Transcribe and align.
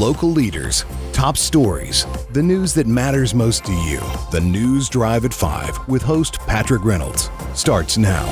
local 0.00 0.30
leaders, 0.30 0.86
top 1.12 1.36
stories, 1.36 2.06
the 2.32 2.42
news 2.42 2.72
that 2.72 2.86
matters 2.86 3.34
most 3.34 3.66
to 3.66 3.72
you. 3.72 4.00
The 4.32 4.40
News 4.40 4.88
Drive 4.88 5.26
at 5.26 5.34
5 5.34 5.88
with 5.88 6.00
host 6.00 6.38
Patrick 6.46 6.82
Reynolds 6.86 7.28
starts 7.52 7.98
now. 7.98 8.24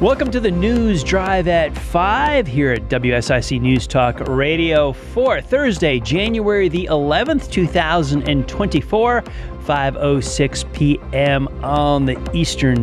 Welcome 0.00 0.32
to 0.32 0.40
the 0.40 0.50
News 0.50 1.04
Drive 1.04 1.46
at 1.46 1.78
5 1.78 2.48
here 2.48 2.72
at 2.72 2.88
WSIC 2.88 3.60
News 3.60 3.86
Talk 3.86 4.18
Radio 4.26 4.92
for 4.92 5.40
Thursday, 5.40 6.00
January 6.00 6.68
the 6.68 6.86
11th, 6.86 7.48
2024, 7.52 9.22
5:06 9.22 10.72
p.m. 10.72 11.46
on 11.62 12.06
the 12.06 12.30
Eastern 12.34 12.82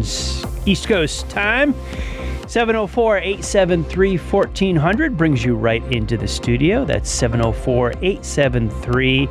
East 0.65 0.87
Coast 0.87 1.27
time. 1.29 1.75
704-873-1400 2.49 5.15
brings 5.15 5.45
you 5.45 5.55
right 5.55 5.83
into 5.93 6.17
the 6.17 6.27
studio. 6.27 6.83
That's 6.83 7.07
704-873 7.21 9.27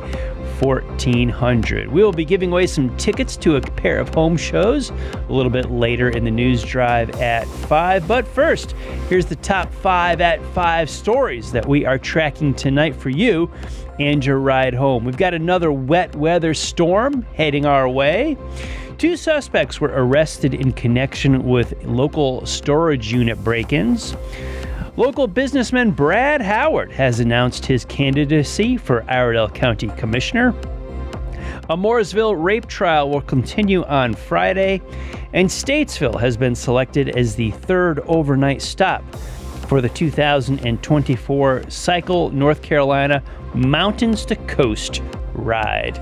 1400. 0.61 1.89
We 1.89 2.01
will 2.01 2.13
be 2.13 2.23
giving 2.23 2.49
away 2.51 2.65
some 2.65 2.95
tickets 2.95 3.35
to 3.37 3.57
a 3.57 3.61
pair 3.61 3.99
of 3.99 4.13
home 4.13 4.37
shows 4.37 4.89
a 4.89 5.25
little 5.27 5.51
bit 5.51 5.69
later 5.69 6.07
in 6.09 6.23
the 6.23 6.31
news 6.31 6.63
drive 6.63 7.09
at 7.19 7.45
5. 7.45 8.07
But 8.07 8.25
first, 8.25 8.71
here's 9.09 9.25
the 9.25 9.35
top 9.35 9.73
5 9.73 10.21
at 10.21 10.41
5 10.53 10.89
stories 10.89 11.51
that 11.51 11.67
we 11.67 11.85
are 11.85 11.97
tracking 11.97 12.53
tonight 12.53 12.95
for 12.95 13.09
you 13.09 13.51
and 13.99 14.25
your 14.25 14.39
ride 14.39 14.73
home. 14.73 15.03
We've 15.03 15.17
got 15.17 15.33
another 15.33 15.73
wet 15.73 16.15
weather 16.15 16.53
storm 16.53 17.23
heading 17.33 17.65
our 17.65 17.89
way. 17.89 18.37
Two 18.99 19.15
suspects 19.15 19.79
were 19.79 19.93
arrested 19.95 20.53
in 20.53 20.73
connection 20.73 21.45
with 21.45 21.85
local 21.85 22.45
storage 22.45 23.13
unit 23.13 23.41
break 23.45 23.71
ins. 23.71 24.13
Local 24.97 25.25
businessman 25.25 25.91
Brad 25.91 26.41
Howard 26.41 26.91
has 26.91 27.21
announced 27.21 27.65
his 27.65 27.85
candidacy 27.85 28.75
for 28.75 29.09
Iredell 29.09 29.47
County 29.47 29.87
Commissioner. 29.95 30.49
A 31.69 31.77
Mooresville 31.77 32.35
rape 32.43 32.67
trial 32.67 33.09
will 33.09 33.21
continue 33.21 33.85
on 33.85 34.15
Friday, 34.15 34.81
and 35.31 35.47
Statesville 35.47 36.19
has 36.19 36.35
been 36.35 36.53
selected 36.53 37.07
as 37.07 37.35
the 37.35 37.51
third 37.51 37.99
overnight 37.99 38.61
stop 38.61 39.01
for 39.69 39.79
the 39.79 39.87
2024 39.87 41.69
Cycle 41.69 42.31
North 42.31 42.61
Carolina 42.61 43.23
Mountains 43.53 44.25
to 44.25 44.35
Coast 44.35 45.01
ride. 45.33 45.97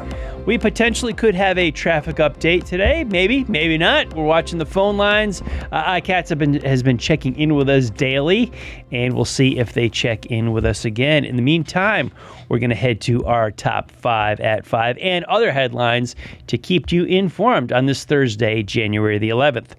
We 0.48 0.58
potentially 0.58 1.12
could 1.12 1.36
have 1.36 1.58
a 1.58 1.72
traffic 1.72 2.16
update 2.16 2.64
today. 2.64 3.04
Maybe, 3.04 3.44
maybe 3.50 3.78
not. 3.78 4.14
We're 4.14 4.24
watching 4.24 4.60
the 4.60 4.66
phone 4.66 4.96
lines. 4.96 5.42
Uh, 5.74 5.84
iCats 5.96 6.30
have 6.30 6.38
been, 6.38 6.62
has 6.62 6.82
been 6.82 6.98
checking 6.98 7.38
in 7.38 7.54
with 7.54 7.68
us 7.68 7.90
daily, 7.90 8.54
and 8.90 9.14
we'll 9.14 9.26
see 9.26 9.60
if 9.60 9.74
they 9.74 9.90
check 9.90 10.28
in 10.28 10.54
with 10.54 10.66
us 10.66 10.86
again. 10.86 11.26
In 11.26 11.36
the 11.36 11.42
meantime, 11.42 12.14
we're 12.48 12.60
going 12.60 12.70
to 12.70 12.78
head 12.78 13.02
to 13.02 13.26
our 13.26 13.52
top 13.52 13.92
five 13.92 14.40
at 14.40 14.66
five 14.66 14.98
and 15.00 15.26
other 15.26 15.52
headlines 15.52 16.16
to 16.48 16.58
keep 16.58 16.94
you 16.94 17.04
informed 17.04 17.74
on 17.74 17.86
this 17.86 18.06
Thursday, 18.06 18.64
January 18.64 19.18
the 19.18 19.28
11th. 19.28 19.72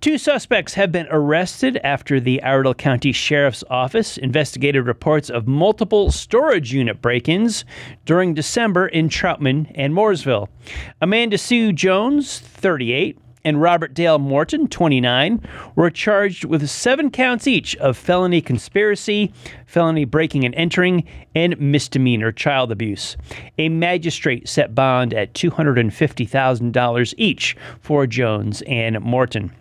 Two 0.00 0.16
suspects 0.16 0.72
have 0.74 0.90
been 0.90 1.08
arrested 1.10 1.78
after 1.84 2.20
the 2.20 2.42
Iredell 2.42 2.72
County 2.72 3.12
Sheriff's 3.12 3.62
Office 3.68 4.16
investigated 4.16 4.86
reports 4.86 5.28
of 5.28 5.46
multiple 5.46 6.10
storage 6.10 6.72
unit 6.72 7.02
break 7.02 7.28
ins 7.28 7.66
during 8.06 8.32
December 8.32 8.86
in 8.86 9.10
Troutman 9.10 9.70
and 9.74 9.92
Mooresville. 9.92 10.48
Amanda 11.02 11.36
Sue 11.36 11.74
Jones, 11.74 12.38
38, 12.38 13.18
and 13.44 13.60
Robert 13.60 13.92
Dale 13.92 14.18
Morton, 14.18 14.68
29, 14.68 15.46
were 15.74 15.90
charged 15.90 16.46
with 16.46 16.70
seven 16.70 17.10
counts 17.10 17.46
each 17.46 17.76
of 17.76 17.94
felony 17.94 18.40
conspiracy, 18.40 19.34
felony 19.66 20.06
breaking 20.06 20.46
and 20.46 20.54
entering, 20.54 21.04
and 21.34 21.60
misdemeanor 21.60 22.32
child 22.32 22.72
abuse. 22.72 23.18
A 23.58 23.68
magistrate 23.68 24.48
set 24.48 24.74
bond 24.74 25.12
at 25.12 25.34
$250,000 25.34 27.14
each 27.18 27.54
for 27.82 28.06
Jones 28.06 28.62
and 28.62 28.98
Morton. 29.00 29.52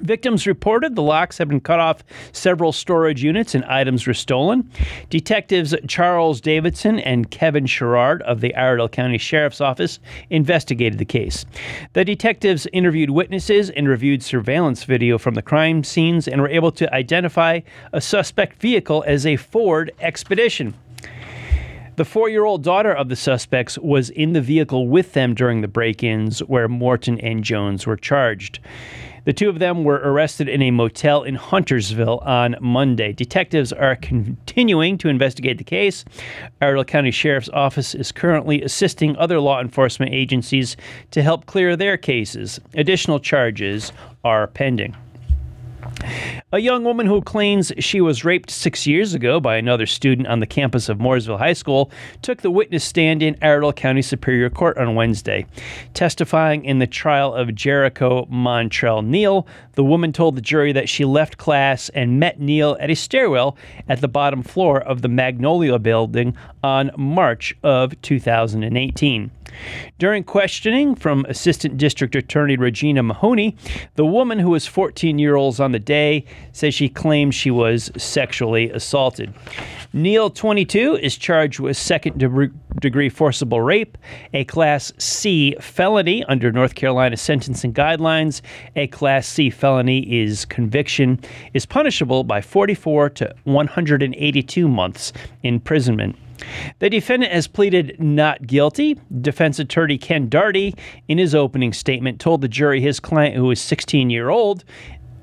Victims 0.00 0.46
reported 0.46 0.94
the 0.94 1.02
locks 1.02 1.38
had 1.38 1.48
been 1.48 1.60
cut 1.60 1.80
off 1.80 2.04
several 2.32 2.72
storage 2.72 3.22
units 3.22 3.54
and 3.54 3.64
items 3.64 4.06
were 4.06 4.14
stolen. 4.14 4.70
Detectives 5.10 5.74
Charles 5.88 6.40
Davidson 6.40 6.98
and 7.00 7.30
Kevin 7.30 7.66
Sherrard 7.66 8.22
of 8.22 8.40
the 8.40 8.54
Iredell 8.54 8.88
County 8.88 9.18
Sheriff's 9.18 9.60
Office 9.60 9.98
investigated 10.30 10.98
the 10.98 11.04
case. 11.04 11.46
The 11.92 12.04
detectives 12.04 12.66
interviewed 12.72 13.10
witnesses 13.10 13.70
and 13.70 13.88
reviewed 13.88 14.22
surveillance 14.22 14.84
video 14.84 15.18
from 15.18 15.34
the 15.34 15.42
crime 15.42 15.84
scenes 15.84 16.28
and 16.28 16.40
were 16.40 16.48
able 16.48 16.72
to 16.72 16.92
identify 16.94 17.60
a 17.92 18.00
suspect 18.00 18.60
vehicle 18.60 19.04
as 19.06 19.26
a 19.26 19.36
Ford 19.36 19.92
Expedition. 20.00 20.74
The 21.96 22.04
four 22.04 22.28
year 22.28 22.44
old 22.44 22.62
daughter 22.62 22.92
of 22.92 23.08
the 23.08 23.16
suspects 23.16 23.78
was 23.78 24.10
in 24.10 24.34
the 24.34 24.42
vehicle 24.42 24.86
with 24.86 25.14
them 25.14 25.32
during 25.34 25.62
the 25.62 25.68
break 25.68 26.02
ins 26.02 26.40
where 26.40 26.68
Morton 26.68 27.18
and 27.20 27.42
Jones 27.42 27.86
were 27.86 27.96
charged. 27.96 28.58
The 29.24 29.32
two 29.32 29.48
of 29.48 29.60
them 29.60 29.82
were 29.82 30.02
arrested 30.04 30.46
in 30.46 30.60
a 30.60 30.70
motel 30.70 31.22
in 31.22 31.36
Huntersville 31.36 32.18
on 32.18 32.56
Monday. 32.60 33.14
Detectives 33.14 33.72
are 33.72 33.96
continuing 33.96 34.98
to 34.98 35.08
investigate 35.08 35.56
the 35.56 35.64
case. 35.64 36.04
Iredell 36.60 36.84
County 36.84 37.10
Sheriff's 37.10 37.48
Office 37.48 37.94
is 37.94 38.12
currently 38.12 38.60
assisting 38.60 39.16
other 39.16 39.40
law 39.40 39.58
enforcement 39.58 40.12
agencies 40.12 40.76
to 41.12 41.22
help 41.22 41.46
clear 41.46 41.76
their 41.76 41.96
cases. 41.96 42.60
Additional 42.74 43.18
charges 43.18 43.90
are 44.22 44.46
pending. 44.46 44.94
A 46.52 46.58
young 46.58 46.84
woman 46.84 47.06
who 47.06 47.20
claims 47.20 47.72
she 47.78 48.00
was 48.00 48.24
raped 48.24 48.50
six 48.50 48.86
years 48.86 49.14
ago 49.14 49.40
by 49.40 49.56
another 49.56 49.86
student 49.86 50.28
on 50.28 50.40
the 50.40 50.46
campus 50.46 50.88
of 50.88 50.98
Mooresville 50.98 51.38
High 51.38 51.54
School 51.54 51.90
took 52.22 52.42
the 52.42 52.50
witness 52.50 52.84
stand 52.84 53.22
in 53.22 53.36
Iredell 53.42 53.72
County 53.72 54.02
Superior 54.02 54.48
Court 54.48 54.78
on 54.78 54.94
Wednesday. 54.94 55.46
Testifying 55.92 56.64
in 56.64 56.78
the 56.78 56.86
trial 56.86 57.34
of 57.34 57.54
Jericho 57.54 58.26
Montrell 58.26 59.04
Neal, 59.04 59.46
the 59.72 59.84
woman 59.84 60.12
told 60.12 60.36
the 60.36 60.40
jury 60.40 60.72
that 60.72 60.88
she 60.88 61.04
left 61.04 61.36
class 61.36 61.88
and 61.90 62.20
met 62.20 62.40
Neal 62.40 62.76
at 62.80 62.90
a 62.90 62.94
stairwell 62.94 63.56
at 63.88 64.00
the 64.00 64.08
bottom 64.08 64.42
floor 64.42 64.80
of 64.80 65.02
the 65.02 65.08
Magnolia 65.08 65.78
building 65.78 66.36
on 66.66 66.90
March 66.96 67.56
of 67.62 68.00
2018. 68.02 69.30
During 69.98 70.24
questioning 70.24 70.96
from 70.96 71.24
Assistant 71.28 71.78
District 71.78 72.14
Attorney 72.16 72.56
Regina 72.56 73.04
Mahoney, 73.04 73.56
the 73.94 74.04
woman 74.04 74.40
who 74.40 74.50
was 74.50 74.66
14 74.66 75.18
years 75.18 75.36
old 75.36 75.60
on 75.60 75.70
the 75.70 75.78
day 75.78 76.24
says 76.52 76.74
she 76.74 76.88
claims 76.88 77.36
she 77.36 77.52
was 77.52 77.90
sexually 77.96 78.68
assaulted. 78.70 79.32
Neal, 79.92 80.28
22, 80.28 80.96
is 80.96 81.16
charged 81.16 81.60
with 81.60 81.76
second 81.76 82.18
degree 82.80 83.08
forcible 83.08 83.60
rape, 83.60 83.96
a 84.34 84.44
Class 84.44 84.92
C 84.98 85.54
felony 85.60 86.24
under 86.24 86.50
North 86.50 86.74
Carolina 86.74 87.16
sentencing 87.16 87.72
guidelines. 87.72 88.42
A 88.74 88.88
Class 88.88 89.26
C 89.26 89.48
felony 89.48 90.00
is 90.00 90.44
conviction 90.44 91.20
is 91.54 91.64
punishable 91.64 92.24
by 92.24 92.40
44 92.40 93.10
to 93.10 93.34
182 93.44 94.68
months 94.68 95.12
imprisonment. 95.44 96.16
The 96.78 96.90
defendant 96.90 97.32
has 97.32 97.46
pleaded 97.46 97.96
not 97.98 98.46
guilty. 98.46 98.98
Defense 99.20 99.58
attorney 99.58 99.98
Ken 99.98 100.28
Darty, 100.28 100.76
in 101.08 101.18
his 101.18 101.34
opening 101.34 101.72
statement, 101.72 102.20
told 102.20 102.40
the 102.40 102.48
jury 102.48 102.80
his 102.80 103.00
client, 103.00 103.34
who 103.34 103.44
was 103.44 103.60
16 103.60 104.10
year 104.10 104.28
old, 104.28 104.64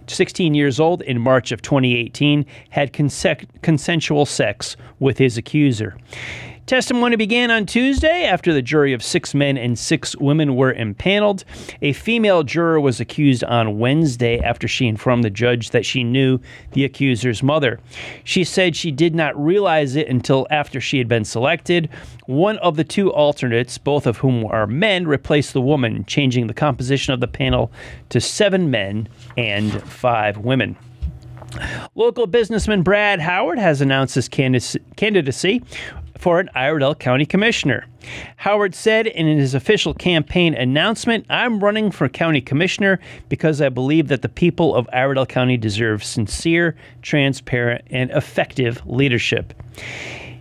16 0.08 0.54
years 0.54 0.80
old 0.80 1.02
in 1.04 1.20
March 1.22 1.52
of 1.52 1.62
2018, 1.62 2.46
had 2.70 2.94
conse- 2.94 3.48
consensual 3.62 4.26
sex 4.26 4.76
with 5.00 5.18
his 5.18 5.38
accuser. 5.38 5.98
Testimony 6.66 7.18
began 7.18 7.52
on 7.52 7.66
Tuesday 7.66 8.24
after 8.24 8.54
the 8.54 8.62
jury 8.62 8.94
of 8.94 9.04
six 9.04 9.34
men 9.34 9.58
and 9.58 9.78
six 9.78 10.16
women 10.16 10.56
were 10.56 10.72
impaneled. 10.72 11.44
A 11.82 11.92
female 11.92 12.44
juror 12.44 12.80
was 12.80 13.02
accused 13.02 13.44
on 13.44 13.80
Wednesday 13.80 14.40
after 14.40 14.66
she 14.66 14.88
informed 14.88 15.26
the 15.26 15.30
judge 15.30 15.72
that 15.72 15.86
she 15.86 16.06
knew 16.06 16.40
the 16.72 16.86
accuser's 16.86 17.44
mother. 17.44 17.82
She 18.24 18.46
said 18.46 18.78
she 18.78 18.92
did 18.92 19.14
not 19.14 19.38
realize 19.38 19.98
it 19.98 20.08
until 20.08 20.48
after 20.50 20.80
she 20.80 21.00
had 21.00 21.10
been 21.10 21.26
selected. 21.26 21.90
One 22.28 22.58
of 22.60 22.78
the 22.78 22.86
two 22.86 23.12
alternates, 23.12 23.78
both 23.78 24.08
of 24.08 24.18
whom 24.18 24.46
are 24.46 24.66
men, 24.66 25.06
replaced 25.06 25.52
the 25.52 25.62
woman, 25.62 26.06
changing 26.06 26.48
the 26.48 26.54
composition 26.54 27.14
of 27.14 27.20
the 27.20 27.28
panel 27.28 27.74
to 28.08 28.22
seven 28.22 28.72
men 28.72 29.10
and 29.38 29.84
five 29.84 30.38
women. 30.38 30.78
Local 31.94 32.26
businessman 32.26 32.84
Brad 32.84 33.20
Howard 33.20 33.60
has 33.60 33.82
announced 33.82 34.16
his 34.16 34.30
candidacy 34.30 35.62
for 36.18 36.40
an 36.40 36.50
Iredell 36.56 36.96
County 36.96 37.26
Commissioner. 37.26 37.86
Howard 38.38 38.76
said 38.76 39.08
in 39.08 39.28
his 39.28 39.54
official 39.54 39.94
campaign 39.94 40.54
announcement, 40.54 41.26
I'm 41.30 41.64
running 41.64 41.92
for 41.92 42.10
County 42.10 42.42
Commissioner 42.42 43.00
because 43.30 43.62
I 43.62 43.70
believe 43.70 44.08
that 44.10 44.22
the 44.22 44.30
people 44.30 44.76
of 44.76 44.90
Iredell 44.94 45.26
County 45.26 45.58
deserve 45.58 46.04
sincere, 46.04 46.76
transparent, 47.02 47.86
and 47.90 48.12
effective 48.12 48.82
leadership. 48.86 49.54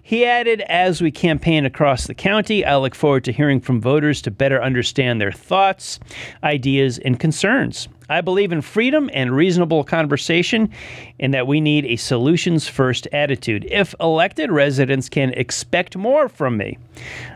He 0.02 0.26
added, 0.26 0.60
As 0.62 1.00
we 1.00 1.10
campaign 1.10 1.64
across 1.64 2.06
the 2.06 2.14
county, 2.14 2.66
I 2.66 2.76
look 2.76 2.94
forward 2.94 3.24
to 3.24 3.32
hearing 3.32 3.60
from 3.60 3.80
voters 3.80 4.20
to 4.22 4.30
better 4.30 4.62
understand 4.62 5.20
their 5.20 5.32
thoughts, 5.32 6.00
ideas, 6.42 6.98
and 6.98 7.18
concerns. 7.18 7.88
I 8.12 8.20
believe 8.20 8.52
in 8.52 8.60
freedom 8.60 9.08
and 9.14 9.34
reasonable 9.34 9.84
conversation, 9.84 10.70
and 11.18 11.32
that 11.32 11.46
we 11.46 11.62
need 11.62 11.86
a 11.86 11.96
solutions 11.96 12.68
first 12.68 13.08
attitude. 13.10 13.66
If 13.70 13.94
elected, 14.00 14.52
residents 14.52 15.08
can 15.08 15.32
expect 15.32 15.96
more 15.96 16.28
from 16.28 16.58
me. 16.58 16.76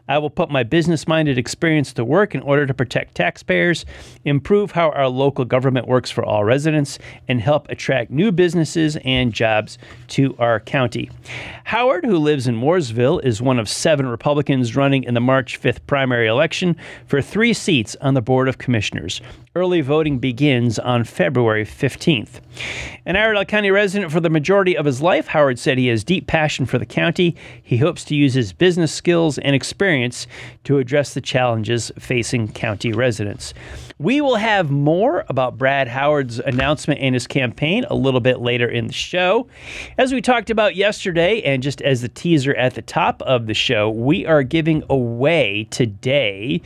I 0.06 0.18
will 0.18 0.28
put 0.28 0.50
my 0.50 0.64
business 0.64 1.08
minded 1.08 1.38
experience 1.38 1.94
to 1.94 2.04
work 2.04 2.34
in 2.34 2.42
order 2.42 2.66
to 2.66 2.74
protect 2.74 3.14
taxpayers, 3.14 3.86
improve 4.26 4.72
how 4.72 4.90
our 4.90 5.08
local 5.08 5.46
government 5.46 5.88
works 5.88 6.10
for 6.10 6.22
all 6.22 6.44
residents, 6.44 6.98
and 7.26 7.40
help 7.40 7.70
attract 7.70 8.10
new 8.10 8.30
businesses 8.30 8.98
and 9.02 9.32
jobs 9.32 9.78
to 10.08 10.36
our 10.38 10.60
county. 10.60 11.10
Howard, 11.64 12.04
who 12.04 12.18
lives 12.18 12.46
in 12.46 12.54
Mooresville, 12.54 13.24
is 13.24 13.40
one 13.40 13.58
of 13.58 13.68
seven 13.68 14.06
Republicans 14.06 14.76
running 14.76 15.04
in 15.04 15.14
the 15.14 15.20
March 15.20 15.58
5th 15.58 15.78
primary 15.86 16.28
election 16.28 16.76
for 17.06 17.22
three 17.22 17.54
seats 17.54 17.96
on 18.02 18.12
the 18.12 18.22
Board 18.22 18.46
of 18.46 18.58
Commissioners. 18.58 19.22
Early 19.56 19.80
voting 19.80 20.18
begins 20.18 20.65
on 20.78 21.04
February 21.04 21.64
15th. 21.64 22.40
An 23.04 23.16
Iredell 23.16 23.44
County 23.44 23.70
resident 23.70 24.10
for 24.10 24.20
the 24.20 24.28
majority 24.28 24.76
of 24.76 24.84
his 24.84 25.00
life, 25.00 25.28
Howard 25.28 25.58
said 25.58 25.78
he 25.78 25.86
has 25.86 26.02
deep 26.02 26.26
passion 26.26 26.66
for 26.66 26.78
the 26.78 26.86
county. 26.86 27.36
He 27.62 27.76
hopes 27.76 28.04
to 28.06 28.16
use 28.16 28.34
his 28.34 28.52
business 28.52 28.92
skills 28.92 29.38
and 29.38 29.54
experience 29.54 30.26
to 30.64 30.78
address 30.78 31.14
the 31.14 31.20
challenges 31.20 31.92
facing 31.98 32.48
county 32.48 32.92
residents. 32.92 33.54
We 33.98 34.20
will 34.20 34.36
have 34.36 34.70
more 34.70 35.24
about 35.28 35.56
Brad 35.56 35.88
Howard's 35.88 36.38
announcement 36.40 37.00
and 37.00 37.14
his 37.14 37.26
campaign 37.26 37.84
a 37.88 37.94
little 37.94 38.20
bit 38.20 38.40
later 38.40 38.68
in 38.68 38.88
the 38.88 38.92
show. 38.92 39.46
As 39.96 40.12
we 40.12 40.20
talked 40.20 40.50
about 40.50 40.76
yesterday, 40.76 41.40
and 41.42 41.62
just 41.62 41.80
as 41.80 42.02
the 42.02 42.08
teaser 42.08 42.54
at 42.56 42.74
the 42.74 42.82
top 42.82 43.22
of 43.22 43.46
the 43.46 43.54
show, 43.54 43.88
we 43.88 44.26
are 44.26 44.42
giving 44.42 44.82
away 44.90 45.68
today 45.70 46.60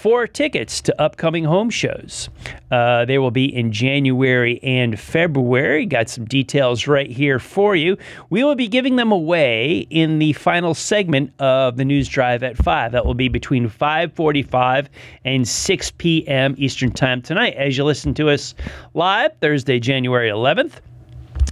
four 0.00 0.26
tickets 0.26 0.80
to 0.80 0.98
upcoming 0.98 1.44
home 1.44 1.68
shows. 1.68 2.30
Uh, 2.70 3.04
they 3.04 3.18
will 3.18 3.30
be 3.30 3.44
in 3.44 3.70
January 3.70 4.58
and 4.62 4.98
February. 4.98 5.84
Got 5.84 6.08
some 6.08 6.24
details 6.24 6.86
right 6.86 7.10
here 7.10 7.38
for 7.38 7.76
you. 7.76 7.98
We 8.30 8.42
will 8.42 8.54
be 8.54 8.66
giving 8.66 8.96
them 8.96 9.12
away 9.12 9.86
in 9.90 10.18
the 10.18 10.32
final 10.32 10.72
segment 10.72 11.34
of 11.38 11.76
the 11.76 11.84
news 11.84 12.08
drive 12.08 12.42
at 12.42 12.56
5. 12.56 12.92
That 12.92 13.04
will 13.04 13.12
be 13.12 13.28
between 13.28 13.68
5:45 13.68 14.86
and 15.26 15.46
6 15.46 15.90
p.m. 15.98 16.54
Eastern 16.56 16.92
Time 16.92 17.20
tonight 17.20 17.52
as 17.56 17.76
you 17.76 17.84
listen 17.84 18.14
to 18.14 18.30
us 18.30 18.54
live 18.94 19.32
Thursday, 19.42 19.78
January 19.78 20.30
11th. 20.30 20.80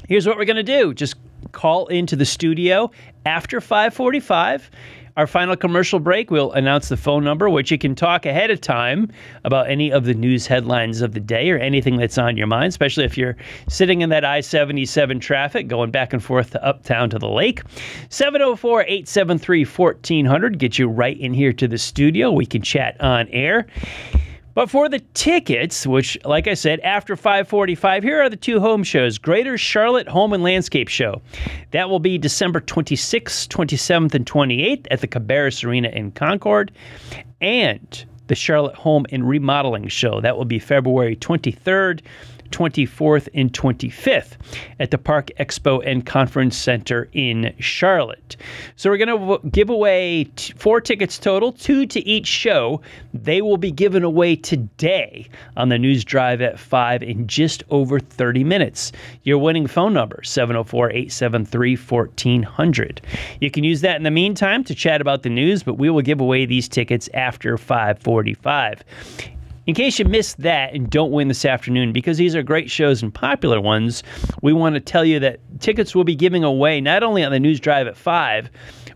Here's 0.08 0.26
what 0.26 0.38
we're 0.38 0.46
going 0.46 0.56
to 0.56 0.62
do. 0.62 0.94
Just 0.94 1.16
call 1.52 1.86
into 1.88 2.16
the 2.16 2.24
studio 2.24 2.90
after 3.26 3.60
545 3.60 4.70
our 5.18 5.26
final 5.26 5.56
commercial 5.56 5.98
break, 5.98 6.30
we'll 6.30 6.52
announce 6.52 6.88
the 6.88 6.96
phone 6.96 7.24
number, 7.24 7.50
which 7.50 7.72
you 7.72 7.76
can 7.76 7.96
talk 7.96 8.24
ahead 8.24 8.52
of 8.52 8.60
time 8.60 9.10
about 9.42 9.68
any 9.68 9.90
of 9.90 10.04
the 10.04 10.14
news 10.14 10.46
headlines 10.46 11.00
of 11.00 11.12
the 11.12 11.18
day 11.18 11.50
or 11.50 11.58
anything 11.58 11.96
that's 11.96 12.18
on 12.18 12.36
your 12.36 12.46
mind, 12.46 12.68
especially 12.68 13.04
if 13.04 13.18
you're 13.18 13.36
sitting 13.68 14.00
in 14.00 14.10
that 14.10 14.24
I 14.24 14.40
77 14.40 15.18
traffic 15.18 15.66
going 15.66 15.90
back 15.90 16.12
and 16.12 16.22
forth 16.22 16.50
to 16.50 16.64
uptown 16.64 17.10
to 17.10 17.18
the 17.18 17.28
lake. 17.28 17.62
704 18.10 18.82
873 18.82 19.64
1400 19.64 20.58
get 20.60 20.78
you 20.78 20.86
right 20.86 21.18
in 21.18 21.34
here 21.34 21.52
to 21.52 21.66
the 21.66 21.78
studio. 21.78 22.30
We 22.30 22.46
can 22.46 22.62
chat 22.62 22.96
on 23.00 23.26
air. 23.30 23.66
But 24.58 24.70
for 24.70 24.88
the 24.88 24.98
tickets, 25.14 25.86
which, 25.86 26.18
like 26.24 26.48
I 26.48 26.54
said, 26.54 26.80
after 26.80 27.14
5:45, 27.14 28.02
here 28.02 28.20
are 28.20 28.28
the 28.28 28.34
two 28.34 28.58
home 28.58 28.82
shows: 28.82 29.16
Greater 29.16 29.56
Charlotte 29.56 30.08
Home 30.08 30.32
and 30.32 30.42
Landscape 30.42 30.88
Show. 30.88 31.22
That 31.70 31.88
will 31.88 32.00
be 32.00 32.18
December 32.18 32.60
26th, 32.60 33.46
27th, 33.46 34.16
and 34.16 34.26
28th 34.26 34.88
at 34.90 35.00
the 35.00 35.06
Cabarrus 35.06 35.62
Arena 35.62 35.90
in 35.90 36.10
Concord, 36.10 36.72
and 37.40 38.04
the 38.26 38.34
Charlotte 38.34 38.74
Home 38.74 39.06
and 39.12 39.28
Remodeling 39.28 39.86
Show. 39.86 40.20
That 40.20 40.36
will 40.36 40.44
be 40.44 40.58
February 40.58 41.14
23rd 41.14 42.02
24th, 42.50 43.28
and 43.34 43.52
25th 43.52 44.36
at 44.80 44.90
the 44.90 44.98
Park 44.98 45.30
Expo 45.38 45.82
and 45.86 46.04
Conference 46.04 46.56
Center 46.56 47.08
in 47.12 47.54
Charlotte. 47.58 48.36
So 48.76 48.90
we're 48.90 49.04
going 49.04 49.40
to 49.42 49.48
give 49.48 49.70
away 49.70 50.24
t- 50.24 50.52
four 50.56 50.80
tickets 50.80 51.18
total, 51.18 51.52
two 51.52 51.86
to 51.86 52.06
each 52.06 52.26
show. 52.26 52.80
They 53.14 53.42
will 53.42 53.56
be 53.56 53.70
given 53.70 54.02
away 54.02 54.36
today 54.36 55.28
on 55.56 55.68
the 55.68 55.78
News 55.78 56.04
Drive 56.04 56.40
at 56.40 56.58
5 56.58 57.02
in 57.02 57.26
just 57.26 57.62
over 57.70 58.00
30 58.00 58.44
minutes. 58.44 58.92
Your 59.22 59.38
winning 59.38 59.66
phone 59.66 59.92
number, 59.92 60.22
704 60.22 60.90
873 60.90 61.76
1400. 61.76 63.00
You 63.40 63.50
can 63.50 63.64
use 63.64 63.80
that 63.82 63.96
in 63.96 64.02
the 64.02 64.10
meantime 64.10 64.64
to 64.64 64.74
chat 64.74 65.00
about 65.00 65.22
the 65.22 65.30
news, 65.30 65.62
but 65.62 65.74
we 65.74 65.90
will 65.90 66.02
give 66.02 66.20
away 66.20 66.46
these 66.46 66.68
tickets 66.68 67.08
after 67.14 67.56
545. 67.56 68.84
In 69.68 69.74
case 69.74 69.98
you 69.98 70.06
missed 70.06 70.38
that 70.38 70.72
and 70.72 70.88
don't 70.88 71.12
win 71.12 71.28
this 71.28 71.44
afternoon, 71.44 71.92
because 71.92 72.16
these 72.16 72.34
are 72.34 72.42
great 72.42 72.70
shows 72.70 73.02
and 73.02 73.12
popular 73.12 73.60
ones, 73.60 74.02
we 74.40 74.50
want 74.50 74.76
to 74.76 74.80
tell 74.80 75.04
you 75.04 75.20
that 75.20 75.40
tickets 75.60 75.94
will 75.94 76.04
be 76.04 76.14
giving 76.14 76.42
away 76.42 76.80
not 76.80 77.02
only 77.02 77.22
on 77.22 77.32
the 77.32 77.38
news 77.38 77.60
drive 77.60 77.86
at 77.86 77.94
5, 77.94 78.48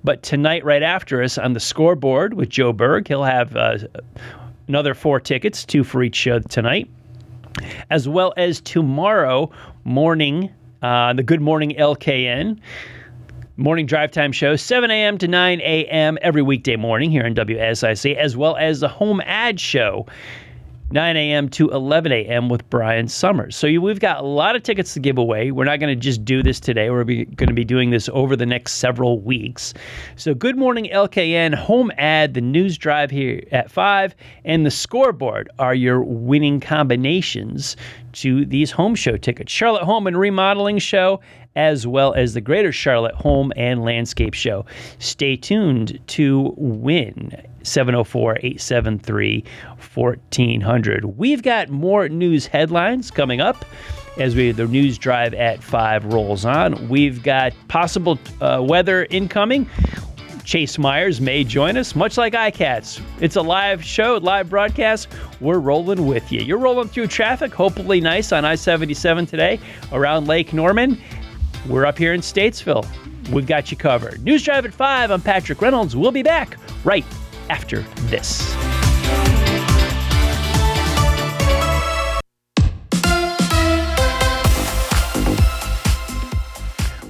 but 0.02 0.22
tonight 0.22 0.64
right 0.64 0.82
after 0.82 1.22
us 1.22 1.36
on 1.36 1.52
the 1.52 1.60
scoreboard 1.60 2.32
with 2.32 2.48
Joe 2.48 2.72
Berg. 2.72 3.06
He'll 3.06 3.22
have 3.22 3.54
uh, 3.54 3.80
another 4.66 4.94
four 4.94 5.20
tickets, 5.20 5.66
two 5.66 5.84
for 5.84 6.02
each 6.02 6.16
show 6.16 6.38
tonight, 6.38 6.88
as 7.90 8.08
well 8.08 8.32
as 8.38 8.58
tomorrow 8.62 9.50
morning, 9.84 10.50
uh, 10.80 11.12
the 11.12 11.22
Good 11.22 11.42
Morning 11.42 11.74
LKN 11.78 12.58
morning 13.58 13.84
drive 13.84 14.10
time 14.10 14.32
show, 14.32 14.56
7 14.56 14.90
a.m. 14.90 15.18
to 15.18 15.28
9 15.28 15.60
a.m. 15.60 16.16
every 16.22 16.40
weekday 16.40 16.74
morning 16.74 17.10
here 17.10 17.26
on 17.26 17.34
WSIC, 17.34 18.16
as 18.16 18.34
well 18.34 18.56
as 18.56 18.80
the 18.80 18.88
home 18.88 19.20
ad 19.26 19.60
show 19.60 20.06
9 20.92 21.16
a.m. 21.16 21.48
to 21.48 21.70
11 21.70 22.12
a.m. 22.12 22.50
with 22.50 22.68
Brian 22.68 23.08
Summers. 23.08 23.56
So 23.56 23.66
we've 23.80 23.98
got 23.98 24.18
a 24.18 24.26
lot 24.26 24.56
of 24.56 24.62
tickets 24.62 24.92
to 24.92 25.00
give 25.00 25.16
away. 25.16 25.50
We're 25.50 25.64
not 25.64 25.80
going 25.80 25.94
to 25.94 26.00
just 26.00 26.22
do 26.22 26.42
this 26.42 26.60
today. 26.60 26.90
We're 26.90 27.04
going 27.04 27.48
to 27.48 27.54
be 27.54 27.64
doing 27.64 27.90
this 27.90 28.10
over 28.12 28.36
the 28.36 28.44
next 28.44 28.74
several 28.74 29.18
weeks. 29.18 29.72
So 30.16 30.34
Good 30.34 30.58
Morning 30.58 30.90
LKN, 30.92 31.54
Home 31.54 31.90
Ad, 31.96 32.34
the 32.34 32.42
News 32.42 32.76
Drive 32.76 33.10
here 33.10 33.42
at 33.52 33.70
5, 33.70 34.14
and 34.44 34.66
the 34.66 34.70
Scoreboard 34.70 35.48
are 35.58 35.74
your 35.74 36.02
winning 36.02 36.60
combinations 36.60 37.74
to 38.12 38.44
these 38.44 38.70
home 38.70 38.94
show 38.94 39.16
tickets. 39.16 39.50
Charlotte 39.50 39.84
Home 39.84 40.06
and 40.06 40.18
Remodeling 40.18 40.78
Show 40.78 41.20
as 41.56 41.86
well 41.86 42.12
as 42.14 42.34
the 42.34 42.40
Greater 42.40 42.72
Charlotte 42.72 43.14
Home 43.14 43.52
and 43.56 43.82
Landscape 43.82 44.34
Show. 44.34 44.64
Stay 44.98 45.36
tuned 45.36 45.98
to 46.08 46.54
win 46.56 47.32
704 47.66 48.36
873 48.36 49.44
1400. 49.94 51.04
We've 51.04 51.42
got 51.42 51.68
more 51.68 52.08
news 52.08 52.46
headlines 52.46 53.10
coming 53.10 53.40
up 53.40 53.64
as 54.18 54.34
we 54.34 54.52
the 54.52 54.66
news 54.66 54.98
drive 54.98 55.34
at 55.34 55.62
5 55.62 56.12
rolls 56.12 56.44
on. 56.44 56.88
We've 56.88 57.22
got 57.22 57.52
possible 57.68 58.18
uh, 58.40 58.64
weather 58.66 59.06
incoming. 59.10 59.68
Chase 60.44 60.76
Myers 60.76 61.20
may 61.20 61.44
join 61.44 61.76
us, 61.76 61.94
much 61.94 62.18
like 62.18 62.32
iCats. 62.32 63.00
It's 63.20 63.36
a 63.36 63.42
live 63.42 63.84
show, 63.84 64.16
live 64.16 64.50
broadcast. 64.50 65.08
We're 65.40 65.60
rolling 65.60 66.06
with 66.06 66.32
you. 66.32 66.40
You're 66.40 66.58
rolling 66.58 66.88
through 66.88 67.06
traffic, 67.06 67.54
hopefully 67.54 68.00
nice 68.00 68.32
on 68.32 68.44
I 68.44 68.56
77 68.56 69.26
today 69.26 69.60
around 69.92 70.26
Lake 70.26 70.52
Norman. 70.52 71.00
We're 71.68 71.86
up 71.86 71.96
here 71.96 72.12
in 72.12 72.20
Statesville. 72.22 72.86
We've 73.30 73.46
got 73.46 73.70
you 73.70 73.76
covered. 73.76 74.22
News 74.24 74.42
Drive 74.42 74.66
at 74.66 74.74
5. 74.74 75.10
I'm 75.12 75.22
Patrick 75.22 75.60
Reynolds. 75.60 75.94
We'll 75.94 76.10
be 76.10 76.24
back 76.24 76.56
right 76.84 77.04
after 77.50 77.82
this. 78.08 78.81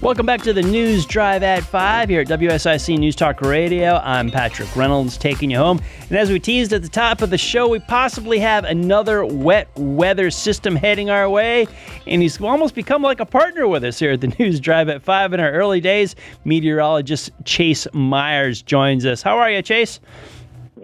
Welcome 0.03 0.27
back 0.27 0.43
to 0.43 0.53
the 0.53 0.63
News 0.63 1.07
Drive 1.07 1.45
at 1.45 1.63
5 1.63 2.09
here 2.09 2.23
at 2.23 2.27
WSIC 2.27 2.99
News 2.99 3.15
Talk 3.15 3.41
Radio. 3.41 4.01
I'm 4.03 4.33
Patrick 4.33 4.75
Reynolds 4.75 5.17
taking 5.17 5.49
you 5.49 5.59
home. 5.59 5.81
And 6.09 6.19
as 6.19 6.29
we 6.29 6.41
teased 6.41 6.73
at 6.73 6.83
the 6.83 6.89
top 6.89 7.23
of 7.23 7.31
the 7.31 7.39
show, 7.39 7.69
we 7.69 7.79
possibly 7.79 8.41
have 8.41 8.65
another 8.65 9.25
wet 9.25 9.69
weather 9.77 10.33
system 10.33 10.75
heading 10.75 11.09
our 11.09 11.31
way. 11.31 11.69
And 12.09 12.21
he's 12.21 12.41
almost 12.41 12.75
become 12.75 13.03
like 13.03 13.21
a 13.21 13.25
partner 13.25 13.69
with 13.69 13.85
us 13.85 14.01
here 14.01 14.11
at 14.11 14.21
the 14.21 14.27
News 14.41 14.59
Drive 14.59 14.89
at 14.89 15.05
5 15.05 15.35
in 15.35 15.39
our 15.39 15.53
early 15.53 15.81
days. 15.81 16.17
Meteorologist 16.45 17.31
Chase 17.45 17.87
Myers 17.93 18.61
joins 18.61 19.07
us. 19.07 19.23
How 19.23 19.39
are 19.39 19.53
you, 19.53 19.63
Chase? 19.63 20.01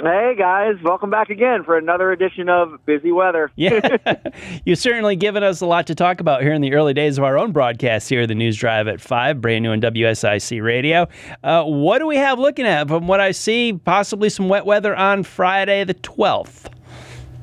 Hey 0.00 0.36
guys, 0.38 0.76
welcome 0.84 1.10
back 1.10 1.28
again 1.28 1.64
for 1.64 1.76
another 1.76 2.12
edition 2.12 2.48
of 2.48 2.78
Busy 2.86 3.10
Weather. 3.10 3.50
yeah, 3.56 3.98
you've 4.64 4.78
certainly 4.78 5.16
given 5.16 5.42
us 5.42 5.60
a 5.60 5.66
lot 5.66 5.88
to 5.88 5.96
talk 5.96 6.20
about 6.20 6.40
here 6.40 6.52
in 6.52 6.62
the 6.62 6.72
early 6.74 6.94
days 6.94 7.18
of 7.18 7.24
our 7.24 7.36
own 7.36 7.50
broadcast 7.50 8.08
here, 8.08 8.24
the 8.24 8.34
News 8.36 8.56
Drive 8.56 8.86
at 8.86 9.00
5, 9.00 9.40
brand 9.40 9.64
new 9.64 9.72
on 9.72 9.80
WSIC 9.80 10.62
Radio. 10.62 11.08
Uh, 11.42 11.64
what 11.64 11.98
do 11.98 12.06
we 12.06 12.16
have 12.16 12.38
looking 12.38 12.64
at? 12.64 12.86
From 12.86 13.08
what 13.08 13.18
I 13.18 13.32
see, 13.32 13.72
possibly 13.72 14.28
some 14.28 14.48
wet 14.48 14.64
weather 14.64 14.94
on 14.94 15.24
Friday 15.24 15.82
the 15.82 15.94
12th. 15.94 16.72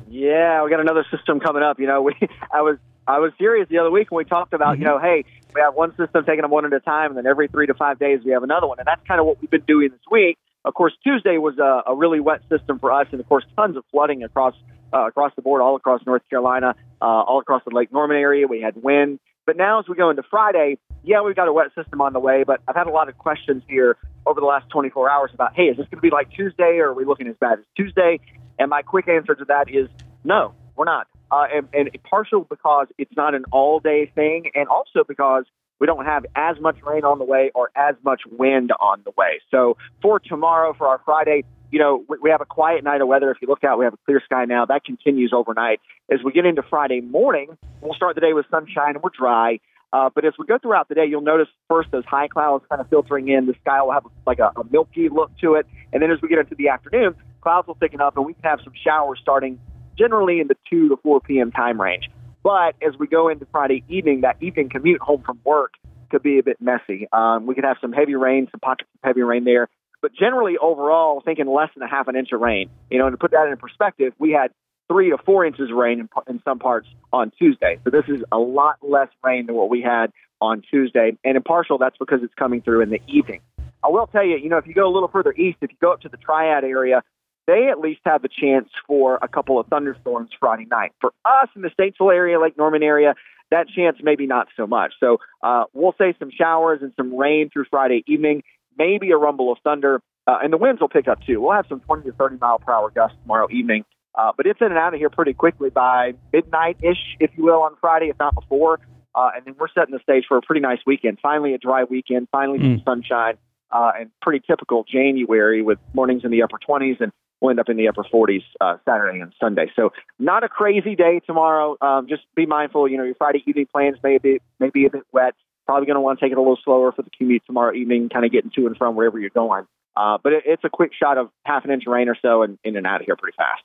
Yeah, 0.08 0.64
we 0.64 0.70
got 0.70 0.80
another 0.80 1.04
system 1.14 1.40
coming 1.40 1.62
up. 1.62 1.78
You 1.78 1.88
know, 1.88 2.00
we 2.00 2.14
I 2.50 2.62
was 2.62 2.78
I 3.06 3.18
was 3.18 3.32
serious 3.36 3.68
the 3.68 3.76
other 3.76 3.90
week 3.90 4.10
when 4.10 4.24
we 4.24 4.24
talked 4.24 4.54
about, 4.54 4.76
mm-hmm. 4.76 4.82
you 4.82 4.88
know, 4.88 4.98
hey, 4.98 5.26
we 5.54 5.60
have 5.60 5.74
one 5.74 5.90
system 5.98 6.24
taking 6.24 6.40
them 6.40 6.50
one 6.50 6.64
at 6.64 6.72
a 6.72 6.80
time, 6.80 7.10
and 7.10 7.18
then 7.18 7.26
every 7.26 7.48
three 7.48 7.66
to 7.66 7.74
five 7.74 7.98
days 7.98 8.20
we 8.24 8.30
have 8.30 8.44
another 8.44 8.66
one, 8.66 8.78
and 8.78 8.86
that's 8.86 9.06
kind 9.06 9.20
of 9.20 9.26
what 9.26 9.38
we've 9.42 9.50
been 9.50 9.64
doing 9.66 9.90
this 9.90 10.00
week 10.10 10.38
Of 10.66 10.74
course, 10.74 10.92
Tuesday 11.04 11.38
was 11.38 11.58
a, 11.58 11.90
a 11.90 11.94
really 11.94 12.18
wet 12.18 12.40
system 12.50 12.80
for 12.80 12.92
us, 12.92 13.06
and 13.12 13.20
of 13.20 13.28
course, 13.28 13.44
tons 13.56 13.76
of 13.76 13.84
flooding 13.92 14.24
across 14.24 14.54
uh, 14.92 15.06
across 15.06 15.32
the 15.36 15.42
board, 15.42 15.62
all 15.62 15.76
across 15.76 16.00
North 16.06 16.22
Carolina, 16.28 16.74
uh, 17.00 17.04
all 17.04 17.40
across 17.40 17.62
the 17.64 17.74
Lake 17.74 17.92
Norman 17.92 18.16
area. 18.16 18.46
We 18.46 18.60
had 18.60 18.74
wind. 18.82 19.20
But 19.46 19.56
now, 19.56 19.78
as 19.78 19.86
we 19.88 19.94
go 19.94 20.10
into 20.10 20.24
Friday, 20.28 20.78
yeah, 21.04 21.22
we've 21.22 21.36
got 21.36 21.46
a 21.46 21.52
wet 21.52 21.68
system 21.76 22.00
on 22.00 22.12
the 22.12 22.18
way, 22.18 22.42
but 22.44 22.60
I've 22.66 22.74
had 22.74 22.88
a 22.88 22.90
lot 22.90 23.08
of 23.08 23.16
questions 23.16 23.62
here 23.68 23.96
over 24.26 24.40
the 24.40 24.46
last 24.46 24.68
24 24.70 25.08
hours 25.08 25.30
about, 25.32 25.54
hey, 25.54 25.64
is 25.64 25.76
this 25.76 25.86
going 25.86 25.98
to 25.98 26.02
be 26.02 26.10
like 26.10 26.32
Tuesday, 26.32 26.78
or 26.78 26.88
are 26.88 26.94
we 26.94 27.04
looking 27.04 27.28
as 27.28 27.36
bad 27.40 27.60
as 27.60 27.64
Tuesday? 27.76 28.18
And 28.58 28.68
my 28.68 28.82
quick 28.82 29.06
answer 29.08 29.36
to 29.36 29.44
that 29.44 29.70
is 29.70 29.88
no, 30.24 30.52
we're 30.74 30.84
not. 30.84 31.06
Uh, 31.30 31.46
and, 31.54 31.68
and 31.72 31.90
partial 32.02 32.44
because 32.48 32.88
it's 32.98 33.16
not 33.16 33.36
an 33.36 33.44
all 33.52 33.78
day 33.78 34.10
thing, 34.16 34.50
and 34.56 34.66
also 34.66 35.04
because 35.06 35.44
we 35.78 35.86
don't 35.86 36.04
have 36.04 36.26
as 36.34 36.58
much 36.60 36.76
rain 36.82 37.04
on 37.04 37.18
the 37.18 37.24
way 37.24 37.50
or 37.54 37.70
as 37.76 37.94
much 38.04 38.22
wind 38.30 38.72
on 38.80 39.02
the 39.04 39.12
way. 39.16 39.40
So 39.50 39.76
for 40.02 40.18
tomorrow, 40.18 40.74
for 40.74 40.86
our 40.86 41.00
Friday, 41.04 41.44
you 41.70 41.78
know, 41.78 42.04
we, 42.08 42.18
we 42.22 42.30
have 42.30 42.40
a 42.40 42.46
quiet 42.46 42.84
night 42.84 43.00
of 43.00 43.08
weather. 43.08 43.30
If 43.30 43.38
you 43.42 43.48
look 43.48 43.64
out, 43.64 43.78
we 43.78 43.84
have 43.84 43.94
a 43.94 43.98
clear 44.04 44.22
sky 44.24 44.44
now. 44.44 44.66
That 44.66 44.84
continues 44.84 45.32
overnight. 45.32 45.80
As 46.10 46.20
we 46.24 46.32
get 46.32 46.46
into 46.46 46.62
Friday 46.62 47.00
morning, 47.00 47.56
we'll 47.80 47.94
start 47.94 48.14
the 48.14 48.20
day 48.20 48.32
with 48.32 48.46
sunshine 48.50 48.94
and 48.94 49.02
we're 49.02 49.10
dry. 49.16 49.60
Uh, 49.92 50.10
but 50.14 50.24
as 50.24 50.34
we 50.38 50.46
go 50.46 50.58
throughout 50.58 50.88
the 50.88 50.94
day, 50.94 51.06
you'll 51.06 51.20
notice 51.20 51.48
first 51.68 51.90
those 51.90 52.04
high 52.04 52.28
clouds 52.28 52.64
kind 52.68 52.80
of 52.80 52.88
filtering 52.88 53.28
in. 53.28 53.46
The 53.46 53.54
sky 53.62 53.82
will 53.82 53.92
have 53.92 54.04
like 54.26 54.38
a, 54.38 54.52
a 54.56 54.64
milky 54.70 55.08
look 55.08 55.30
to 55.40 55.54
it. 55.54 55.66
And 55.92 56.02
then 56.02 56.10
as 56.10 56.20
we 56.20 56.28
get 56.28 56.38
into 56.38 56.54
the 56.54 56.68
afternoon, 56.68 57.14
clouds 57.40 57.66
will 57.66 57.76
thicken 57.76 58.00
up 58.00 58.16
and 58.16 58.26
we 58.26 58.34
can 58.34 58.42
have 58.42 58.60
some 58.64 58.72
showers 58.84 59.18
starting 59.22 59.60
generally 59.96 60.40
in 60.40 60.48
the 60.48 60.56
2 60.68 60.88
to 60.90 60.96
4 61.02 61.20
p.m. 61.20 61.52
time 61.52 61.80
range. 61.80 62.10
But 62.46 62.76
as 62.80 62.96
we 62.96 63.08
go 63.08 63.28
into 63.28 63.44
Friday 63.50 63.82
evening, 63.88 64.20
that 64.20 64.36
evening 64.40 64.68
commute 64.68 65.00
home 65.00 65.20
from 65.26 65.40
work 65.42 65.72
could 66.12 66.22
be 66.22 66.38
a 66.38 66.44
bit 66.44 66.58
messy. 66.60 67.08
Um, 67.12 67.44
we 67.44 67.56
could 67.56 67.64
have 67.64 67.78
some 67.80 67.92
heavy 67.92 68.14
rain, 68.14 68.46
some 68.52 68.60
pockets 68.60 68.88
of 68.94 69.00
heavy 69.02 69.22
rain 69.22 69.42
there. 69.42 69.66
But 70.00 70.12
generally, 70.14 70.56
overall, 70.56 71.20
thinking 71.24 71.48
less 71.48 71.70
than 71.74 71.82
a 71.82 71.90
half 71.90 72.06
an 72.06 72.14
inch 72.14 72.28
of 72.30 72.40
rain. 72.40 72.70
You 72.88 73.00
know, 73.00 73.06
and 73.08 73.14
to 73.14 73.18
put 73.18 73.32
that 73.32 73.48
in 73.50 73.56
perspective, 73.56 74.12
we 74.20 74.30
had 74.30 74.52
three 74.86 75.10
to 75.10 75.18
four 75.26 75.44
inches 75.44 75.70
of 75.72 75.76
rain 75.76 75.98
in, 75.98 76.08
in 76.28 76.40
some 76.44 76.60
parts 76.60 76.86
on 77.12 77.32
Tuesday. 77.36 77.80
So 77.82 77.90
this 77.90 78.04
is 78.06 78.22
a 78.30 78.38
lot 78.38 78.76
less 78.80 79.08
rain 79.24 79.46
than 79.46 79.56
what 79.56 79.68
we 79.68 79.82
had 79.82 80.12
on 80.40 80.62
Tuesday. 80.70 81.18
And 81.24 81.36
in 81.36 81.42
partial, 81.42 81.78
that's 81.78 81.96
because 81.98 82.20
it's 82.22 82.34
coming 82.34 82.62
through 82.62 82.82
in 82.82 82.90
the 82.90 83.00
evening. 83.08 83.40
I 83.82 83.88
will 83.88 84.06
tell 84.06 84.24
you, 84.24 84.36
you 84.36 84.50
know, 84.50 84.58
if 84.58 84.68
you 84.68 84.74
go 84.74 84.86
a 84.86 84.94
little 84.94 85.08
further 85.08 85.32
east, 85.32 85.58
if 85.62 85.72
you 85.72 85.76
go 85.80 85.92
up 85.92 86.02
to 86.02 86.08
the 86.08 86.16
Triad 86.16 86.62
area, 86.62 87.02
they 87.46 87.68
at 87.70 87.78
least 87.78 88.00
have 88.04 88.24
a 88.24 88.28
chance 88.28 88.68
for 88.86 89.18
a 89.22 89.28
couple 89.28 89.58
of 89.58 89.66
thunderstorms 89.68 90.30
Friday 90.38 90.66
night. 90.70 90.92
For 91.00 91.12
us 91.24 91.48
in 91.54 91.62
the 91.62 91.70
Statesville 91.70 92.12
area, 92.12 92.40
Lake 92.40 92.56
Norman 92.58 92.82
area, 92.82 93.14
that 93.50 93.68
chance 93.68 93.98
maybe 94.02 94.26
not 94.26 94.48
so 94.56 94.66
much. 94.66 94.94
So 94.98 95.18
uh, 95.42 95.64
we'll 95.72 95.94
say 95.98 96.14
some 96.18 96.30
showers 96.30 96.80
and 96.82 96.92
some 96.96 97.16
rain 97.16 97.50
through 97.52 97.66
Friday 97.70 98.02
evening, 98.06 98.42
maybe 98.76 99.10
a 99.12 99.16
rumble 99.16 99.52
of 99.52 99.58
thunder, 99.62 100.02
uh, 100.26 100.38
and 100.42 100.52
the 100.52 100.56
winds 100.56 100.80
will 100.80 100.88
pick 100.88 101.06
up 101.06 101.22
too. 101.24 101.40
We'll 101.40 101.52
have 101.52 101.66
some 101.68 101.80
20 101.80 102.10
to 102.10 102.12
30 102.16 102.38
mile 102.40 102.58
per 102.58 102.72
hour 102.72 102.90
gusts 102.90 103.16
tomorrow 103.22 103.46
evening. 103.50 103.84
Uh, 104.16 104.32
but 104.36 104.46
it's 104.46 104.60
in 104.60 104.68
and 104.68 104.78
out 104.78 104.94
of 104.94 104.98
here 104.98 105.10
pretty 105.10 105.34
quickly 105.34 105.70
by 105.70 106.14
midnight 106.32 106.78
ish, 106.82 107.16
if 107.20 107.30
you 107.36 107.44
will, 107.44 107.62
on 107.62 107.76
Friday, 107.80 108.08
if 108.08 108.18
not 108.18 108.34
before. 108.34 108.80
Uh, 109.14 109.30
and 109.36 109.44
then 109.44 109.54
we're 109.58 109.68
setting 109.68 109.94
the 109.94 110.00
stage 110.02 110.24
for 110.26 110.36
a 110.36 110.42
pretty 110.42 110.60
nice 110.60 110.78
weekend. 110.86 111.18
Finally, 111.22 111.54
a 111.54 111.58
dry 111.58 111.84
weekend. 111.84 112.26
Finally, 112.32 112.58
mm. 112.58 112.76
some 112.76 112.82
sunshine 112.84 113.34
uh, 113.70 113.92
and 113.98 114.10
pretty 114.22 114.44
typical 114.46 114.84
January 114.84 115.62
with 115.62 115.78
mornings 115.94 116.24
in 116.24 116.30
the 116.30 116.42
upper 116.42 116.58
20s 116.58 117.00
and 117.00 117.12
we'll 117.40 117.50
end 117.50 117.60
up 117.60 117.68
in 117.68 117.76
the 117.76 117.88
upper 117.88 118.04
40s 118.04 118.42
uh, 118.60 118.76
Saturday 118.84 119.20
and 119.20 119.32
Sunday. 119.40 119.70
So 119.76 119.92
not 120.18 120.44
a 120.44 120.48
crazy 120.48 120.94
day 120.94 121.20
tomorrow. 121.26 121.76
Um, 121.80 122.06
just 122.08 122.22
be 122.34 122.46
mindful. 122.46 122.88
You 122.88 122.98
know, 122.98 123.04
your 123.04 123.14
Friday 123.14 123.42
evening 123.46 123.66
plans 123.72 123.98
may 124.02 124.18
be 124.18 124.40
may 124.58 124.70
be 124.70 124.86
a 124.86 124.90
bit 124.90 125.02
wet. 125.12 125.34
Probably 125.66 125.86
going 125.86 125.96
to 125.96 126.00
want 126.00 126.18
to 126.20 126.24
take 126.24 126.32
it 126.32 126.38
a 126.38 126.40
little 126.40 126.58
slower 126.62 126.92
for 126.92 127.02
the 127.02 127.10
commute 127.10 127.42
tomorrow 127.46 127.74
evening, 127.74 128.08
kind 128.08 128.24
of 128.24 128.30
getting 128.30 128.52
to 128.52 128.66
and 128.66 128.76
from 128.76 128.94
wherever 128.94 129.18
you're 129.18 129.30
going. 129.30 129.66
Uh, 129.96 130.18
but 130.22 130.32
it, 130.32 130.42
it's 130.46 130.62
a 130.62 130.68
quick 130.68 130.92
shot 130.94 131.18
of 131.18 131.30
half 131.44 131.64
an 131.64 131.70
inch 131.70 131.84
of 131.86 131.92
rain 131.92 132.08
or 132.08 132.16
so 132.20 132.42
and 132.42 132.58
in 132.64 132.76
and 132.76 132.86
out 132.86 133.00
of 133.00 133.06
here 133.06 133.16
pretty 133.16 133.34
fast. 133.36 133.62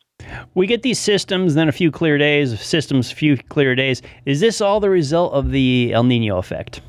We 0.56 0.66
get 0.66 0.82
these 0.82 1.00
systems, 1.00 1.56
then 1.56 1.68
a 1.68 1.72
few 1.72 1.92
clear 1.92 2.18
days, 2.18 2.60
systems, 2.62 3.12
few 3.12 3.38
clear 3.38 3.76
days. 3.76 4.02
Is 4.26 4.40
this 4.40 4.62
all 4.62 4.80
the 4.80 4.90
result 4.90 5.34
of 5.34 5.52
the 5.52 5.92
El 5.94 6.04
Nino 6.04 6.38
effect? 6.38 6.82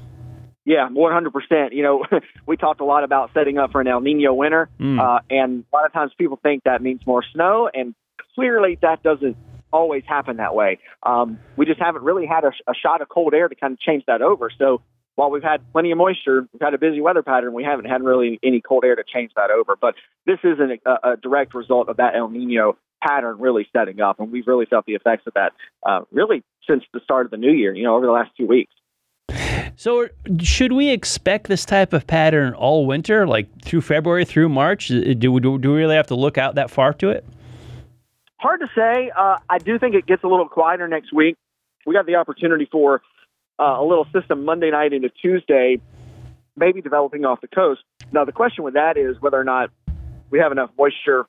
Yeah, 0.65 0.89
100%. 0.89 1.73
You 1.73 1.83
know, 1.83 2.05
we 2.47 2.57
talked 2.57 2.81
a 2.81 2.85
lot 2.85 3.05
about 3.05 3.31
setting 3.35 3.59
up 3.59 3.73
for 3.73 3.81
an 3.81 3.89
El 3.89 4.01
Nino 4.01 4.33
winter, 4.33 4.69
mm. 4.81 5.01
uh, 5.01 5.21
and 5.29 5.65
a 5.73 5.77
lot 5.77 5.87
of 5.87 5.93
times 5.93 6.13
people 6.17 6.39
think 6.43 6.65
that 6.65 6.83
means 6.83 7.01
more 7.07 7.25
snow, 7.33 7.69
and 7.73 7.95
clearly 8.35 8.79
that 8.83 9.03
doesn't 9.03 9.37
always 9.73 10.05
happen 10.07 10.37
that 10.37 10.55
way. 10.55 10.79
Um, 11.03 11.39
we 11.57 11.67
just 11.67 11.81
haven't 11.81 12.03
really 12.03 12.27
had 12.27 12.45
a, 12.45 12.53
a 12.69 12.75
shot 12.75 13.03
of 13.03 13.09
cold 13.09 13.35
air 13.35 13.49
to 13.49 13.55
kind 13.55 13.73
of 13.73 13.81
change 13.81 14.05
that 14.07 14.23
over. 14.23 14.51
So 14.57 14.83
while 15.15 15.31
we've 15.31 15.43
had 15.43 15.61
plenty 15.73 15.91
of 15.91 15.99
moisture, 15.99 16.47
we've 16.53 16.63
had 16.63 16.75
a 16.75 16.79
busy 16.79 17.01
weather 17.01 17.23
pattern, 17.23 17.53
we 17.53 17.65
haven't 17.65 17.87
had 17.87 18.03
really 18.03 18.39
any 18.43 18.61
cold 18.61 18.85
air 18.85 18.97
to 18.97 19.05
change 19.05 19.33
that 19.37 19.51
over. 19.51 19.77
But 19.81 19.95
this 20.27 20.39
isn't 20.45 20.81
a, 20.87 21.13
a 21.13 21.17
direct 21.17 21.55
result 21.55 21.89
of 21.89 21.97
that 21.97 22.15
El 22.15 22.29
Nino 22.29 22.77
pattern 23.03 23.39
really 23.39 23.67
setting 23.73 24.01
up, 24.01 24.21
and 24.21 24.31
we've 24.31 24.47
really 24.47 24.67
felt 24.67 24.87
the 24.87 24.95
effects 24.95 25.27
of 25.27 25.35
that 25.35 25.53
uh, 25.85 26.01
really 26.13 26.45
since 26.69 26.85
the 26.93 27.01
start 27.01 27.27
of 27.27 27.31
the 27.31 27.37
new 27.37 27.53
year. 27.53 27.75
You 27.75 27.85
know, 27.85 27.97
over 27.97 28.07
the 28.07 28.13
last 28.13 28.31
two 28.37 28.47
weeks. 28.47 28.73
So, 29.83 30.07
should 30.41 30.71
we 30.71 30.91
expect 30.91 31.49
this 31.49 31.65
type 31.65 31.93
of 31.93 32.07
pattern 32.07 32.55
all 32.55 32.87
winter, 32.87 33.27
like 33.27 33.49
through 33.63 33.81
February 33.81 34.25
through 34.25 34.49
March? 34.49 34.87
Do 34.87 35.33
we, 35.33 35.41
do 35.41 35.51
we 35.51 35.59
really 35.59 35.97
have 35.97 36.07
to 36.07 36.15
look 36.15 36.39
out 36.39 36.55
that 36.55 36.71
far 36.71 36.93
to 36.93 37.11
it? 37.11 37.27
Hard 38.37 38.61
to 38.61 38.69
say. 38.77 39.11
Uh, 39.11 39.39
I 39.51 39.59
do 39.59 39.81
think 39.81 39.97
it 39.97 40.07
gets 40.07 40.23
a 40.23 40.29
little 40.29 40.49
quieter 40.49 40.87
next 40.87 41.13
week. 41.13 41.37
We 41.85 41.95
got 41.95 42.07
the 42.07 42.15
opportunity 42.15 42.69
for 42.71 43.03
uh, 43.59 43.81
a 43.81 43.85
little 43.85 44.07
system 44.13 44.45
Monday 44.45 44.71
night 44.71 44.93
into 44.93 45.09
Tuesday, 45.21 45.81
maybe 46.55 46.81
developing 46.81 47.25
off 47.25 47.41
the 47.41 47.49
coast. 47.49 47.81
Now, 48.13 48.25
the 48.25 48.31
question 48.31 48.63
with 48.63 48.75
that 48.75 48.97
is 48.97 49.21
whether 49.21 49.41
or 49.41 49.43
not 49.43 49.71
we 50.31 50.39
have 50.39 50.53
enough 50.53 50.71
moisture 50.79 51.27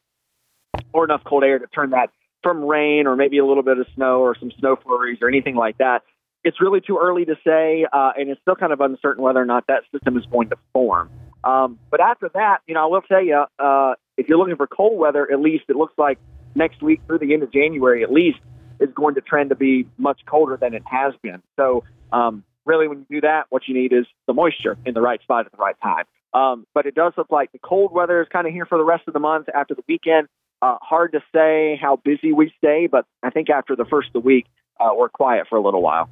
or 0.93 1.05
enough 1.05 1.23
cold 1.25 1.43
air 1.43 1.57
to 1.57 1.65
turn 1.65 1.89
that 1.89 2.11
from 2.43 2.63
rain 2.63 3.07
or 3.07 3.15
maybe 3.15 3.39
a 3.39 3.45
little 3.47 3.63
bit 3.63 3.79
of 3.79 3.87
snow 3.95 4.19
or 4.19 4.37
some 4.39 4.51
snow 4.59 4.75
flurries 4.75 5.17
or 5.23 5.27
anything 5.27 5.55
like 5.55 5.79
that 5.79 6.03
it's 6.43 6.59
really 6.59 6.81
too 6.81 6.99
early 7.01 7.25
to 7.25 7.35
say, 7.45 7.85
uh, 7.91 8.11
and 8.17 8.29
it's 8.29 8.41
still 8.41 8.55
kind 8.55 8.73
of 8.73 8.81
uncertain 8.81 9.23
whether 9.23 9.41
or 9.41 9.45
not 9.45 9.65
that 9.67 9.83
system 9.91 10.17
is 10.17 10.25
going 10.25 10.49
to 10.49 10.57
form. 10.73 11.09
Um, 11.43 11.79
but 11.89 11.99
after 12.01 12.29
that, 12.33 12.59
you 12.67 12.73
know, 12.73 12.83
I 12.83 12.87
will 12.87 13.01
tell 13.01 13.23
you, 13.23 13.45
uh, 13.59 13.93
if 14.17 14.27
you're 14.27 14.37
looking 14.37 14.55
for 14.55 14.67
cold 14.67 14.97
weather, 14.97 15.27
at 15.31 15.39
least 15.39 15.65
it 15.69 15.75
looks 15.75 15.93
like 15.97 16.19
next 16.55 16.81
week 16.81 17.01
through 17.07 17.19
the 17.19 17.33
end 17.33 17.43
of 17.43 17.51
January, 17.51 18.03
at 18.03 18.11
least, 18.11 18.39
is 18.79 18.89
going 18.93 19.15
to 19.15 19.21
trend 19.21 19.49
to 19.49 19.55
be 19.55 19.87
much 19.97 20.21
colder 20.25 20.57
than 20.57 20.73
it 20.73 20.83
has 20.85 21.13
been. 21.21 21.41
So, 21.57 21.83
um, 22.11 22.43
really, 22.65 22.87
when 22.87 22.99
you 22.99 23.21
do 23.21 23.21
that, 23.21 23.45
what 23.49 23.67
you 23.67 23.73
need 23.73 23.93
is 23.93 24.05
the 24.27 24.33
moisture 24.33 24.77
in 24.85 24.93
the 24.93 25.01
right 25.01 25.21
spot 25.21 25.45
at 25.45 25.51
the 25.51 25.57
right 25.57 25.75
time. 25.81 26.05
Um, 26.33 26.65
but 26.73 26.85
it 26.85 26.95
does 26.95 27.13
look 27.17 27.31
like 27.31 27.51
the 27.51 27.59
cold 27.59 27.91
weather 27.93 28.21
is 28.21 28.27
kind 28.31 28.47
of 28.47 28.53
here 28.53 28.65
for 28.65 28.77
the 28.77 28.83
rest 28.83 29.03
of 29.07 29.13
the 29.13 29.19
month 29.19 29.47
after 29.53 29.75
the 29.75 29.83
weekend. 29.87 30.27
Uh, 30.61 30.77
hard 30.81 31.11
to 31.11 31.19
say 31.35 31.77
how 31.81 31.97
busy 31.97 32.31
we 32.31 32.51
stay, 32.57 32.87
but 32.87 33.05
I 33.21 33.29
think 33.29 33.49
after 33.49 33.75
the 33.75 33.85
first 33.85 34.07
of 34.07 34.13
the 34.13 34.19
week, 34.21 34.45
uh, 34.79 34.89
we're 34.95 35.09
quiet 35.09 35.47
for 35.49 35.57
a 35.57 35.61
little 35.61 35.81
while. 35.81 36.09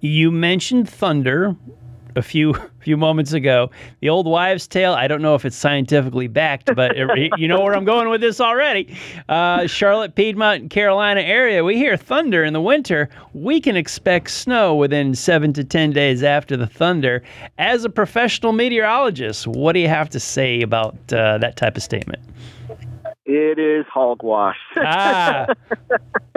You 0.00 0.30
mentioned 0.30 0.88
thunder 0.88 1.56
a 2.16 2.22
few 2.22 2.54
few 2.80 2.96
moments 2.96 3.32
ago. 3.32 3.70
The 4.00 4.08
old 4.08 4.26
wives' 4.26 4.66
tale. 4.66 4.94
I 4.94 5.06
don't 5.06 5.20
know 5.20 5.34
if 5.34 5.44
it's 5.44 5.56
scientifically 5.56 6.28
backed, 6.28 6.74
but 6.74 6.96
it, 6.96 7.30
you 7.36 7.46
know 7.46 7.60
where 7.60 7.74
I'm 7.74 7.84
going 7.84 8.08
with 8.08 8.22
this 8.22 8.40
already. 8.40 8.96
Uh, 9.28 9.66
Charlotte, 9.66 10.14
Piedmont, 10.14 10.70
Carolina 10.70 11.20
area. 11.20 11.62
We 11.62 11.76
hear 11.76 11.96
thunder 11.96 12.42
in 12.42 12.52
the 12.54 12.60
winter. 12.60 13.10
We 13.34 13.60
can 13.60 13.76
expect 13.76 14.30
snow 14.30 14.74
within 14.74 15.14
seven 15.14 15.52
to 15.54 15.64
ten 15.64 15.90
days 15.90 16.22
after 16.22 16.56
the 16.56 16.66
thunder. 16.66 17.22
As 17.58 17.84
a 17.84 17.90
professional 17.90 18.52
meteorologist, 18.52 19.46
what 19.46 19.72
do 19.72 19.80
you 19.80 19.88
have 19.88 20.08
to 20.10 20.20
say 20.20 20.62
about 20.62 20.94
uh, 21.12 21.38
that 21.38 21.56
type 21.56 21.76
of 21.76 21.82
statement? 21.82 22.22
It 23.26 23.58
is 23.58 23.86
hogwash. 23.92 24.56
Ah. 24.76 25.46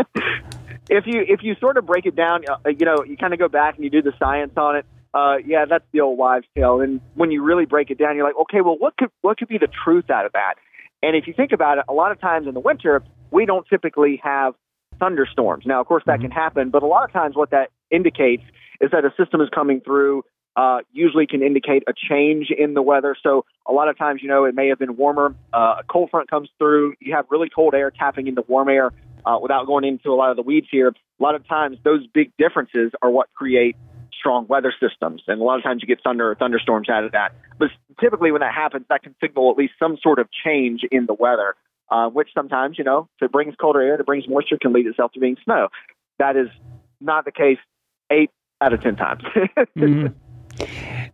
if 0.94 1.06
you 1.08 1.26
if 1.28 1.42
you 1.42 1.56
sort 1.60 1.78
of 1.78 1.86
break 1.86 2.06
it 2.06 2.16
down, 2.16 2.44
uh, 2.48 2.70
you 2.70 2.86
know, 2.86 3.04
you 3.04 3.18
kind 3.18 3.34
of 3.34 3.40
go 3.40 3.50
back 3.50 3.76
and 3.76 3.84
you 3.84 3.90
do 3.90 4.02
the 4.02 4.14
science 4.20 4.54
on 4.58 4.76
it. 4.76 4.86
Uh, 5.14 5.38
yeah, 5.46 5.66
that's 5.70 5.86
the 5.92 6.02
old 6.02 6.18
wives' 6.18 6.46
tale. 6.56 6.82
And 6.82 7.02
when 7.16 7.32
you 7.32 7.44
really 7.44 7.66
break 7.66 7.90
it 7.90 7.98
down, 7.98 8.16
you're 8.16 8.26
like, 8.26 8.38
okay, 8.42 8.62
well, 8.62 8.78
what 8.78 8.96
could 8.98 9.10
what 9.22 9.38
could 9.38 9.48
be 9.48 9.58
the 9.58 9.68
truth 9.84 10.10
out 10.10 10.26
of 10.26 10.34
that? 10.34 10.56
And 11.02 11.16
if 11.16 11.28
you 11.28 11.34
think 11.34 11.52
about 11.52 11.80
it, 11.80 11.86
a 11.90 11.94
lot 11.94 12.12
of 12.12 12.22
times 12.22 12.48
in 12.48 12.54
the 12.54 12.60
winter, 12.60 13.04
we 13.32 13.46
don't 13.46 13.68
typically 13.68 14.22
have 14.24 14.54
thunderstorms. 15.00 15.66
Now, 15.66 15.82
of 15.82 15.88
course, 15.88 16.04
that 16.06 16.20
mm-hmm. 16.20 16.24
can 16.24 16.32
happen, 16.32 16.70
but 16.70 16.84
a 16.84 16.88
lot 16.88 17.04
of 17.04 17.12
times 17.12 17.36
what 17.36 17.50
that 17.50 17.70
indicates 17.92 18.44
is 18.80 18.92
that 18.92 19.04
a 19.04 19.12
system 19.18 19.42
is 19.42 19.50
coming 19.54 19.82
through. 19.82 20.24
Uh, 20.56 20.80
usually 20.92 21.26
can 21.26 21.42
indicate 21.42 21.82
a 21.88 21.94
change 21.94 22.52
in 22.56 22.76
the 22.76 22.82
weather. 22.82 23.16
So 23.24 23.44
a 23.68 23.74
lot 23.74 23.90
of 23.90 23.98
times, 23.98 24.22
you 24.22 24.30
know, 24.30 24.46
it 24.46 24.54
may 24.54 24.68
have 24.68 24.78
been 24.78 24.96
warmer. 24.98 25.36
Uh, 25.52 25.78
a 25.80 25.84
cold 25.92 26.12
front 26.12 26.30
comes 26.30 26.48
through. 26.60 26.94
You 27.00 27.16
have 27.16 27.26
really 27.32 27.50
cold 27.50 27.74
air 27.74 27.90
tapping 27.90 28.28
into 28.28 28.44
warm 28.48 28.70
air 28.70 28.92
uh, 29.26 29.38
without 29.42 29.66
going 29.68 29.84
into 29.86 30.10
a 30.10 30.16
lot 30.16 30.32
of 30.32 30.36
the 30.36 30.44
weeds 30.44 30.68
here, 30.72 30.90
a 30.90 31.24
lot 31.24 31.36
of 31.36 31.48
times 31.48 31.78
those 31.84 32.06
big 32.08 32.32
differences 32.38 32.92
are 33.02 33.10
what 33.10 33.28
create 33.34 33.76
strong 34.18 34.48
weather 34.48 34.74
systems. 34.80 35.22
And 35.28 35.42
a 35.42 35.44
lot 35.44 35.58
of 35.58 35.64
times 35.64 35.82
you 35.82 35.88
get 35.88 36.04
thunder 36.04 36.32
or 36.32 36.36
thunderstorms 36.36 36.90
out 36.90 37.04
of 37.04 37.12
that. 37.12 37.36
But 37.60 37.70
typically 38.00 38.32
when 38.32 38.42
that 38.42 38.54
happens, 38.54 38.86
that 38.90 39.04
can 39.04 39.16
signal 39.22 39.52
at 39.52 39.58
least 39.58 39.74
some 39.80 39.98
sort 40.02 40.20
of 40.20 40.28
change 40.46 40.82
in 40.92 41.06
the 41.06 41.14
weather, 41.14 41.56
uh, 41.92 42.10
which 42.10 42.30
sometimes, 42.34 42.78
you 42.78 42.84
know, 42.84 43.10
if 43.20 43.26
it 43.26 43.32
brings 43.32 43.56
colder 43.56 43.82
air, 43.82 43.96
it 43.96 44.06
brings 44.06 44.28
moisture, 44.28 44.58
can 44.58 44.72
lead 44.72 44.88
itself 44.88 45.12
to 45.14 45.20
being 45.20 45.36
snow. 45.44 45.68
That 46.20 46.38
is 46.38 46.48
not 47.02 47.26
the 47.26 47.32
case 47.32 47.58
eight 48.12 48.32
out 48.62 48.74
of 48.74 48.82
10 48.82 48.96
times. 48.96 49.24
mm-hmm. 49.78 50.08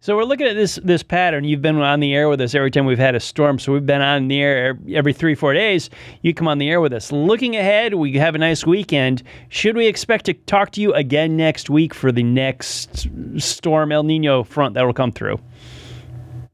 So 0.02 0.16
we're 0.16 0.24
looking 0.24 0.48
at 0.48 0.56
this 0.56 0.80
this 0.84 1.04
pattern. 1.04 1.44
You've 1.44 1.62
been 1.62 1.78
on 1.78 2.00
the 2.00 2.14
air 2.16 2.30
with 2.30 2.40
us 2.40 2.56
every 2.56 2.72
time 2.72 2.86
we've 2.86 2.98
had 2.98 3.16
a 3.16 3.20
storm. 3.20 3.60
So 3.60 3.74
we've 3.74 3.86
been 3.86 4.02
on 4.02 4.28
the 4.30 4.42
air 4.42 4.80
every 4.94 5.12
three 5.14 5.36
four 5.36 5.54
days. 5.54 5.90
You 6.22 6.34
come 6.34 6.48
on 6.48 6.58
the 6.58 6.70
air 6.70 6.80
with 6.80 6.94
us. 6.94 7.12
Looking 7.12 7.56
ahead, 7.56 7.96
we 7.96 8.14
have 8.14 8.34
a 8.34 8.38
nice 8.38 8.66
weekend. 8.66 9.24
Should 9.50 9.76
we 9.76 9.88
expect 9.88 10.26
to 10.26 10.34
talk 10.34 10.72
to 10.72 10.82
you 10.82 10.94
again 10.94 11.36
next 11.36 11.70
week 11.70 11.94
for 11.94 12.12
the 12.12 12.24
next 12.24 13.08
storm 13.38 13.92
El 13.92 14.04
Nino 14.04 14.44
front 14.44 14.76
that 14.76 14.84
will 14.86 14.94
come 14.94 15.12
through? 15.12 15.40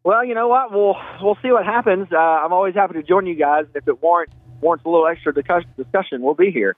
Well, 0.04 0.26
you 0.26 0.36
know 0.36 0.48
what? 0.48 0.72
We'll 0.72 0.96
we'll 1.22 1.38
see 1.42 1.52
what 1.52 1.66
happens. 1.66 2.08
Uh, 2.12 2.18
I'm 2.18 2.54
always 2.54 2.76
happy 2.76 2.94
to 2.96 3.04
join 3.04 3.26
you 3.26 3.36
guys. 3.36 3.66
If 3.74 3.88
it 3.88 4.02
warrants 4.02 4.34
warrants 4.62 4.86
a 4.86 4.90
little 4.90 5.08
extra 5.08 5.34
discussion, 5.34 6.22
we'll 6.22 6.34
be 6.34 6.52
here. 6.52 6.76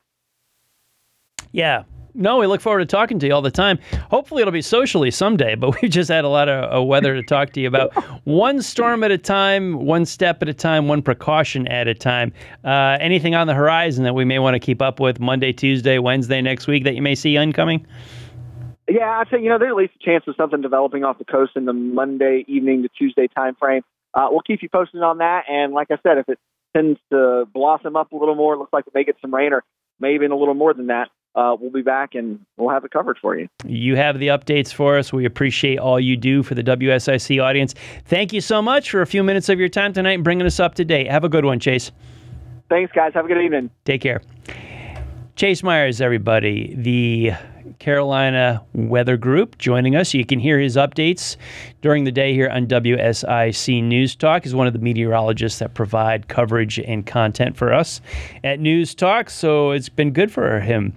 Yeah, 1.51 1.83
no, 2.17 2.39
we 2.39 2.47
look 2.47 2.61
forward 2.61 2.79
to 2.79 2.85
talking 2.85 3.19
to 3.19 3.27
you 3.27 3.33
all 3.33 3.41
the 3.41 3.51
time. 3.51 3.79
Hopefully, 4.09 4.41
it'll 4.41 4.51
be 4.51 4.61
socially 4.61 5.11
someday, 5.11 5.55
but 5.55 5.77
we've 5.81 5.91
just 5.91 6.09
had 6.09 6.25
a 6.25 6.29
lot 6.29 6.49
of 6.49 6.75
uh, 6.75 6.83
weather 6.83 7.13
to 7.13 7.23
talk 7.23 7.53
to 7.53 7.61
you 7.61 7.67
about. 7.67 7.93
one 8.25 8.61
storm 8.61 9.03
at 9.03 9.11
a 9.11 9.17
time, 9.17 9.85
one 9.85 10.05
step 10.05 10.41
at 10.41 10.49
a 10.49 10.53
time, 10.53 10.87
one 10.87 11.01
precaution 11.01 11.67
at 11.67 11.87
a 11.87 11.93
time. 11.93 12.33
Uh, 12.65 12.97
anything 12.99 13.35
on 13.35 13.47
the 13.47 13.53
horizon 13.53 14.03
that 14.03 14.15
we 14.15 14.25
may 14.25 14.39
want 14.39 14.55
to 14.55 14.59
keep 14.59 14.81
up 14.81 14.99
with 14.99 15.19
Monday, 15.19 15.53
Tuesday, 15.53 15.99
Wednesday 15.99 16.41
next 16.41 16.67
week 16.67 16.83
that 16.83 16.95
you 16.95 17.01
may 17.01 17.15
see 17.15 17.37
incoming? 17.37 17.85
Yeah, 18.89 19.19
I'd 19.19 19.27
say, 19.29 19.41
you 19.41 19.49
know, 19.49 19.59
there's 19.59 19.71
at 19.71 19.75
least 19.75 19.93
a 20.01 20.03
chance 20.03 20.23
of 20.27 20.35
something 20.37 20.61
developing 20.61 21.03
off 21.03 21.19
the 21.19 21.25
coast 21.25 21.51
in 21.55 21.65
the 21.65 21.73
Monday 21.73 22.45
evening 22.47 22.83
to 22.83 22.89
Tuesday 22.97 23.27
time 23.27 23.55
frame. 23.55 23.83
Uh, 24.13 24.27
we'll 24.31 24.41
keep 24.41 24.63
you 24.63 24.69
posted 24.69 25.03
on 25.03 25.17
that. 25.19 25.43
And 25.49 25.73
like 25.73 25.91
I 25.91 25.97
said, 26.01 26.17
if 26.17 26.29
it 26.29 26.39
tends 26.75 26.99
to 27.11 27.45
blossom 27.53 27.95
up 27.95 28.11
a 28.11 28.15
little 28.15 28.35
more, 28.35 28.53
it 28.53 28.57
looks 28.57 28.71
like 28.73 28.85
we 28.85 28.91
may 28.95 29.03
get 29.03 29.17
some 29.21 29.33
rain 29.33 29.51
or 29.51 29.63
maybe 29.99 30.15
even 30.15 30.31
a 30.31 30.37
little 30.37 30.53
more 30.53 30.73
than 30.73 30.87
that, 30.87 31.09
uh, 31.35 31.55
we'll 31.59 31.71
be 31.71 31.81
back 31.81 32.15
and 32.15 32.39
we'll 32.57 32.69
have 32.69 32.83
it 32.83 32.91
covered 32.91 33.17
for 33.21 33.37
you. 33.37 33.47
You 33.65 33.95
have 33.95 34.19
the 34.19 34.27
updates 34.27 34.73
for 34.73 34.97
us. 34.97 35.13
We 35.13 35.25
appreciate 35.25 35.77
all 35.77 35.99
you 35.99 36.17
do 36.17 36.43
for 36.43 36.55
the 36.55 36.63
WSIC 36.63 37.41
audience. 37.41 37.75
Thank 38.05 38.33
you 38.33 38.41
so 38.41 38.61
much 38.61 38.89
for 38.89 39.01
a 39.01 39.07
few 39.07 39.23
minutes 39.23 39.49
of 39.49 39.59
your 39.59 39.69
time 39.69 39.93
tonight 39.93 40.13
and 40.13 40.23
bringing 40.23 40.45
us 40.45 40.59
up 40.59 40.75
to 40.75 40.85
date. 40.85 41.09
Have 41.09 41.23
a 41.23 41.29
good 41.29 41.45
one, 41.45 41.59
Chase. 41.59 41.91
Thanks, 42.69 42.91
guys. 42.91 43.13
Have 43.13 43.25
a 43.25 43.27
good 43.27 43.41
evening. 43.41 43.69
Take 43.85 44.01
care. 44.01 44.21
Chase 45.35 45.61
Myers, 45.61 46.01
everybody, 46.01 46.73
the 46.75 47.31
Carolina 47.79 48.63
Weather 48.73 49.17
Group, 49.17 49.57
joining 49.57 49.95
us. 49.95 50.13
You 50.13 50.25
can 50.25 50.39
hear 50.39 50.59
his 50.59 50.75
updates 50.75 51.37
during 51.81 52.03
the 52.03 52.11
day 52.11 52.33
here 52.33 52.49
on 52.49 52.67
WSIC 52.67 53.83
News 53.83 54.15
Talk. 54.15 54.43
He's 54.43 54.55
one 54.55 54.67
of 54.67 54.73
the 54.73 54.79
meteorologists 54.79 55.59
that 55.59 55.73
provide 55.73 56.27
coverage 56.27 56.79
and 56.79 57.05
content 57.05 57.57
for 57.57 57.73
us 57.73 58.01
at 58.43 58.59
News 58.59 58.95
Talk. 58.95 59.29
So 59.29 59.71
it's 59.71 59.89
been 59.89 60.11
good 60.11 60.31
for 60.31 60.59
him 60.59 60.93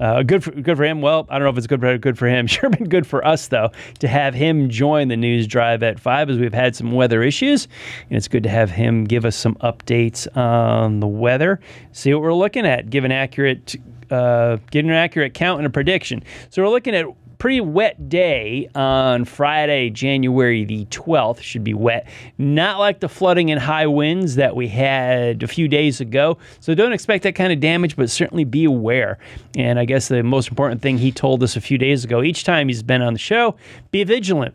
uh, 0.00 0.22
good 0.22 0.42
for 0.42 0.50
good 0.50 0.76
for 0.76 0.84
him. 0.84 1.02
Well, 1.02 1.26
I 1.28 1.38
don't 1.38 1.44
know 1.44 1.50
if 1.50 1.58
it's 1.58 1.66
good 1.66 1.80
for 1.80 1.98
good 1.98 2.18
for 2.18 2.26
him. 2.26 2.46
Sure, 2.50 2.68
been 2.68 2.88
good 2.88 3.06
for 3.06 3.24
us 3.24 3.48
though 3.48 3.70
to 4.00 4.08
have 4.08 4.34
him 4.34 4.70
join 4.70 5.08
the 5.08 5.16
news 5.16 5.46
drive 5.46 5.82
at 5.82 6.00
five 6.00 6.28
as 6.30 6.38
we've 6.38 6.54
had 6.54 6.74
some 6.74 6.92
weather 6.92 7.22
issues, 7.22 7.68
and 8.08 8.16
it's 8.16 8.28
good 8.28 8.42
to 8.42 8.48
have 8.48 8.70
him 8.70 9.04
give 9.04 9.24
us 9.24 9.36
some 9.36 9.54
updates 9.56 10.26
on 10.36 11.00
the 11.00 11.06
weather, 11.06 11.60
see 11.92 12.12
what 12.12 12.22
we're 12.22 12.34
looking 12.34 12.66
at, 12.66 12.90
give 12.90 13.04
an 13.04 13.12
accurate. 13.12 13.76
Uh, 14.10 14.58
an 14.72 14.90
accurate 14.90 15.34
count 15.34 15.58
and 15.58 15.66
a 15.66 15.70
prediction. 15.70 16.22
So 16.50 16.62
we're 16.62 16.68
looking 16.68 16.94
at 16.94 17.06
pretty 17.40 17.60
wet 17.60 18.08
day 18.08 18.68
on 18.74 19.24
Friday, 19.24 19.90
January 19.90 20.64
the 20.64 20.84
12th. 20.86 21.40
Should 21.40 21.64
be 21.64 21.74
wet. 21.74 22.06
Not 22.38 22.78
like 22.78 23.00
the 23.00 23.08
flooding 23.08 23.50
and 23.50 23.58
high 23.58 23.86
winds 23.86 24.36
that 24.36 24.54
we 24.54 24.68
had 24.68 25.42
a 25.42 25.48
few 25.48 25.66
days 25.66 26.00
ago. 26.00 26.38
So 26.60 26.74
don't 26.74 26.92
expect 26.92 27.24
that 27.24 27.34
kind 27.34 27.52
of 27.52 27.58
damage, 27.58 27.96
but 27.96 28.10
certainly 28.10 28.44
be 28.44 28.64
aware. 28.64 29.18
And 29.56 29.78
I 29.78 29.86
guess 29.86 30.08
the 30.08 30.22
most 30.22 30.50
important 30.50 30.82
thing 30.82 30.98
he 30.98 31.10
told 31.10 31.42
us 31.42 31.56
a 31.56 31.60
few 31.60 31.78
days 31.78 32.04
ago 32.04 32.22
each 32.22 32.44
time 32.44 32.68
he's 32.68 32.82
been 32.82 33.02
on 33.02 33.14
the 33.14 33.18
show 33.18 33.56
be 33.90 34.04
vigilant 34.04 34.54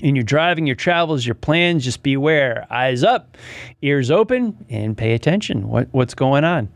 in 0.00 0.14
your 0.14 0.24
driving, 0.24 0.66
your 0.66 0.76
travels, 0.76 1.26
your 1.26 1.34
plans, 1.34 1.84
just 1.84 2.02
be 2.02 2.14
aware. 2.14 2.66
Eyes 2.70 3.02
up, 3.02 3.36
ears 3.82 4.10
open, 4.10 4.64
and 4.68 4.96
pay 4.96 5.14
attention. 5.14 5.68
What, 5.68 5.88
what's 5.92 6.14
going 6.14 6.44
on? 6.44 6.68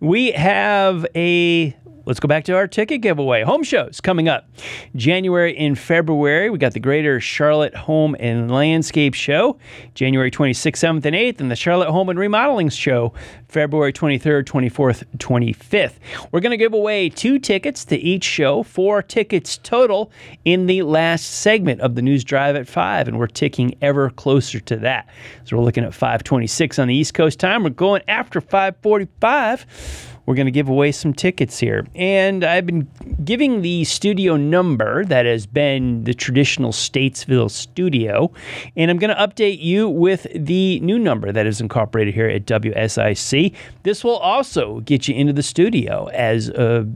We 0.00 0.32
have 0.32 1.06
a 1.14 1.76
Let's 2.06 2.18
go 2.18 2.28
back 2.28 2.44
to 2.44 2.54
our 2.54 2.66
ticket 2.66 3.02
giveaway. 3.02 3.42
Home 3.42 3.62
shows 3.62 4.00
coming 4.00 4.28
up 4.28 4.48
January 4.96 5.56
and 5.56 5.78
February. 5.78 6.48
We 6.48 6.56
got 6.56 6.72
the 6.72 6.80
Greater 6.80 7.20
Charlotte 7.20 7.74
Home 7.74 8.16
and 8.18 8.50
Landscape 8.50 9.12
Show, 9.12 9.58
January 9.94 10.30
26th, 10.30 10.78
7th, 10.78 11.04
and 11.04 11.14
8th, 11.14 11.40
and 11.40 11.50
the 11.50 11.56
Charlotte 11.56 11.90
Home 11.90 12.08
and 12.08 12.18
Remodeling 12.18 12.70
Show, 12.70 13.12
February 13.48 13.92
23rd, 13.92 14.44
24th, 14.44 15.04
25th. 15.18 15.94
We're 16.32 16.40
going 16.40 16.52
to 16.52 16.56
give 16.56 16.72
away 16.72 17.10
two 17.10 17.38
tickets 17.38 17.84
to 17.86 17.96
each 17.96 18.24
show, 18.24 18.62
four 18.62 19.02
tickets 19.02 19.58
total 19.58 20.10
in 20.46 20.66
the 20.66 20.82
last 20.82 21.26
segment 21.26 21.82
of 21.82 21.96
the 21.96 22.02
News 22.02 22.24
Drive 22.24 22.56
at 22.56 22.66
5, 22.66 23.08
and 23.08 23.18
we're 23.18 23.26
ticking 23.26 23.74
ever 23.82 24.08
closer 24.10 24.58
to 24.60 24.76
that. 24.76 25.06
So 25.44 25.58
we're 25.58 25.64
looking 25.64 25.84
at 25.84 25.92
526 25.92 26.78
on 26.78 26.88
the 26.88 26.94
East 26.94 27.12
Coast 27.12 27.38
time. 27.38 27.62
We're 27.62 27.70
going 27.70 28.02
after 28.08 28.40
545 28.40 30.16
we're 30.30 30.36
going 30.36 30.46
to 30.46 30.52
give 30.52 30.68
away 30.68 30.92
some 30.92 31.12
tickets 31.12 31.58
here. 31.58 31.84
And 31.96 32.44
I've 32.44 32.64
been 32.64 32.86
giving 33.24 33.62
the 33.62 33.82
studio 33.82 34.36
number 34.36 35.04
that 35.06 35.26
has 35.26 35.44
been 35.44 36.04
the 36.04 36.14
traditional 36.14 36.70
Statesville 36.70 37.50
studio. 37.50 38.30
And 38.76 38.92
I'm 38.92 38.98
going 38.98 39.12
to 39.12 39.20
update 39.20 39.60
you 39.60 39.88
with 39.88 40.28
the 40.32 40.78
new 40.80 41.00
number 41.00 41.32
that 41.32 41.46
is 41.46 41.60
incorporated 41.60 42.14
here 42.14 42.28
at 42.28 42.44
WSIC. 42.44 43.56
This 43.82 44.04
will 44.04 44.18
also 44.18 44.78
get 44.82 45.08
you 45.08 45.16
into 45.16 45.32
the 45.32 45.42
studio 45.42 46.06
as 46.12 46.48
a 46.50 46.88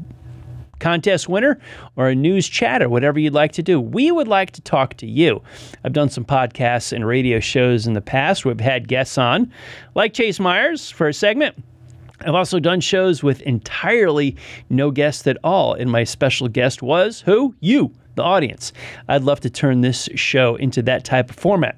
contest 0.79 1.29
winner 1.29 1.59
or 1.97 2.11
a 2.11 2.15
news 2.15 2.47
chatter, 2.47 2.89
whatever 2.89 3.19
you'd 3.19 3.35
like 3.35 3.51
to 3.55 3.65
do. 3.65 3.81
We 3.81 4.13
would 4.13 4.29
like 4.29 4.53
to 4.53 4.61
talk 4.61 4.95
to 4.99 5.09
you. 5.09 5.43
I've 5.83 5.93
done 5.93 6.09
some 6.09 6.25
podcasts 6.25 6.93
and 6.93 7.05
radio 7.05 7.41
shows 7.41 7.89
in 7.89 7.95
the 7.95 8.01
past. 8.01 8.45
We've 8.45 8.61
had 8.61 8.87
guests 8.87 9.19
on, 9.19 9.53
like 9.97 10.15
Chase 10.15 10.39
Myers 10.39 10.89
for 10.89 11.09
a 11.09 11.13
segment. 11.13 11.57
I've 12.21 12.35
also 12.35 12.61
done 12.61 12.81
shows 12.81 13.23
with 13.23 13.43
entirely 13.43 14.37
no 14.71 14.91
guests 14.91 15.27
at 15.27 15.39
all, 15.43 15.75
and 15.75 15.91
my 15.91 16.05
special 16.05 16.49
guest 16.49 16.83
was 16.83 17.23
who? 17.23 17.55
You, 17.61 17.93
the 18.15 18.23
audience. 18.23 18.73
I'd 19.09 19.23
love 19.23 19.41
to 19.41 19.51
turn 19.51 19.81
this 19.81 20.09
show 20.15 20.57
into 20.57 20.83
that 20.83 21.05
type 21.05 21.31
of 21.31 21.37
format. 21.37 21.77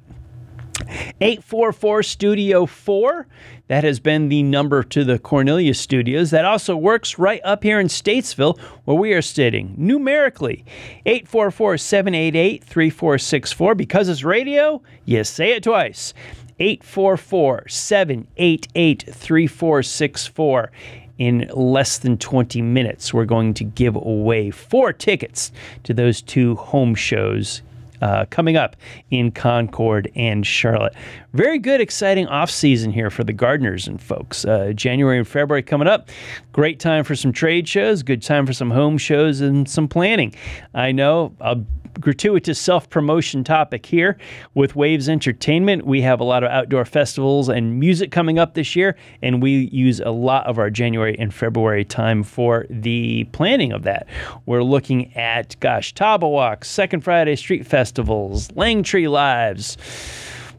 844 1.21 2.03
Studio 2.03 2.67
4. 2.67 3.27
That 3.69 3.83
has 3.83 3.99
been 3.99 4.29
the 4.29 4.43
number 4.43 4.83
to 4.85 5.05
the 5.05 5.19
Cornelius 5.19 5.81
Studios. 5.81 6.31
That 6.31 6.45
also 6.45 6.77
works 6.77 7.19
right 7.19 7.41
up 7.45 7.63
here 7.63 7.81
in 7.81 7.89
Statesville, 7.89 8.61
where 8.85 8.97
we 8.97 9.13
are 9.13 9.23
sitting 9.23 9.75
numerically. 9.77 10.65
844 11.07 11.79
788 11.79 12.63
3464. 12.63 13.75
Because 13.75 14.09
it's 14.09 14.23
radio, 14.23 14.83
you 15.05 15.25
say 15.25 15.53
it 15.53 15.65
twice. 15.65 16.15
844 16.59 17.69
788 17.69 19.05
3464. 19.13 20.73
In 21.19 21.51
less 21.55 21.99
than 21.99 22.19
20 22.19 22.61
minutes, 22.61 23.15
we're 23.15 23.25
going 23.25 23.55
to 23.55 23.65
give 23.65 23.97
away 23.97 24.51
four 24.51 24.93
tickets 24.93 25.51
to 25.85 25.95
those 25.95 26.21
two 26.21 26.57
home 26.57 26.95
shows 26.95 27.63
uh, 28.03 28.27
coming 28.31 28.57
up 28.57 28.77
in 29.11 29.31
Concord 29.31 30.11
and 30.15 30.47
Charlotte. 30.47 30.95
Very 31.33 31.59
good, 31.59 31.81
exciting 31.81 32.27
off 32.29 32.51
season 32.51 32.93
here 32.93 33.11
for 33.11 33.25
the 33.25 33.33
gardeners 33.33 33.87
and 33.87 34.01
folks. 34.01 34.45
Uh, 34.45 34.73
January 34.75 35.19
and 35.19 35.29
February 35.29 35.63
coming 35.63 35.89
up. 35.89 36.09
Great 36.53 36.81
time 36.81 37.05
for 37.05 37.15
some 37.15 37.33
trade 37.33 37.69
shows, 37.69 38.03
good 38.03 38.23
time 38.23 38.47
for 38.47 38.53
some 38.53 38.71
home 38.71 38.99
shows 38.99 39.41
and 39.41 39.69
some 39.69 39.89
planning. 39.89 40.35
I 40.75 40.93
know 40.93 41.35
I'll 41.41 41.67
gratuitous 42.01 42.59
self 42.59 42.89
promotion 42.91 43.45
topic 43.45 43.87
here 43.87 44.17
with 44.55 44.77
Waves 44.77 45.09
Entertainment. 45.09 45.87
We 45.87 46.03
have 46.03 46.21
a 46.21 46.25
lot 46.25 46.45
of 46.45 46.51
outdoor 46.51 46.85
festivals 46.85 47.49
and 47.49 47.79
music 47.79 48.11
coming 48.11 48.39
up 48.39 48.55
this 48.55 48.77
year, 48.77 48.97
and 49.23 49.43
we 49.43 49.69
use 49.73 50.01
a 50.01 50.11
lot 50.11 50.47
of 50.47 50.59
our 50.59 50.71
January 50.71 51.17
and 51.19 51.33
February 51.33 51.85
time 51.85 52.23
for 52.23 52.67
the 52.71 53.25
planning 53.33 53.73
of 53.73 53.83
that. 53.85 54.07
We're 54.47 54.63
looking 54.63 55.15
at, 55.15 55.59
gosh, 55.61 55.95
Taba 55.95 56.31
Walks, 56.31 56.71
Second 56.71 57.01
Friday 57.01 57.37
Street 57.37 57.67
Festivals, 57.87 58.49
Langtree 58.49 59.09
Lives 59.09 59.77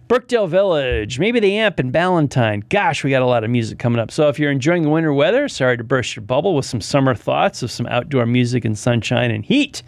Birkdale 0.08 0.48
Village, 0.48 1.20
maybe 1.20 1.42
the 1.42 1.58
Amp 1.58 1.78
and 1.80 1.92
Ballantyne. 1.92 2.63
Gosh, 2.70 3.04
we 3.04 3.10
got 3.10 3.22
a 3.22 3.26
lot 3.26 3.44
of 3.44 3.50
music 3.50 3.80
coming 3.80 4.00
up. 4.00 4.10
So 4.12 4.30
if 4.30 4.40
you're 4.40 4.50
enjoying 4.50 4.84
the 4.84 4.90
winter 4.90 5.12
weather, 5.12 5.50
sorry 5.50 5.76
to 5.76 5.84
burst 5.84 6.16
your 6.16 6.24
bubble 6.24 6.56
with 6.56 6.66
some 6.66 6.80
summer 6.80 7.13
thoughts 7.13 7.62
of 7.62 7.70
some 7.70 7.86
outdoor 7.88 8.26
music 8.26 8.63
and 8.63 8.80
sunshine 8.80 9.30
and 9.30 9.44
heat. 9.44 9.84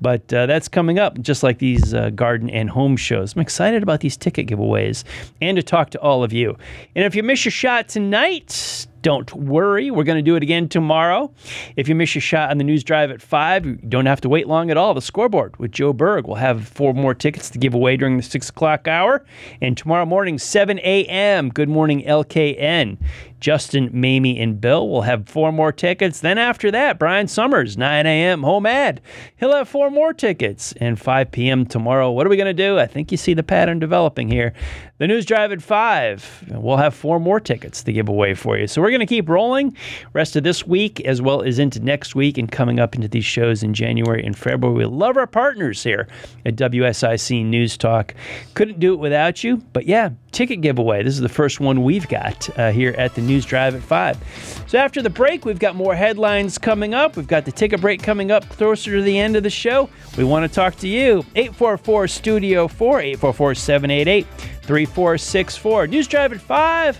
But 0.00 0.32
uh, 0.32 0.46
that's 0.46 0.66
coming 0.66 0.98
up, 0.98 1.20
just 1.20 1.44
like 1.44 1.60
these 1.60 1.94
uh, 1.94 2.10
garden 2.10 2.50
and 2.50 2.68
home 2.68 2.96
shows. 2.96 3.36
I'm 3.36 3.42
excited 3.42 3.84
about 3.84 4.00
these 4.00 4.16
ticket 4.16 4.48
giveaways 4.48 5.04
and 5.40 5.56
to 5.56 5.62
talk 5.62 5.90
to 5.90 6.00
all 6.00 6.24
of 6.24 6.32
you. 6.32 6.56
And 6.96 7.04
if 7.04 7.14
you 7.14 7.22
miss 7.22 7.44
your 7.44 7.52
shot 7.52 7.88
tonight, 7.88 8.88
don't 9.02 9.32
worry, 9.34 9.90
we're 9.90 10.04
going 10.04 10.18
to 10.18 10.22
do 10.22 10.36
it 10.36 10.42
again 10.42 10.68
tomorrow. 10.68 11.32
If 11.76 11.88
you 11.88 11.94
miss 11.94 12.14
your 12.14 12.22
shot 12.22 12.50
on 12.50 12.58
the 12.58 12.64
news 12.64 12.84
drive 12.84 13.10
at 13.10 13.22
5, 13.22 13.66
you 13.66 13.76
don't 13.88 14.06
have 14.06 14.20
to 14.22 14.28
wait 14.28 14.46
long 14.46 14.70
at 14.70 14.76
all. 14.76 14.94
The 14.94 15.00
scoreboard 15.00 15.56
with 15.58 15.72
Joe 15.72 15.92
Berg 15.92 16.26
will 16.26 16.34
have 16.36 16.68
four 16.68 16.92
more 16.92 17.14
tickets 17.14 17.50
to 17.50 17.58
give 17.58 17.74
away 17.74 17.96
during 17.96 18.16
the 18.16 18.22
6 18.22 18.48
o'clock 18.48 18.88
hour. 18.88 19.24
And 19.60 19.76
tomorrow 19.76 20.06
morning, 20.06 20.38
7 20.38 20.78
a.m., 20.80 21.50
Good 21.50 21.68
Morning 21.68 22.02
LKN. 22.02 22.98
Justin, 23.40 23.90
Mamie, 23.92 24.38
and 24.38 24.60
Bill 24.60 24.88
will 24.88 25.02
have 25.02 25.28
four 25.28 25.50
more 25.50 25.72
tickets. 25.72 26.20
Then 26.20 26.38
after 26.38 26.70
that, 26.70 26.98
Brian 26.98 27.26
Summers, 27.26 27.76
9 27.76 28.06
a.m. 28.06 28.42
home 28.42 28.66
ad. 28.66 29.00
He'll 29.36 29.54
have 29.54 29.68
four 29.68 29.90
more 29.90 30.12
tickets. 30.12 30.72
And 30.80 31.00
5 31.00 31.32
p.m. 31.32 31.66
tomorrow. 31.66 32.10
What 32.10 32.26
are 32.26 32.30
we 32.30 32.36
going 32.36 32.46
to 32.46 32.54
do? 32.54 32.78
I 32.78 32.86
think 32.86 33.10
you 33.10 33.16
see 33.16 33.34
the 33.34 33.42
pattern 33.42 33.78
developing 33.78 34.28
here. 34.28 34.52
The 34.98 35.06
news 35.06 35.24
drive 35.24 35.50
at 35.50 35.62
5. 35.62 36.44
We'll 36.50 36.76
have 36.76 36.94
four 36.94 37.18
more 37.18 37.40
tickets 37.40 37.82
to 37.84 37.92
give 37.92 38.10
away 38.10 38.34
for 38.34 38.58
you. 38.58 38.66
So 38.66 38.82
we're 38.82 38.90
going 38.90 39.00
to 39.00 39.06
keep 39.06 39.30
rolling 39.30 39.74
rest 40.12 40.36
of 40.36 40.44
this 40.44 40.66
week 40.66 41.00
as 41.06 41.22
well 41.22 41.40
as 41.40 41.58
into 41.58 41.80
next 41.80 42.14
week 42.14 42.36
and 42.36 42.52
coming 42.52 42.78
up 42.78 42.94
into 42.94 43.08
these 43.08 43.24
shows 43.24 43.62
in 43.62 43.72
January 43.72 44.22
and 44.22 44.36
February. 44.36 44.76
We 44.76 44.84
love 44.84 45.16
our 45.16 45.26
partners 45.26 45.82
here 45.82 46.06
at 46.44 46.56
WSIC 46.56 47.46
News 47.46 47.78
Talk. 47.78 48.14
Couldn't 48.52 48.78
do 48.78 48.92
it 48.92 48.98
without 48.98 49.42
you, 49.42 49.56
but 49.72 49.86
yeah, 49.86 50.10
ticket 50.32 50.60
giveaway. 50.60 51.02
This 51.02 51.14
is 51.14 51.20
the 51.20 51.30
first 51.30 51.60
one 51.60 51.82
we've 51.82 52.08
got 52.08 52.50
uh, 52.58 52.70
here 52.70 52.94
at 52.98 53.14
the 53.14 53.22
News 53.30 53.44
Drive 53.44 53.76
at 53.76 53.82
5. 53.82 54.64
So 54.66 54.78
after 54.78 55.00
the 55.02 55.10
break, 55.10 55.44
we've 55.44 55.58
got 55.58 55.76
more 55.76 55.94
headlines 55.94 56.58
coming 56.58 56.94
up. 56.94 57.16
We've 57.16 57.26
got 57.26 57.44
the 57.44 57.52
ticket 57.52 57.80
break 57.80 58.02
coming 58.02 58.32
up 58.32 58.48
closer 58.48 58.96
to 58.96 59.02
the 59.02 59.18
end 59.18 59.36
of 59.36 59.44
the 59.44 59.50
show. 59.50 59.88
We 60.18 60.24
want 60.24 60.50
to 60.50 60.54
talk 60.54 60.74
to 60.76 60.88
you. 60.88 61.24
844 61.36 62.08
Studio 62.08 62.66
4, 62.66 63.00
844 63.00 63.54
788 63.54 64.26
3464. 64.62 65.86
News 65.86 66.08
Drive 66.08 66.32
at 66.32 66.40
5. 66.40 66.98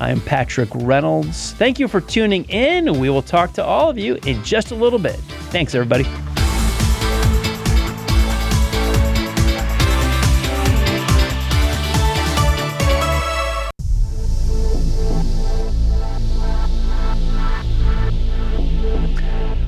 I'm 0.00 0.20
Patrick 0.20 0.70
Reynolds. 0.72 1.52
Thank 1.52 1.78
you 1.78 1.88
for 1.88 2.00
tuning 2.00 2.44
in. 2.44 2.98
We 2.98 3.10
will 3.10 3.22
talk 3.22 3.52
to 3.54 3.64
all 3.64 3.90
of 3.90 3.98
you 3.98 4.18
in 4.24 4.42
just 4.44 4.70
a 4.70 4.74
little 4.74 4.98
bit. 4.98 5.16
Thanks, 5.50 5.74
everybody. 5.74 6.04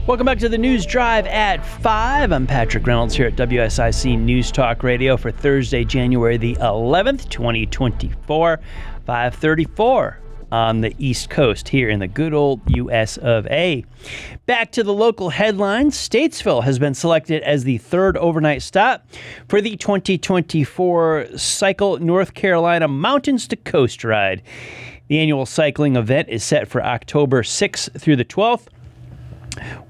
Welcome 0.06 0.26
back 0.26 0.38
to 0.40 0.50
the 0.50 0.58
News 0.58 0.84
Drive 0.84 1.26
at 1.26 1.64
5. 1.64 2.30
I'm 2.30 2.46
Patrick 2.46 2.86
Reynolds 2.86 3.14
here 3.14 3.28
at 3.28 3.36
WSIC 3.36 4.18
News 4.18 4.52
Talk 4.52 4.82
Radio 4.82 5.16
for 5.16 5.30
Thursday, 5.30 5.82
January 5.82 6.36
the 6.36 6.56
11th, 6.56 7.30
2024, 7.30 8.60
534 9.06 10.18
on 10.52 10.82
the 10.82 10.94
East 10.98 11.30
Coast 11.30 11.70
here 11.70 11.88
in 11.88 12.00
the 12.00 12.06
good 12.06 12.34
old 12.34 12.60
US 12.76 13.16
of 13.16 13.46
A. 13.46 13.82
Back 14.44 14.72
to 14.72 14.82
the 14.82 14.92
local 14.92 15.30
headlines 15.30 15.96
Statesville 15.96 16.64
has 16.64 16.78
been 16.78 16.92
selected 16.92 17.42
as 17.42 17.64
the 17.64 17.78
third 17.78 18.18
overnight 18.18 18.60
stop 18.60 19.06
for 19.48 19.62
the 19.62 19.74
2024 19.74 21.28
Cycle 21.38 21.98
North 21.98 22.34
Carolina 22.34 22.88
Mountains 22.88 23.48
to 23.48 23.56
Coast 23.56 24.04
Ride. 24.04 24.42
The 25.08 25.18
annual 25.18 25.46
cycling 25.46 25.96
event 25.96 26.28
is 26.28 26.44
set 26.44 26.68
for 26.68 26.84
October 26.84 27.42
6th 27.42 27.98
through 27.98 28.16
the 28.16 28.24
12th. 28.26 28.66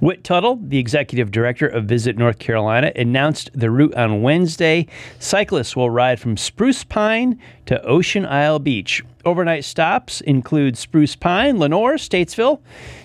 Wit 0.01 0.25
Tuttle, 0.25 0.59
the 0.63 0.79
executive 0.79 1.31
director 1.31 1.67
of 1.67 1.85
Visit 1.85 2.17
North 2.17 2.39
Carolina, 2.39 2.93
announced 2.97 3.51
the 3.55 3.71
route 3.71 3.95
on 3.95 4.23
Wednesday. 4.23 4.87
Cyclists 5.19 5.77
will 5.77 5.91
ride 5.91 6.21
from 6.21 6.37
Spruce 6.37 6.85
Pine 6.85 7.41
to 7.67 7.83
Ocean 7.85 8.27
Isle 8.27 8.59
Beach. 8.59 9.03
Overnight 9.25 9.65
stops 9.65 10.21
include 10.21 10.77
Spruce 10.77 11.17
Pine, 11.17 11.59
Lenoir, 11.59 11.95
Statesville, 11.95 12.61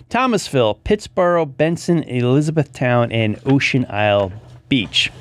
Thomasville, 0.10 0.76
Pittsboro, 0.84 1.46
Benson, 1.46 2.04
Elizabethtown, 2.04 3.12
and 3.12 3.40
Ocean 3.46 3.86
Isle 3.90 4.32
Beach. 4.70 5.12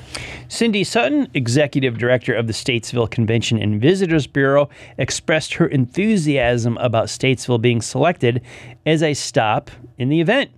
Cindy 0.51 0.83
Sutton, 0.83 1.29
executive 1.35 1.99
director 1.99 2.35
of 2.35 2.47
the 2.47 2.55
Statesville 2.55 3.11
Convention 3.11 3.61
and 3.61 3.81
Visitors 3.81 4.27
Bureau, 4.27 4.71
expressed 4.97 5.55
her 5.55 5.67
enthusiasm 5.67 6.79
about 6.79 7.09
Statesville 7.09 7.61
being 7.61 7.83
selected 7.83 8.41
as 8.87 9.03
a 9.03 9.13
stop 9.13 9.71
in 9.99 10.09
the 10.09 10.23
event. 10.23 10.51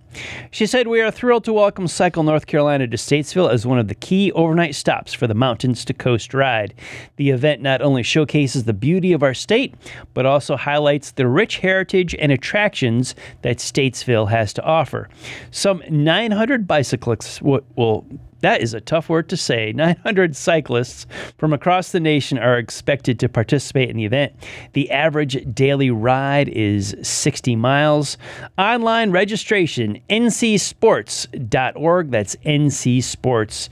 She 0.49 0.65
said, 0.65 0.87
We 0.87 1.01
are 1.01 1.11
thrilled 1.11 1.43
to 1.43 1.53
welcome 1.53 1.89
Cycle 1.89 2.23
North 2.23 2.47
Carolina 2.47 2.87
to 2.87 2.95
Statesville 2.95 3.51
as 3.51 3.65
one 3.65 3.79
of 3.79 3.89
the 3.89 3.95
key 3.95 4.31
overnight 4.31 4.75
stops 4.75 5.13
for 5.13 5.27
the 5.27 5.33
Mountains 5.33 5.83
to 5.85 5.93
Coast 5.93 6.33
ride. 6.33 6.73
The 7.17 7.29
event 7.29 7.61
not 7.61 7.81
only 7.81 8.03
showcases 8.03 8.63
the 8.63 8.73
beauty 8.73 9.11
of 9.11 9.23
our 9.23 9.33
state, 9.33 9.75
but 10.13 10.25
also 10.25 10.55
highlights 10.55 11.11
the 11.11 11.27
rich 11.27 11.57
heritage 11.57 12.15
and 12.15 12.31
attractions 12.31 13.13
that 13.41 13.57
Statesville 13.57 14.29
has 14.29 14.53
to 14.53 14.63
offer. 14.63 15.09
Some 15.49 15.83
900 15.89 16.65
bicyclists 16.65 17.41
will 17.41 18.05
that 18.41 18.61
is 18.61 18.73
a 18.73 18.81
tough 18.81 19.09
word 19.09 19.29
to 19.29 19.37
say. 19.37 19.71
900 19.75 20.35
cyclists 20.35 21.05
from 21.37 21.53
across 21.53 21.91
the 21.91 21.99
nation 21.99 22.37
are 22.37 22.57
expected 22.57 23.19
to 23.19 23.29
participate 23.29 23.89
in 23.89 23.97
the 23.97 24.05
event. 24.05 24.33
The 24.73 24.89
average 24.91 25.53
daily 25.53 25.91
ride 25.91 26.49
is 26.49 26.95
60 27.01 27.55
miles. 27.55 28.17
Online 28.57 29.11
registration, 29.11 29.99
ncsports.org. 30.09 32.11
That's 32.11 32.35
ncsports.org. 32.37 33.69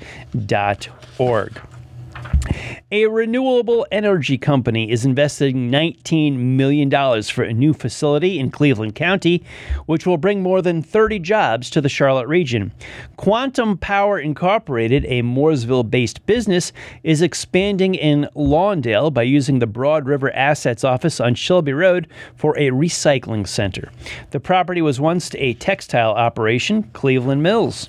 A 2.91 3.05
renewable 3.05 3.85
energy 3.91 4.35
company 4.35 4.89
is 4.89 5.05
investing 5.05 5.69
$19 5.69 6.37
million 6.37 6.89
for 7.21 7.43
a 7.43 7.53
new 7.53 7.71
facility 7.71 8.39
in 8.39 8.49
Cleveland 8.49 8.95
County, 8.95 9.43
which 9.85 10.07
will 10.07 10.17
bring 10.17 10.41
more 10.41 10.63
than 10.63 10.81
30 10.81 11.19
jobs 11.19 11.69
to 11.69 11.81
the 11.81 11.87
Charlotte 11.87 12.27
region. 12.27 12.71
Quantum 13.15 13.77
Power 13.77 14.17
Incorporated, 14.17 15.05
a 15.05 15.21
Mooresville 15.21 15.87
based 15.87 16.25
business, 16.25 16.73
is 17.03 17.21
expanding 17.21 17.93
in 17.93 18.27
Lawndale 18.35 19.13
by 19.13 19.21
using 19.21 19.59
the 19.59 19.67
Broad 19.67 20.07
River 20.07 20.31
Assets 20.31 20.83
Office 20.83 21.19
on 21.19 21.35
Shelby 21.35 21.73
Road 21.73 22.07
for 22.35 22.57
a 22.57 22.71
recycling 22.71 23.47
center. 23.47 23.91
The 24.31 24.39
property 24.39 24.81
was 24.81 24.99
once 24.99 25.35
a 25.35 25.53
textile 25.53 26.13
operation, 26.13 26.89
Cleveland 26.93 27.43
Mills. 27.43 27.87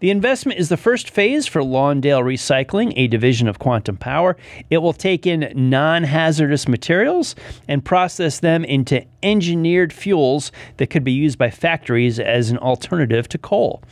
The 0.00 0.10
investment 0.10 0.58
is 0.58 0.68
the 0.68 0.76
first 0.76 1.08
phase 1.08 1.46
for 1.46 1.62
Lawndale 1.62 2.22
Recycling, 2.22 2.92
a 2.96 3.06
division 3.06 3.48
of 3.48 3.58
Quantum 3.58 3.96
Power. 3.96 4.36
It 4.68 4.78
will 4.78 4.92
take 4.92 5.26
in 5.26 5.50
non 5.54 6.04
hazardous 6.04 6.68
materials 6.68 7.34
and 7.66 7.84
process 7.84 8.40
them 8.40 8.64
into 8.64 9.04
engineered 9.22 9.92
fuels 9.92 10.52
that 10.76 10.88
could 10.88 11.04
be 11.04 11.12
used 11.12 11.38
by 11.38 11.50
factories 11.50 12.20
as 12.20 12.50
an 12.50 12.58
alternative 12.58 13.28
to 13.30 13.38
coal. 13.38 13.82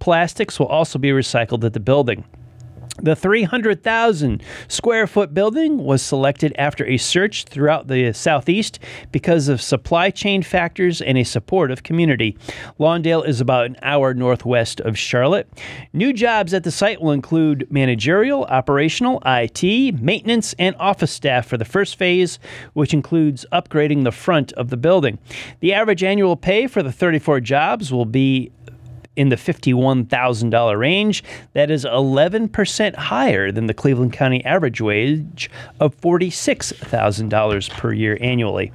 Plastics 0.00 0.58
will 0.58 0.66
also 0.66 0.98
be 0.98 1.10
recycled 1.10 1.64
at 1.64 1.72
the 1.72 1.80
building. 1.80 2.24
The 3.00 3.16
300,000 3.16 4.42
square 4.68 5.06
foot 5.06 5.32
building 5.32 5.78
was 5.78 6.02
selected 6.02 6.54
after 6.58 6.84
a 6.84 6.98
search 6.98 7.44
throughout 7.44 7.88
the 7.88 8.12
Southeast 8.12 8.78
because 9.10 9.48
of 9.48 9.62
supply 9.62 10.10
chain 10.10 10.42
factors 10.42 11.00
and 11.00 11.16
a 11.16 11.24
supportive 11.24 11.84
community. 11.84 12.36
Lawndale 12.78 13.26
is 13.26 13.40
about 13.40 13.64
an 13.64 13.78
hour 13.80 14.12
northwest 14.12 14.78
of 14.80 14.98
Charlotte. 14.98 15.48
New 15.94 16.12
jobs 16.12 16.52
at 16.52 16.64
the 16.64 16.70
site 16.70 17.00
will 17.00 17.12
include 17.12 17.66
managerial, 17.72 18.44
operational, 18.44 19.22
IT, 19.24 19.62
maintenance, 19.98 20.54
and 20.58 20.76
office 20.78 21.12
staff 21.12 21.46
for 21.46 21.56
the 21.56 21.64
first 21.64 21.96
phase, 21.96 22.38
which 22.74 22.92
includes 22.92 23.46
upgrading 23.52 24.04
the 24.04 24.12
front 24.12 24.52
of 24.52 24.68
the 24.68 24.76
building. 24.76 25.18
The 25.60 25.72
average 25.72 26.04
annual 26.04 26.36
pay 26.36 26.66
for 26.66 26.82
the 26.82 26.92
34 26.92 27.40
jobs 27.40 27.90
will 27.90 28.04
be 28.04 28.52
in 29.14 29.28
the 29.28 29.36
$51,000 29.36 30.78
range. 30.78 31.22
That 31.52 31.70
is 31.70 31.84
11% 31.84 32.96
higher 32.96 33.52
than 33.52 33.66
the 33.66 33.74
Cleveland 33.74 34.12
County 34.12 34.44
average 34.44 34.80
wage 34.80 35.50
of 35.80 35.96
$46,000 36.00 37.70
per 37.70 37.92
year 37.92 38.18
annually. 38.20 38.72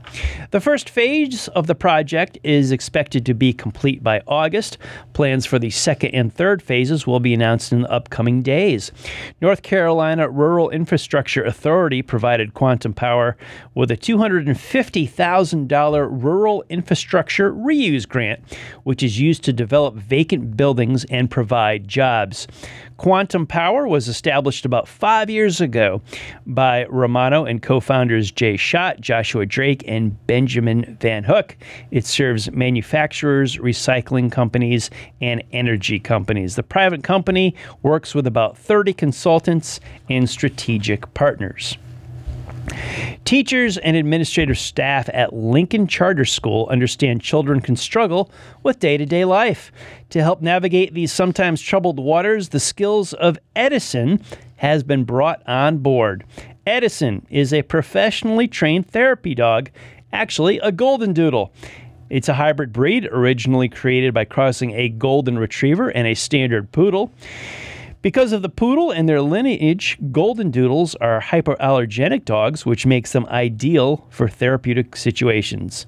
The 0.52 0.62
first 0.62 0.90
phase 0.90 1.48
of 1.50 1.68
the 1.68 1.76
project 1.76 2.38
is 2.44 2.72
expected 2.72 3.26
to 3.26 3.34
be 3.34 3.54
complete 3.54 4.04
by 4.04 4.22
August. 4.28 4.78
Plans 5.14 5.46
for 5.46 5.60
the 5.60 5.72
second 5.72 6.12
and 6.12 6.34
third 6.34 6.62
phases 6.62 7.08
will 7.08 7.20
be 7.20 7.34
announced 7.34 7.72
in 7.72 7.82
the 7.82 7.92
upcoming 7.92 8.42
days. 8.42 8.92
North 9.42 9.64
Carolina 9.64 10.30
Rural 10.30 10.70
Infrastructure 10.70 11.44
Authority 11.44 12.02
provided 12.02 12.54
Quantum 12.54 12.94
Power 12.94 13.36
with 13.74 13.92
a 13.92 13.98
$250,000 13.98 16.24
rural 16.24 16.64
infrastructure 16.70 17.52
reuse 17.52 18.08
grant, 18.08 18.42
which 18.84 19.02
is 19.02 19.20
used 19.20 19.44
to 19.44 19.54
develop 19.54 19.96
vacant 19.96 20.27
vacant 20.28 20.58
buildings 20.58 21.06
and 21.06 21.32
provide 21.32 21.88
jobs. 21.88 22.48
Quantum 22.98 23.48
Power 23.48 23.88
was 23.88 24.10
established 24.10 24.66
about 24.66 24.86
five 24.86 25.30
years 25.30 25.62
ago 25.62 26.02
by 26.46 26.86
Romano 26.88 27.46
and 27.46 27.62
co 27.62 27.80
founders 27.80 28.30
Jay 28.30 28.58
Schott, 28.58 29.00
Joshua 29.00 29.46
Drake, 29.46 29.86
and 29.88 30.28
Benjamin 30.28 30.98
Van 31.00 31.24
Hook. 31.24 31.56
It 31.92 32.06
serves 32.06 32.52
manufacturers, 32.52 33.56
recycling 33.56 34.30
companies, 34.30 34.90
and 35.22 35.42
energy 35.54 35.98
companies. 35.98 36.58
The 36.58 36.64
private 36.64 37.04
company 37.04 37.56
works 37.82 38.14
with 38.14 38.28
about 38.28 38.58
30 38.58 38.92
consultants 38.92 39.80
and 40.10 40.30
strategic 40.30 41.14
partners. 41.14 41.78
Teachers 43.26 43.78
and 43.78 43.98
administrative 43.98 44.58
staff 44.58 45.10
at 45.14 45.34
Lincoln 45.34 45.88
Charter 45.88 46.26
School 46.26 46.68
understand 46.70 47.22
children 47.22 47.60
can 47.60 47.76
struggle 47.76 48.32
with 48.64 48.80
day 48.80 48.98
to 48.98 49.06
day 49.06 49.26
life. 49.26 49.72
To 50.12 50.22
help 50.22 50.42
navigate 50.42 50.94
these 50.94 51.12
sometimes 51.12 51.62
troubled 51.62 52.00
waters, 52.00 52.50
the 52.50 52.60
skills 52.60 53.14
of 53.14 53.38
Edison 53.56 54.22
has 54.58 54.84
been 54.84 55.04
brought 55.04 55.42
on 55.48 55.80
board. 55.80 56.24
Edison 56.66 57.26
is 57.30 57.54
a 57.54 57.62
professionally 57.64 58.48
trained 58.48 58.90
therapy 58.90 59.36
dog, 59.36 59.70
actually, 60.12 60.60
a 60.60 60.72
golden 60.72 61.14
doodle. 61.14 61.54
It's 62.10 62.30
a 62.30 62.34
hybrid 62.34 62.72
breed 62.72 63.06
originally 63.12 63.68
created 63.68 64.14
by 64.14 64.26
crossing 64.26 64.72
a 64.72 64.90
golden 64.90 65.38
retriever 65.38 65.90
and 65.90 66.08
a 66.08 66.14
standard 66.14 66.72
poodle. 66.72 67.12
Because 68.08 68.32
of 68.32 68.42
the 68.42 68.48
poodle 68.48 68.90
and 68.90 69.10
their 69.10 69.22
lineage, 69.22 69.98
golden 70.14 70.50
doodles 70.50 70.96
are 70.96 71.20
hypoallergenic 71.20 72.24
dogs, 72.24 72.66
which 72.66 72.86
makes 72.86 73.12
them 73.12 73.26
ideal 73.26 74.08
for 74.10 74.30
therapeutic 74.30 74.96
situations. 74.96 75.86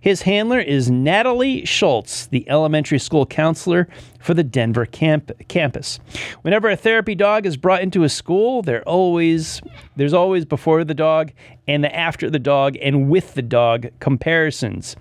His 0.00 0.22
handler 0.22 0.60
is 0.60 0.90
Natalie 0.90 1.66
Schultz, 1.66 2.24
the 2.24 2.48
elementary 2.48 2.98
school 2.98 3.26
counselor 3.26 3.86
for 4.18 4.32
the 4.32 4.42
Denver 4.42 4.86
camp- 4.86 5.30
campus. 5.48 6.00
Whenever 6.40 6.70
a 6.70 6.76
therapy 6.76 7.14
dog 7.14 7.44
is 7.44 7.58
brought 7.58 7.82
into 7.82 8.02
a 8.02 8.08
school, 8.08 8.64
always 8.86 9.60
there's 9.94 10.14
always 10.14 10.46
before 10.46 10.84
the 10.84 10.94
dog 10.94 11.32
and 11.66 11.84
the 11.84 11.94
after 11.94 12.30
the 12.30 12.38
dog 12.38 12.78
and 12.80 13.10
with 13.10 13.34
the 13.34 13.42
dog 13.42 13.88
comparisons. 14.00 14.96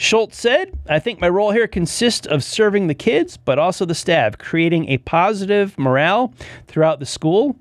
Schultz 0.00 0.38
said, 0.38 0.78
I 0.88 1.00
think 1.00 1.20
my 1.20 1.28
role 1.28 1.50
here 1.50 1.66
consists 1.66 2.24
of 2.24 2.44
serving 2.44 2.86
the 2.86 2.94
kids, 2.94 3.36
but 3.36 3.58
also 3.58 3.84
the 3.84 3.96
staff, 3.96 4.38
creating 4.38 4.88
a 4.88 4.98
positive 4.98 5.76
morale 5.76 6.32
throughout 6.68 7.00
the 7.00 7.04
school. 7.04 7.56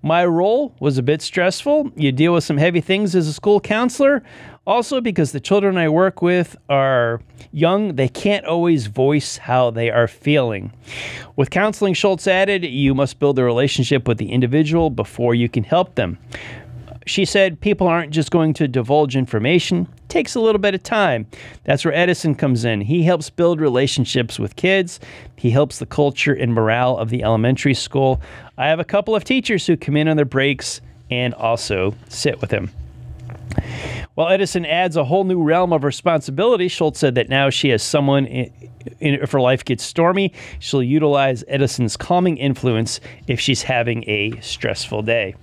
My 0.00 0.24
role 0.24 0.74
was 0.80 0.96
a 0.96 1.02
bit 1.02 1.20
stressful. 1.20 1.92
You 1.94 2.10
deal 2.10 2.32
with 2.32 2.44
some 2.44 2.56
heavy 2.56 2.80
things 2.80 3.14
as 3.14 3.28
a 3.28 3.32
school 3.34 3.60
counselor. 3.60 4.22
Also, 4.66 5.02
because 5.02 5.32
the 5.32 5.40
children 5.40 5.76
I 5.76 5.90
work 5.90 6.22
with 6.22 6.56
are 6.70 7.20
young, 7.52 7.96
they 7.96 8.08
can't 8.08 8.46
always 8.46 8.86
voice 8.86 9.36
how 9.36 9.70
they 9.70 9.90
are 9.90 10.08
feeling. 10.08 10.72
With 11.36 11.50
counseling, 11.50 11.92
Schultz 11.92 12.26
added, 12.26 12.64
you 12.64 12.94
must 12.94 13.18
build 13.18 13.38
a 13.38 13.44
relationship 13.44 14.08
with 14.08 14.16
the 14.16 14.32
individual 14.32 14.88
before 14.88 15.34
you 15.34 15.50
can 15.50 15.64
help 15.64 15.96
them. 15.96 16.16
She 17.06 17.24
said 17.24 17.60
people 17.60 17.86
aren't 17.86 18.12
just 18.12 18.30
going 18.30 18.54
to 18.54 18.68
divulge 18.68 19.16
information. 19.16 19.88
It 19.96 20.08
takes 20.08 20.34
a 20.34 20.40
little 20.40 20.60
bit 20.60 20.74
of 20.74 20.82
time. 20.82 21.26
That's 21.64 21.84
where 21.84 21.94
Edison 21.94 22.34
comes 22.34 22.64
in. 22.64 22.80
He 22.80 23.02
helps 23.02 23.30
build 23.30 23.60
relationships 23.60 24.38
with 24.38 24.56
kids. 24.56 25.00
He 25.36 25.50
helps 25.50 25.78
the 25.78 25.86
culture 25.86 26.32
and 26.32 26.54
morale 26.54 26.96
of 26.96 27.10
the 27.10 27.22
elementary 27.22 27.74
school. 27.74 28.20
I 28.56 28.68
have 28.68 28.80
a 28.80 28.84
couple 28.84 29.16
of 29.16 29.24
teachers 29.24 29.66
who 29.66 29.76
come 29.76 29.96
in 29.96 30.08
on 30.08 30.16
their 30.16 30.24
breaks 30.24 30.80
and 31.10 31.34
also 31.34 31.94
sit 32.08 32.40
with 32.40 32.50
him. 32.50 32.70
While 34.14 34.28
Edison 34.28 34.66
adds 34.66 34.96
a 34.96 35.04
whole 35.04 35.24
new 35.24 35.42
realm 35.42 35.72
of 35.72 35.84
responsibility, 35.84 36.68
Schultz 36.68 37.00
said 37.00 37.14
that 37.14 37.28
now 37.28 37.50
she 37.50 37.70
has 37.70 37.82
someone 37.82 38.26
in, 38.26 38.52
in, 39.00 39.14
if 39.14 39.32
her 39.32 39.40
life 39.40 39.64
gets 39.64 39.84
stormy, 39.84 40.32
she'll 40.58 40.82
utilize 40.82 41.44
Edison's 41.48 41.96
calming 41.96 42.36
influence 42.36 43.00
if 43.26 43.40
she's 43.40 43.62
having 43.62 44.08
a 44.08 44.38
stressful 44.40 45.02
day. 45.02 45.34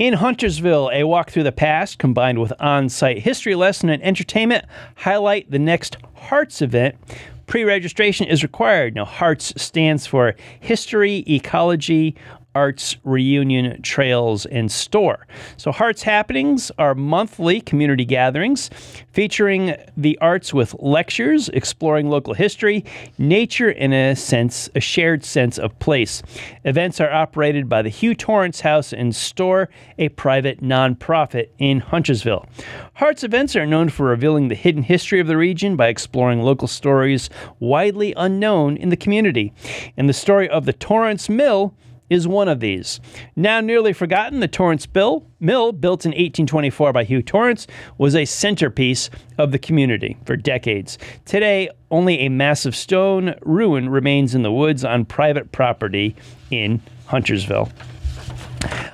In 0.00 0.14
Huntersville, 0.14 0.88
a 0.94 1.04
walk 1.04 1.30
through 1.30 1.42
the 1.42 1.52
past 1.52 1.98
combined 1.98 2.38
with 2.38 2.54
on 2.58 2.88
site 2.88 3.18
history 3.18 3.54
lesson 3.54 3.90
and 3.90 4.02
entertainment 4.02 4.64
highlight 4.96 5.50
the 5.50 5.58
next 5.58 5.98
Hearts 6.14 6.62
event. 6.62 6.94
Pre 7.46 7.64
registration 7.64 8.26
is 8.26 8.42
required. 8.42 8.94
Now, 8.94 9.04
Hearts 9.04 9.52
stands 9.62 10.06
for 10.06 10.36
History, 10.58 11.22
Ecology, 11.28 12.16
Arts 12.54 12.96
Reunion 13.04 13.80
Trails 13.82 14.44
and 14.46 14.70
Store. 14.70 15.26
So, 15.56 15.70
Hearts 15.70 16.02
Happenings 16.02 16.72
are 16.78 16.94
monthly 16.94 17.60
community 17.60 18.04
gatherings 18.04 18.70
featuring 19.12 19.76
the 19.96 20.18
arts 20.20 20.52
with 20.52 20.74
lectures, 20.80 21.48
exploring 21.50 22.10
local 22.10 22.34
history, 22.34 22.84
nature, 23.18 23.70
and 23.70 23.94
a 23.94 24.16
sense, 24.16 24.68
a 24.74 24.80
shared 24.80 25.24
sense 25.24 25.58
of 25.58 25.78
place. 25.78 26.22
Events 26.64 27.00
are 27.00 27.12
operated 27.12 27.68
by 27.68 27.82
the 27.82 27.88
Hugh 27.88 28.14
Torrance 28.14 28.60
House 28.60 28.92
and 28.92 29.14
Store, 29.14 29.68
a 29.98 30.08
private 30.10 30.60
nonprofit 30.60 31.48
in 31.58 31.80
Huntersville. 31.80 32.46
Hearts 32.94 33.22
events 33.22 33.54
are 33.56 33.66
known 33.66 33.88
for 33.88 34.06
revealing 34.06 34.48
the 34.48 34.54
hidden 34.54 34.82
history 34.82 35.20
of 35.20 35.26
the 35.26 35.36
region 35.36 35.76
by 35.76 35.88
exploring 35.88 36.42
local 36.42 36.68
stories 36.68 37.30
widely 37.60 38.12
unknown 38.16 38.76
in 38.76 38.88
the 38.88 38.96
community. 38.96 39.52
And 39.96 40.08
the 40.08 40.12
story 40.12 40.48
of 40.48 40.66
the 40.66 40.72
Torrance 40.72 41.28
Mill 41.28 41.74
is 42.10 42.28
one 42.28 42.48
of 42.48 42.60
these. 42.60 43.00
Now 43.36 43.60
nearly 43.60 43.94
forgotten, 43.94 44.40
the 44.40 44.48
Torrance 44.48 44.84
Bill, 44.84 45.24
Mill, 45.38 45.72
built 45.72 46.04
in 46.04 46.10
1824 46.10 46.92
by 46.92 47.04
Hugh 47.04 47.22
Torrance, 47.22 47.66
was 47.96 48.14
a 48.14 48.26
centerpiece 48.26 49.08
of 49.38 49.52
the 49.52 49.58
community 49.58 50.18
for 50.26 50.36
decades. 50.36 50.98
Today, 51.24 51.70
only 51.90 52.18
a 52.20 52.28
massive 52.28 52.76
stone 52.76 53.34
ruin 53.42 53.88
remains 53.88 54.34
in 54.34 54.42
the 54.42 54.52
woods 54.52 54.84
on 54.84 55.04
private 55.06 55.52
property 55.52 56.14
in 56.50 56.82
Huntersville. 57.06 57.70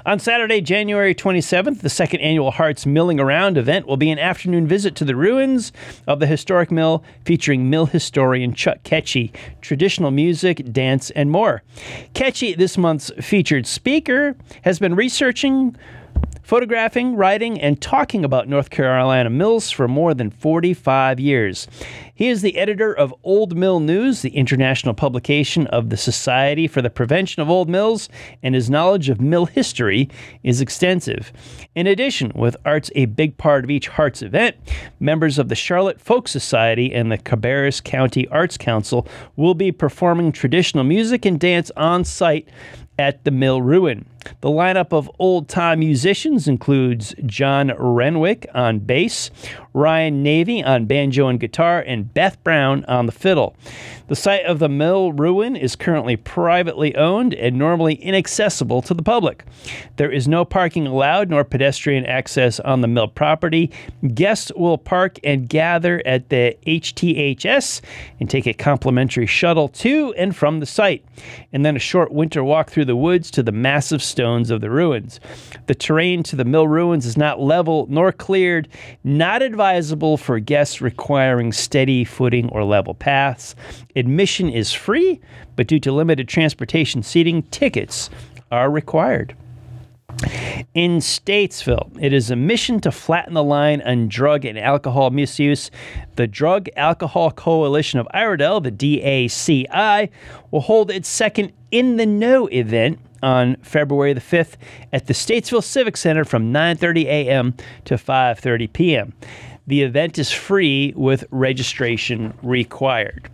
On 0.06 0.20
Saturday, 0.20 0.60
January 0.60 1.14
27th, 1.14 1.80
the 1.80 1.90
second 1.90 2.20
annual 2.20 2.52
Hearts 2.52 2.86
Milling 2.86 3.18
Around 3.18 3.58
event 3.58 3.86
will 3.86 3.96
be 3.96 4.10
an 4.10 4.18
afternoon 4.18 4.66
visit 4.66 4.94
to 4.96 5.04
the 5.04 5.16
ruins 5.16 5.72
of 6.06 6.20
the 6.20 6.26
historic 6.26 6.70
mill 6.70 7.02
featuring 7.24 7.68
mill 7.68 7.86
historian 7.86 8.54
Chuck 8.54 8.82
Ketchy, 8.84 9.32
traditional 9.60 10.12
music, 10.12 10.72
dance, 10.72 11.10
and 11.10 11.30
more. 11.30 11.64
Ketchy, 12.14 12.56
this 12.56 12.78
month's 12.78 13.10
featured 13.20 13.66
speaker, 13.66 14.36
has 14.62 14.78
been 14.78 14.94
researching 14.94 15.76
photographing, 16.46 17.16
writing, 17.16 17.60
and 17.60 17.82
talking 17.82 18.24
about 18.24 18.48
North 18.48 18.70
Carolina 18.70 19.28
mills 19.28 19.68
for 19.68 19.88
more 19.88 20.14
than 20.14 20.30
45 20.30 21.18
years. 21.18 21.66
He 22.14 22.28
is 22.28 22.40
the 22.40 22.56
editor 22.56 22.96
of 22.96 23.12
Old 23.24 23.56
Mill 23.56 23.80
News, 23.80 24.22
the 24.22 24.30
international 24.30 24.94
publication 24.94 25.66
of 25.66 25.90
the 25.90 25.96
Society 25.96 26.68
for 26.68 26.80
the 26.80 26.88
Prevention 26.88 27.42
of 27.42 27.50
Old 27.50 27.68
Mills, 27.68 28.08
and 28.44 28.54
his 28.54 28.70
knowledge 28.70 29.08
of 29.08 29.20
mill 29.20 29.46
history 29.46 30.08
is 30.44 30.60
extensive. 30.60 31.32
In 31.74 31.88
addition, 31.88 32.30
with 32.36 32.56
arts 32.64 32.92
a 32.94 33.06
big 33.06 33.36
part 33.38 33.64
of 33.64 33.70
each 33.70 33.88
Hearts 33.88 34.22
event, 34.22 34.54
members 35.00 35.40
of 35.40 35.48
the 35.48 35.56
Charlotte 35.56 36.00
Folk 36.00 36.28
Society 36.28 36.94
and 36.94 37.10
the 37.10 37.18
Cabarrus 37.18 37.82
County 37.82 38.28
Arts 38.28 38.56
Council 38.56 39.08
will 39.34 39.54
be 39.54 39.72
performing 39.72 40.30
traditional 40.30 40.84
music 40.84 41.24
and 41.24 41.40
dance 41.40 41.72
on 41.76 42.04
site 42.04 42.48
at 43.00 43.24
the 43.24 43.32
mill 43.32 43.60
ruin. 43.60 44.06
The 44.40 44.48
lineup 44.48 44.92
of 44.92 45.10
old 45.18 45.48
time 45.48 45.80
musicians 45.80 46.48
includes 46.48 47.14
John 47.26 47.72
Renwick 47.78 48.46
on 48.54 48.78
bass, 48.80 49.30
Ryan 49.72 50.22
Navy 50.22 50.62
on 50.62 50.86
banjo 50.86 51.28
and 51.28 51.38
guitar, 51.38 51.80
and 51.80 52.12
Beth 52.12 52.42
Brown 52.42 52.84
on 52.86 53.06
the 53.06 53.12
fiddle. 53.12 53.56
The 54.08 54.16
site 54.16 54.44
of 54.44 54.60
the 54.60 54.68
mill 54.68 55.12
ruin 55.12 55.56
is 55.56 55.74
currently 55.74 56.16
privately 56.16 56.94
owned 56.94 57.34
and 57.34 57.58
normally 57.58 57.94
inaccessible 57.94 58.82
to 58.82 58.94
the 58.94 59.02
public. 59.02 59.44
There 59.96 60.12
is 60.12 60.28
no 60.28 60.44
parking 60.44 60.86
allowed 60.86 61.28
nor 61.28 61.42
pedestrian 61.42 62.06
access 62.06 62.60
on 62.60 62.80
the 62.80 62.88
mill 62.88 63.08
property. 63.08 63.72
Guests 64.14 64.52
will 64.54 64.78
park 64.78 65.18
and 65.24 65.48
gather 65.48 66.02
at 66.06 66.28
the 66.28 66.56
HTHS 66.66 67.80
and 68.20 68.30
take 68.30 68.46
a 68.46 68.54
complimentary 68.54 69.26
shuttle 69.26 69.68
to 69.68 70.14
and 70.16 70.36
from 70.36 70.60
the 70.60 70.66
site, 70.66 71.04
and 71.52 71.66
then 71.66 71.76
a 71.76 71.80
short 71.80 72.12
winter 72.12 72.44
walk 72.44 72.70
through 72.70 72.84
the 72.84 72.96
woods 72.96 73.30
to 73.32 73.42
the 73.42 73.52
massive 73.52 74.02
stones 74.16 74.50
of 74.50 74.62
the 74.62 74.70
ruins. 74.70 75.20
The 75.66 75.74
terrain 75.74 76.22
to 76.22 76.36
the 76.36 76.46
mill 76.46 76.66
ruins 76.66 77.04
is 77.04 77.18
not 77.18 77.38
level 77.38 77.86
nor 77.90 78.12
cleared, 78.12 78.66
not 79.04 79.42
advisable 79.42 80.16
for 80.16 80.38
guests 80.38 80.80
requiring 80.80 81.52
steady 81.52 82.02
footing 82.02 82.48
or 82.48 82.64
level 82.64 82.94
paths. 82.94 83.54
Admission 83.94 84.48
is 84.48 84.72
free, 84.72 85.20
but 85.54 85.66
due 85.66 85.80
to 85.80 85.92
limited 85.92 86.28
transportation 86.28 87.02
seating, 87.02 87.42
tickets 87.50 88.08
are 88.50 88.70
required. 88.70 89.36
In 90.74 90.98
Statesville, 90.98 91.90
it 92.00 92.12
is 92.12 92.30
a 92.30 92.36
mission 92.36 92.80
to 92.80 92.90
flatten 92.90 93.34
the 93.34 93.42
line 93.42 93.80
on 93.82 94.08
drug 94.08 94.44
and 94.44 94.58
alcohol 94.58 95.10
misuse. 95.10 95.70
The 96.16 96.26
Drug 96.26 96.68
Alcohol 96.76 97.30
Coalition 97.30 97.98
of 97.98 98.06
Iredell, 98.12 98.60
the 98.60 98.70
DACI, 98.70 100.10
will 100.50 100.60
hold 100.60 100.90
its 100.90 101.08
second 101.08 101.52
In 101.70 101.96
the 101.96 102.06
Know 102.06 102.46
event 102.48 102.98
on 103.22 103.56
February 103.62 104.12
the 104.12 104.20
5th 104.20 104.56
at 104.92 105.06
the 105.06 105.14
Statesville 105.14 105.64
Civic 105.64 105.96
Center 105.96 106.24
from 106.24 106.52
9:30 106.52 107.04
a.m. 107.04 107.54
to 107.86 107.94
5:30 107.94 108.72
p.m. 108.72 109.14
The 109.66 109.82
event 109.82 110.18
is 110.18 110.30
free 110.30 110.92
with 110.94 111.24
registration 111.30 112.34
required. 112.42 113.30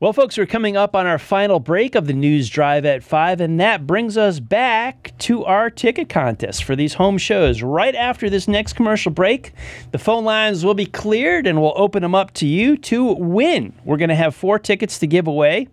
Well, 0.00 0.12
folks, 0.12 0.38
we're 0.38 0.46
coming 0.46 0.76
up 0.76 0.94
on 0.94 1.08
our 1.08 1.18
final 1.18 1.58
break 1.58 1.96
of 1.96 2.06
the 2.06 2.12
news 2.12 2.48
drive 2.48 2.84
at 2.84 3.02
5, 3.02 3.40
and 3.40 3.58
that 3.58 3.84
brings 3.84 4.16
us 4.16 4.38
back 4.38 5.12
to 5.18 5.44
our 5.44 5.70
ticket 5.70 6.08
contest 6.08 6.62
for 6.62 6.76
these 6.76 6.94
home 6.94 7.18
shows. 7.18 7.62
Right 7.62 7.96
after 7.96 8.30
this 8.30 8.46
next 8.46 8.74
commercial 8.74 9.10
break, 9.10 9.52
the 9.90 9.98
phone 9.98 10.24
lines 10.24 10.64
will 10.64 10.74
be 10.74 10.86
cleared 10.86 11.48
and 11.48 11.60
we'll 11.60 11.72
open 11.74 12.02
them 12.02 12.14
up 12.14 12.32
to 12.34 12.46
you 12.46 12.76
to 12.76 13.12
win. 13.14 13.72
We're 13.84 13.96
going 13.96 14.10
to 14.10 14.14
have 14.14 14.36
four 14.36 14.60
tickets 14.60 15.00
to 15.00 15.08
give 15.08 15.26
away. 15.26 15.66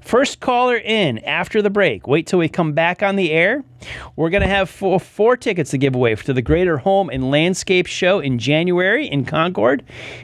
First 0.00 0.40
caller 0.40 0.76
in 0.76 1.18
after 1.24 1.62
the 1.62 1.70
break, 1.70 2.06
wait 2.06 2.26
till 2.26 2.38
we 2.38 2.48
come 2.48 2.72
back 2.72 3.02
on 3.02 3.16
the 3.16 3.30
air. 3.30 3.64
We're 4.16 4.30
going 4.30 4.42
to 4.42 4.48
have 4.48 4.70
four, 4.70 5.00
four 5.00 5.36
tickets 5.36 5.70
to 5.72 5.78
give 5.78 5.94
away 5.94 6.14
to 6.14 6.32
the 6.32 6.42
Greater 6.42 6.78
Home 6.78 7.10
and 7.10 7.30
Landscape 7.30 7.86
Show 7.86 8.20
in 8.20 8.38
January 8.38 9.06
in 9.06 9.24
Concord 9.24 9.82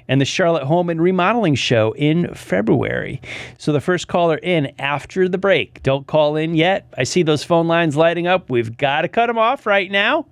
and 0.09 0.21
the 0.21 0.25
Charlotte 0.25 0.65
Home 0.65 0.91
and 0.91 1.01
Remodeling 1.01 1.55
Show 1.55 1.93
in 1.93 2.33
February. 2.35 3.21
So 3.59 3.73
the 3.73 3.81
first 3.81 4.09
caller 4.09 4.37
in 4.37 4.73
after 4.79 5.29
the 5.29 5.39
break. 5.39 5.83
Don't 5.83 6.07
call 6.07 6.37
in 6.37 6.55
yet. 6.55 6.87
I 6.97 7.05
see 7.05 7.23
those 7.23 7.45
phone 7.45 7.69
lines 7.69 7.97
lighting 7.97 8.27
up. 8.27 8.51
We've 8.51 8.77
got 8.77 9.03
to 9.03 9.09
cut 9.09 9.27
them 9.27 9.39
off 9.39 9.67
right 9.67 9.91
now. 9.91 10.27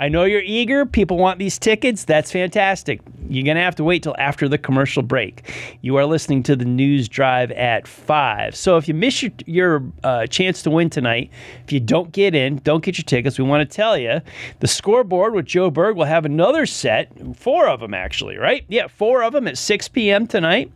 I 0.00 0.08
know 0.08 0.24
you're 0.24 0.42
eager. 0.42 0.86
People 0.86 1.18
want 1.18 1.38
these 1.38 1.58
tickets. 1.58 2.04
That's 2.04 2.32
fantastic. 2.32 3.00
You're 3.28 3.44
going 3.44 3.56
to 3.56 3.62
have 3.62 3.76
to 3.76 3.84
wait 3.84 4.02
till 4.02 4.16
after 4.18 4.48
the 4.48 4.58
commercial 4.58 5.02
break. 5.02 5.50
You 5.82 5.96
are 5.96 6.04
listening 6.04 6.42
to 6.44 6.56
the 6.56 6.64
news 6.64 7.08
drive 7.08 7.50
at 7.52 7.86
5. 7.86 8.41
So 8.50 8.76
if 8.76 8.88
you 8.88 8.94
miss 8.94 9.22
your, 9.22 9.32
your 9.46 9.82
uh, 10.02 10.26
chance 10.26 10.62
to 10.62 10.70
win 10.70 10.90
tonight, 10.90 11.30
if 11.64 11.72
you 11.72 11.80
don't 11.80 12.12
get 12.12 12.34
in, 12.34 12.56
don't 12.58 12.84
get 12.84 12.98
your 12.98 13.04
tickets, 13.04 13.38
we 13.38 13.44
want 13.44 13.68
to 13.68 13.76
tell 13.76 13.96
you 13.96 14.20
the 14.60 14.66
scoreboard 14.66 15.34
with 15.34 15.46
Joe 15.46 15.70
Berg 15.70 15.96
will 15.96 16.04
have 16.04 16.24
another 16.24 16.66
set, 16.66 17.10
four 17.36 17.68
of 17.68 17.80
them 17.80 17.94
actually, 17.94 18.36
right? 18.36 18.64
Yeah, 18.68 18.86
four 18.88 19.22
of 19.22 19.32
them 19.32 19.46
at 19.46 19.58
6 19.58 19.88
p.m. 19.88 20.26
tonight. 20.26 20.70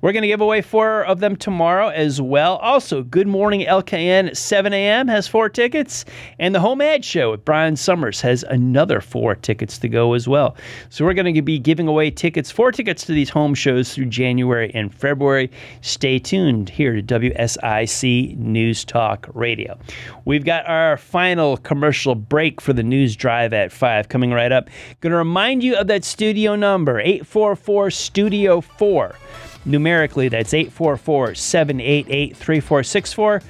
We're 0.00 0.12
going 0.12 0.22
to 0.22 0.28
give 0.28 0.40
away 0.40 0.62
four 0.62 1.04
of 1.04 1.20
them 1.20 1.36
tomorrow 1.36 1.88
as 1.88 2.20
well. 2.20 2.56
Also, 2.56 3.02
Good 3.02 3.26
Morning 3.26 3.62
LKN 3.62 4.28
at 4.28 4.36
7 4.36 4.72
a.m. 4.72 5.08
has 5.08 5.26
four 5.26 5.48
tickets, 5.48 6.04
and 6.38 6.54
the 6.54 6.60
Home 6.60 6.80
Ad 6.80 7.04
Show 7.04 7.32
with 7.32 7.44
Brian 7.44 7.76
Summers 7.76 8.20
has 8.20 8.42
another 8.44 9.00
four 9.00 9.34
tickets 9.34 9.78
to 9.78 9.88
go 9.88 10.14
as 10.14 10.28
well. 10.28 10.56
So 10.88 11.04
we're 11.04 11.14
going 11.14 11.34
to 11.34 11.42
be 11.42 11.58
giving 11.58 11.88
away 11.88 12.10
tickets, 12.10 12.50
four 12.50 12.72
tickets 12.72 13.04
to 13.06 13.12
these 13.12 13.30
home 13.30 13.54
shows 13.54 13.94
through 13.94 14.06
January 14.06 14.70
and 14.74 14.94
February. 14.94 15.50
Stay 15.80 16.18
tuned 16.18 16.68
here 16.68 16.99
to 17.02 17.20
WSIC 17.20 18.36
News 18.36 18.84
Talk 18.84 19.28
Radio. 19.34 19.78
We've 20.24 20.44
got 20.44 20.66
our 20.66 20.96
final 20.96 21.56
commercial 21.56 22.14
break 22.14 22.60
for 22.60 22.72
the 22.72 22.82
news 22.82 23.16
drive 23.16 23.52
at 23.52 23.72
5 23.72 24.08
coming 24.08 24.32
right 24.32 24.52
up. 24.52 24.68
Going 25.00 25.12
to 25.12 25.16
remind 25.16 25.62
you 25.62 25.76
of 25.76 25.86
that 25.88 26.04
studio 26.04 26.56
number 26.56 27.00
844 27.00 27.90
Studio 27.90 28.60
4. 28.60 29.14
Numerically, 29.64 30.28
that's 30.28 30.54
844 30.54 31.34
788 31.34 32.36
3464. 32.36 33.42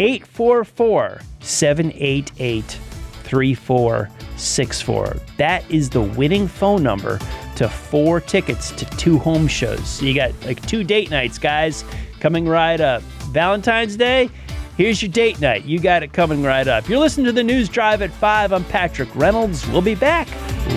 844 0.00 1.20
788 1.40 2.78
3464. 3.24 5.16
That 5.36 5.70
is 5.70 5.90
the 5.90 6.00
winning 6.00 6.48
phone 6.48 6.82
number 6.82 7.18
to 7.56 7.68
four 7.68 8.20
tickets 8.20 8.70
to 8.70 8.84
two 8.96 9.18
home 9.18 9.48
shows. 9.48 9.86
So 9.86 10.06
you 10.06 10.14
got 10.14 10.32
like 10.46 10.64
two 10.66 10.84
date 10.84 11.10
nights, 11.10 11.38
guys, 11.38 11.84
coming 12.20 12.46
right 12.46 12.80
up. 12.80 13.02
Valentine's 13.32 13.96
Day, 13.96 14.30
here's 14.76 15.02
your 15.02 15.10
date 15.10 15.40
night. 15.40 15.64
You 15.64 15.78
got 15.80 16.02
it 16.02 16.12
coming 16.12 16.42
right 16.42 16.66
up. 16.66 16.88
You're 16.88 17.00
listening 17.00 17.26
to 17.26 17.32
the 17.32 17.44
News 17.44 17.68
Drive 17.68 18.02
at 18.02 18.10
5. 18.10 18.52
I'm 18.52 18.64
Patrick 18.64 19.14
Reynolds. 19.14 19.66
We'll 19.68 19.82
be 19.82 19.94
back 19.94 20.28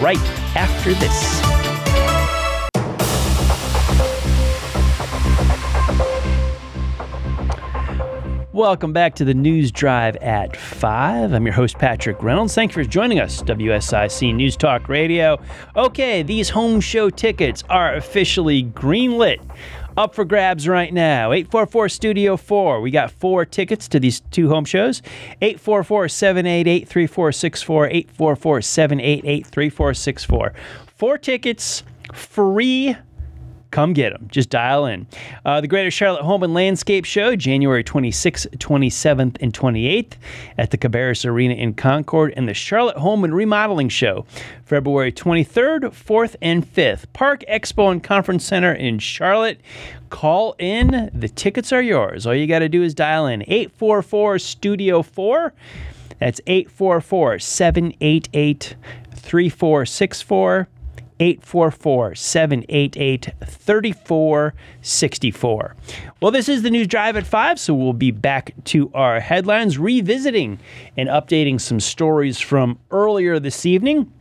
right 0.02 0.18
after 0.56 0.94
this. 0.94 1.42
Welcome 8.54 8.92
back 8.92 9.16
to 9.16 9.24
the 9.24 9.34
News 9.34 9.72
Drive 9.72 10.18
at 10.18 10.58
5. 10.58 11.32
I'm 11.32 11.46
your 11.46 11.54
host, 11.54 11.78
Patrick 11.78 12.22
Reynolds. 12.22 12.54
Thank 12.54 12.76
you 12.76 12.84
for 12.84 12.90
joining 12.90 13.22
us, 13.22 13.42
WSIC 13.44 14.36
News 14.36 14.58
Talk 14.58 14.90
Radio. 14.90 15.42
Okay, 15.78 16.22
these 16.22 16.50
home 16.50 16.82
show 16.82 17.10
tickets 17.10 17.64
are 17.70 17.96
officially 17.96 18.66
greenlit. 18.66 19.40
Up 19.98 20.16
for 20.16 20.24
grabs 20.24 20.68
right 20.68 20.94
now. 20.94 21.32
844 21.34 21.90
Studio 21.90 22.38
4. 22.38 22.82
We 22.82 22.92
got 22.92 23.12
four 23.12 23.46
tickets 23.46 23.88
to 23.90 24.00
these 24.00 24.22
two 24.32 24.50
home 24.50 24.66
shows. 24.66 25.02
844 25.42 26.08
788 26.08 26.88
3464. 26.88 27.88
844 27.88 28.62
788 28.62 29.48
3464. 29.48 30.54
Four 30.96 31.18
tickets, 31.18 31.84
free 32.14 32.96
come 33.72 33.94
get 33.94 34.14
them. 34.14 34.28
Just 34.32 34.50
dial 34.50 34.86
in. 34.86 35.08
Uh, 35.46 35.62
the 35.62 35.68
Greater 35.68 35.90
Charlotte 35.90 36.24
Home 36.24 36.44
and 36.44 36.54
Landscape 36.54 37.06
Show, 37.06 37.36
January 37.36 37.84
26th, 37.84 38.48
27th, 38.58 39.38
and 39.42 39.54
28th 39.54 40.14
at 40.58 40.72
the 40.72 40.78
Cabarrus 40.78 41.26
Arena 41.26 41.56
in 41.56 41.74
Concord, 41.74 42.34
and 42.36 42.48
the 42.48 42.54
Charlotte 42.54 42.98
Home 42.98 43.24
and 43.24 43.34
Remodeling 43.34 43.90
Show, 43.90 44.26
February 44.66 45.12
23rd, 45.12 45.86
4th, 45.92 46.36
and 46.42 46.66
5th. 46.66 47.06
Park 47.14 47.44
Expo 47.50 47.92
and 47.92 48.04
Conference 48.04 48.46
Center 48.46 48.74
in 48.74 49.00
Charlotte. 49.00 49.60
Call 50.10 50.56
in. 50.60 51.10
The 51.14 51.30
tickets 51.30 51.72
are 51.72 51.82
yours. 51.82 52.28
All 52.28 52.36
you 52.36 52.48
got 52.48 52.60
to 52.60 52.70
do 52.70 52.84
is 52.84 52.94
dial 52.94 53.28
in 53.28 53.42
844 53.44 54.40
Studio 54.40 55.02
4. 55.02 55.54
That's 56.20 56.42
844 56.46 57.40
788 57.40 58.76
3464. 59.16 60.68
844 61.22 62.16
788 62.16 63.30
3464. 63.46 65.76
Well, 66.20 66.32
this 66.32 66.50
is 66.50 66.64
the 66.64 66.72
news 66.72 66.88
drive 66.88 67.16
at 67.16 67.28
5, 67.28 67.60
so 67.60 67.76
we'll 67.76 67.94
be 67.94 68.10
back 68.10 68.56
to 68.66 68.90
our 68.96 69.20
headlines, 69.20 69.78
revisiting 69.78 70.58
and 70.98 71.08
updating 71.10 71.62
some 71.62 71.80
stories 71.80 72.40
from 72.40 72.80
earlier 72.90 73.40
this 73.40 73.68
evening. 73.68 74.12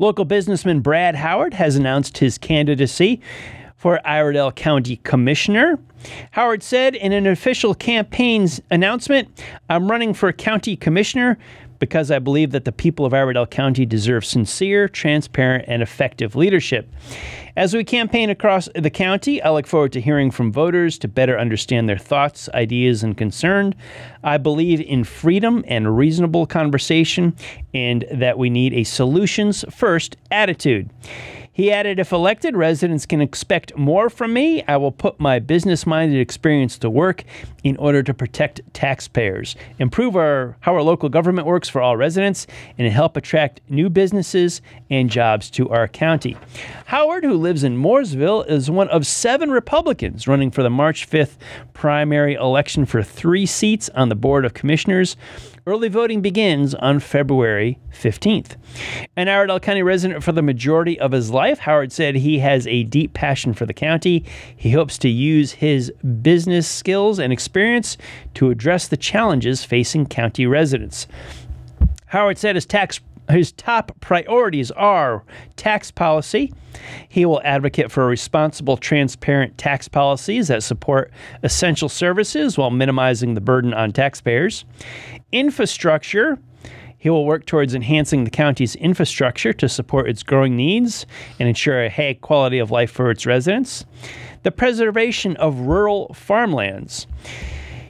Local 0.00 0.24
businessman 0.24 0.80
Brad 0.80 1.14
Howard 1.14 1.54
has 1.54 1.76
announced 1.76 2.18
his 2.18 2.36
candidacy 2.36 3.20
for 3.76 4.00
Iredell 4.04 4.50
County 4.50 4.96
Commissioner. 5.04 5.78
Howard 6.32 6.64
said 6.64 6.96
in 6.96 7.12
an 7.12 7.28
official 7.28 7.76
campaign's 7.76 8.60
announcement, 8.72 9.28
I'm 9.70 9.88
running 9.88 10.14
for 10.14 10.32
county 10.32 10.74
commissioner 10.74 11.38
because 11.78 12.10
I 12.10 12.18
believe 12.18 12.50
that 12.52 12.64
the 12.64 12.72
people 12.72 13.06
of 13.06 13.14
Iredell 13.14 13.46
County 13.46 13.86
deserve 13.86 14.24
sincere, 14.24 14.88
transparent, 14.88 15.64
and 15.68 15.82
effective 15.82 16.34
leadership. 16.36 16.88
As 17.56 17.74
we 17.74 17.84
campaign 17.84 18.30
across 18.30 18.68
the 18.74 18.90
county, 18.90 19.42
I 19.42 19.50
look 19.50 19.66
forward 19.66 19.92
to 19.92 20.00
hearing 20.00 20.30
from 20.30 20.52
voters 20.52 20.98
to 20.98 21.08
better 21.08 21.38
understand 21.38 21.88
their 21.88 21.98
thoughts, 21.98 22.48
ideas, 22.54 23.02
and 23.02 23.16
concerns. 23.16 23.74
I 24.22 24.38
believe 24.38 24.80
in 24.80 25.04
freedom 25.04 25.64
and 25.66 25.96
reasonable 25.96 26.46
conversation, 26.46 27.34
and 27.74 28.04
that 28.12 28.38
we 28.38 28.50
need 28.50 28.74
a 28.74 28.84
solutions 28.84 29.64
first 29.70 30.16
attitude. 30.30 30.90
He 31.58 31.72
added, 31.72 31.98
If 31.98 32.12
elected, 32.12 32.56
residents 32.56 33.04
can 33.04 33.20
expect 33.20 33.76
more 33.76 34.08
from 34.08 34.32
me. 34.32 34.62
I 34.68 34.76
will 34.76 34.92
put 34.92 35.18
my 35.18 35.40
business 35.40 35.88
minded 35.88 36.20
experience 36.20 36.78
to 36.78 36.88
work 36.88 37.24
in 37.64 37.76
order 37.78 38.00
to 38.00 38.14
protect 38.14 38.60
taxpayers, 38.74 39.56
improve 39.80 40.14
our, 40.14 40.56
how 40.60 40.74
our 40.74 40.82
local 40.82 41.08
government 41.08 41.48
works 41.48 41.68
for 41.68 41.82
all 41.82 41.96
residents, 41.96 42.46
and 42.78 42.86
help 42.92 43.16
attract 43.16 43.60
new 43.68 43.90
businesses 43.90 44.62
and 44.88 45.10
jobs 45.10 45.50
to 45.50 45.68
our 45.70 45.88
county. 45.88 46.36
Howard, 46.84 47.24
who 47.24 47.34
lives 47.34 47.64
in 47.64 47.76
Mooresville, 47.76 48.48
is 48.48 48.70
one 48.70 48.88
of 48.90 49.04
seven 49.04 49.50
Republicans 49.50 50.28
running 50.28 50.52
for 50.52 50.62
the 50.62 50.70
March 50.70 51.10
5th 51.10 51.38
primary 51.72 52.34
election 52.34 52.86
for 52.86 53.02
three 53.02 53.46
seats 53.46 53.88
on 53.96 54.10
the 54.10 54.14
Board 54.14 54.44
of 54.44 54.54
Commissioners. 54.54 55.16
Early 55.68 55.90
voting 55.90 56.22
begins 56.22 56.74
on 56.76 56.98
February 56.98 57.78
15th. 57.92 58.56
An 59.16 59.28
Iredell 59.28 59.60
County 59.60 59.82
resident 59.82 60.24
for 60.24 60.32
the 60.32 60.40
majority 60.40 60.98
of 60.98 61.12
his 61.12 61.30
life, 61.30 61.58
Howard 61.58 61.92
said 61.92 62.14
he 62.14 62.38
has 62.38 62.66
a 62.66 62.84
deep 62.84 63.12
passion 63.12 63.52
for 63.52 63.66
the 63.66 63.74
county. 63.74 64.24
He 64.56 64.70
hopes 64.70 64.96
to 64.96 65.10
use 65.10 65.52
his 65.52 65.90
business 66.22 66.66
skills 66.66 67.18
and 67.18 67.34
experience 67.34 67.98
to 68.32 68.48
address 68.48 68.88
the 68.88 68.96
challenges 68.96 69.62
facing 69.62 70.06
county 70.06 70.46
residents. 70.46 71.06
Howard 72.06 72.38
said 72.38 72.54
his 72.54 72.64
tax 72.64 73.00
his 73.30 73.52
top 73.52 73.92
priorities 74.00 74.70
are 74.70 75.22
tax 75.56 75.90
policy. 75.90 76.52
He 77.08 77.26
will 77.26 77.42
advocate 77.44 77.90
for 77.90 78.06
responsible, 78.06 78.76
transparent 78.76 79.58
tax 79.58 79.88
policies 79.88 80.48
that 80.48 80.62
support 80.62 81.10
essential 81.42 81.88
services 81.88 82.56
while 82.56 82.70
minimizing 82.70 83.34
the 83.34 83.40
burden 83.40 83.74
on 83.74 83.92
taxpayers. 83.92 84.64
Infrastructure. 85.32 86.38
He 87.00 87.10
will 87.10 87.26
work 87.26 87.46
towards 87.46 87.74
enhancing 87.74 88.24
the 88.24 88.30
county's 88.30 88.74
infrastructure 88.74 89.52
to 89.52 89.68
support 89.68 90.08
its 90.08 90.24
growing 90.24 90.56
needs 90.56 91.06
and 91.38 91.48
ensure 91.48 91.84
a 91.84 91.90
high 91.90 92.18
quality 92.20 92.58
of 92.58 92.72
life 92.72 92.90
for 92.90 93.10
its 93.10 93.24
residents. 93.24 93.84
The 94.42 94.50
preservation 94.50 95.36
of 95.36 95.60
rural 95.60 96.12
farmlands. 96.14 97.06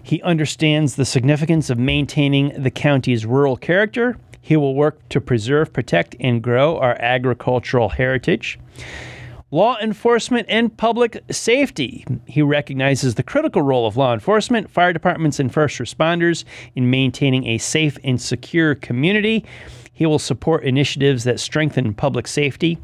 He 0.02 0.20
understands 0.22 0.96
the 0.96 1.04
significance 1.04 1.70
of 1.70 1.78
maintaining 1.78 2.62
the 2.62 2.70
county's 2.70 3.24
rural 3.24 3.56
character 3.56 4.16
he 4.48 4.56
will 4.56 4.74
work 4.74 5.06
to 5.10 5.20
preserve, 5.20 5.74
protect, 5.74 6.16
and 6.20 6.42
grow 6.42 6.78
our 6.78 6.96
agricultural 7.00 7.90
heritage. 7.90 8.58
Law 9.50 9.76
enforcement 9.78 10.46
and 10.48 10.74
public 10.74 11.22
safety. 11.30 12.06
He 12.24 12.40
recognizes 12.40 13.16
the 13.16 13.22
critical 13.22 13.60
role 13.60 13.86
of 13.86 13.98
law 13.98 14.14
enforcement, 14.14 14.70
fire 14.70 14.94
departments, 14.94 15.38
and 15.38 15.52
first 15.52 15.78
responders 15.78 16.44
in 16.74 16.88
maintaining 16.88 17.46
a 17.46 17.58
safe 17.58 17.98
and 18.02 18.18
secure 18.18 18.74
community. 18.74 19.44
He 19.92 20.06
will 20.06 20.18
support 20.18 20.64
initiatives 20.64 21.24
that 21.24 21.40
strengthen 21.40 21.92
public 21.92 22.26
safety. 22.26 22.78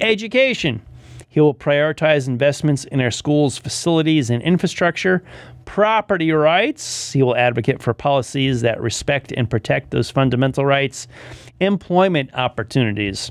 Education. 0.00 0.82
He 1.30 1.40
will 1.40 1.54
prioritize 1.54 2.26
investments 2.26 2.84
in 2.84 3.00
our 3.00 3.12
schools' 3.12 3.56
facilities 3.56 4.30
and 4.30 4.42
infrastructure, 4.42 5.22
property 5.64 6.32
rights. 6.32 7.12
He 7.12 7.22
will 7.22 7.36
advocate 7.36 7.80
for 7.80 7.94
policies 7.94 8.62
that 8.62 8.80
respect 8.80 9.32
and 9.36 9.48
protect 9.48 9.92
those 9.92 10.10
fundamental 10.10 10.66
rights, 10.66 11.06
employment 11.60 12.34
opportunities. 12.34 13.30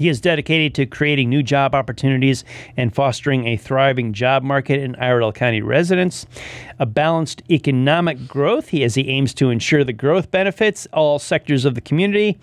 He 0.00 0.08
is 0.08 0.18
dedicated 0.18 0.74
to 0.76 0.86
creating 0.86 1.28
new 1.28 1.42
job 1.42 1.74
opportunities 1.74 2.42
and 2.74 2.94
fostering 2.94 3.46
a 3.46 3.58
thriving 3.58 4.14
job 4.14 4.42
market 4.42 4.80
in 4.80 4.96
Iredell 4.96 5.30
County 5.30 5.60
residents. 5.60 6.24
A 6.78 6.86
balanced 6.86 7.42
economic 7.50 8.26
growth 8.26 8.68
he, 8.68 8.82
as 8.82 8.94
he 8.94 9.10
aims 9.10 9.34
to 9.34 9.50
ensure 9.50 9.84
the 9.84 9.92
growth 9.92 10.30
benefits 10.30 10.88
all 10.94 11.18
sectors 11.18 11.66
of 11.66 11.74
the 11.74 11.82
community. 11.82 12.38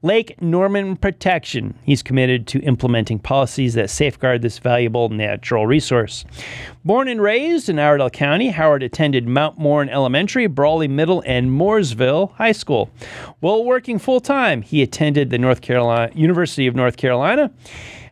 Lake 0.00 0.40
Norman 0.40 0.96
protection. 0.96 1.74
He's 1.82 2.02
committed 2.02 2.46
to 2.48 2.60
implementing 2.60 3.18
policies 3.18 3.74
that 3.74 3.90
safeguard 3.90 4.40
this 4.40 4.58
valuable 4.58 5.10
natural 5.10 5.66
resource. 5.66 6.24
Born 6.84 7.08
and 7.08 7.22
raised 7.22 7.70
in 7.70 7.78
Iredell 7.78 8.10
County, 8.10 8.48
Howard 8.48 8.82
attended 8.82 9.26
Mount 9.26 9.58
Mourne 9.58 9.88
Elementary, 9.88 10.46
Brawley 10.46 10.88
Middle, 10.88 11.22
and 11.26 11.50
Mooresville 11.50 12.32
High 12.32 12.52
School. 12.52 12.90
While 13.40 13.64
working 13.64 13.98
full 13.98 14.20
time, 14.20 14.60
he 14.60 14.82
attended 14.82 15.30
the 15.30 15.38
North 15.38 15.62
Carolina 15.62 16.12
University 16.14 16.66
of 16.66 16.74
North 16.74 16.93
Carolina. 16.96 17.50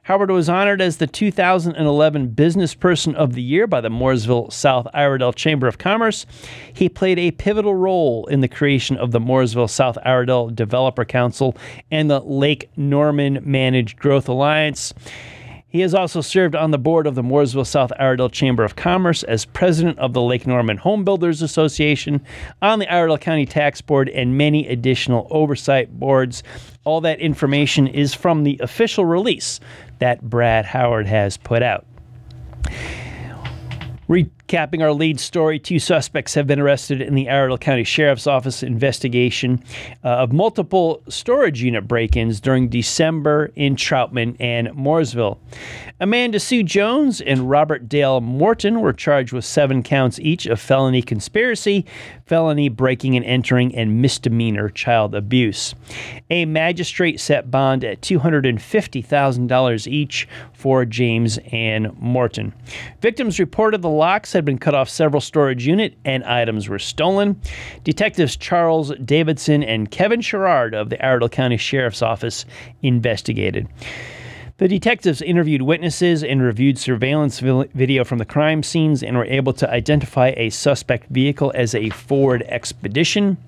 Howard 0.07 0.33
was 0.33 0.49
honored 0.49 0.80
as 0.80 0.97
the 0.97 1.07
2011 1.07 2.28
Business 2.30 2.74
Person 2.74 3.14
of 3.14 3.35
the 3.35 3.43
Year 3.43 3.68
by 3.68 3.80
the 3.80 3.89
Mooresville 3.89 4.53
South 4.53 4.89
Iredell 4.93 5.33
Chamber 5.33 5.68
of 5.68 5.78
Commerce. 5.78 6.26
He 6.72 6.89
played 6.89 7.20
a 7.20 7.30
pivotal 7.30 7.76
role 7.76 8.26
in 8.26 8.41
the 8.41 8.49
creation 8.49 8.97
of 8.97 9.12
the 9.12 9.20
Mooresville 9.20 9.70
South 9.70 9.97
Iredell 10.05 10.51
Developer 10.51 11.05
Council 11.05 11.57
and 11.93 12.11
the 12.11 12.18
Lake 12.18 12.68
Norman 12.76 13.39
Managed 13.45 14.01
Growth 14.01 14.28
Alliance. 14.28 14.93
He 15.72 15.80
has 15.80 15.94
also 15.94 16.20
served 16.20 16.54
on 16.54 16.70
the 16.70 16.76
board 16.76 17.06
of 17.06 17.14
the 17.14 17.22
Mooresville 17.22 17.66
South 17.66 17.92
Iredell 17.98 18.28
Chamber 18.28 18.62
of 18.62 18.76
Commerce 18.76 19.22
as 19.22 19.46
president 19.46 19.98
of 19.98 20.12
the 20.12 20.20
Lake 20.20 20.46
Norman 20.46 20.76
Home 20.76 21.02
Builders 21.02 21.40
Association, 21.40 22.20
on 22.60 22.78
the 22.78 22.92
Iredell 22.92 23.16
County 23.16 23.46
Tax 23.46 23.80
Board, 23.80 24.10
and 24.10 24.36
many 24.36 24.68
additional 24.68 25.26
oversight 25.30 25.98
boards. 25.98 26.42
All 26.84 27.00
that 27.00 27.20
information 27.20 27.86
is 27.86 28.12
from 28.12 28.44
the 28.44 28.58
official 28.60 29.06
release 29.06 29.60
that 29.98 30.20
Brad 30.20 30.66
Howard 30.66 31.06
has 31.06 31.38
put 31.38 31.62
out. 31.62 31.86
Recapping 34.53 34.82
our 34.82 34.92
lead 34.92 35.18
story, 35.18 35.59
two 35.59 35.78
suspects 35.78 36.34
have 36.34 36.46
been 36.46 36.61
arrested 36.61 37.00
in 37.00 37.14
the 37.14 37.30
Iredell 37.30 37.57
County 37.57 37.84
Sheriff's 37.84 38.26
Office 38.26 38.62
investigation 38.62 39.64
uh, 40.05 40.09
of 40.09 40.34
multiple 40.34 41.03
storage 41.09 41.62
unit 41.62 41.88
break 41.88 42.16
ins 42.16 42.38
during 42.38 42.68
December 42.68 43.50
in 43.57 43.76
Troutman 43.76 44.36
and 44.38 44.68
Mooresville. 44.68 45.38
Amanda 46.00 46.38
Sue 46.38 46.62
Jones 46.62 47.22
and 47.22 47.48
Robert 47.48 47.88
Dale 47.88 48.20
Morton 48.20 48.82
were 48.82 48.92
charged 48.92 49.32
with 49.32 49.46
seven 49.46 49.82
counts 49.82 50.18
each 50.18 50.44
of 50.44 50.61
felony 50.61 51.00
conspiracy, 51.00 51.86
felony 52.26 52.68
breaking 52.68 53.16
and 53.16 53.24
entering, 53.24 53.74
and 53.74 54.03
misdemeanor 54.03 54.68
child 54.68 55.14
abuse. 55.14 55.74
A 56.28 56.44
magistrate 56.44 57.20
set 57.20 57.50
bond 57.50 57.84
at 57.84 58.03
$250,000 58.03 59.86
each 59.86 60.28
for 60.53 60.84
James 60.84 61.38
and 61.53 61.96
Morton. 61.98 62.53
Victims 63.00 63.38
reported 63.38 63.80
the 63.80 63.88
locks 63.88 64.32
had 64.32 64.41
been 64.45 64.59
cut 64.59 64.74
off 64.74 64.88
several 64.88 65.20
storage 65.20 65.66
unit 65.66 65.97
and 66.05 66.24
items 66.24 66.68
were 66.68 66.78
stolen. 66.78 67.40
Detectives 67.84 68.36
Charles 68.36 68.93
Davidson 69.05 69.62
and 69.62 69.90
Kevin 69.90 70.20
Sherrard 70.20 70.74
of 70.74 70.90
the 70.90 71.05
Iredell 71.05 71.28
County 71.28 71.57
Sheriff's 71.57 72.03
Office 72.03 72.45
investigated. 72.82 73.68
The 74.59 74.68
detectives 74.68 75.22
interviewed 75.22 75.62
witnesses 75.62 76.22
and 76.22 76.40
reviewed 76.40 76.78
surveillance 76.78 77.40
video 77.40 78.05
from 78.05 78.18
the 78.18 78.24
crime 78.24 78.62
scenes 78.62 79.03
and 79.03 79.16
were 79.16 79.24
able 79.24 79.53
to 79.55 79.68
identify 79.68 80.34
a 80.36 80.51
suspect 80.51 81.09
vehicle 81.09 81.51
as 81.55 81.74
a 81.74 81.90
Ford 81.90 82.43
Expedition. 82.47 83.38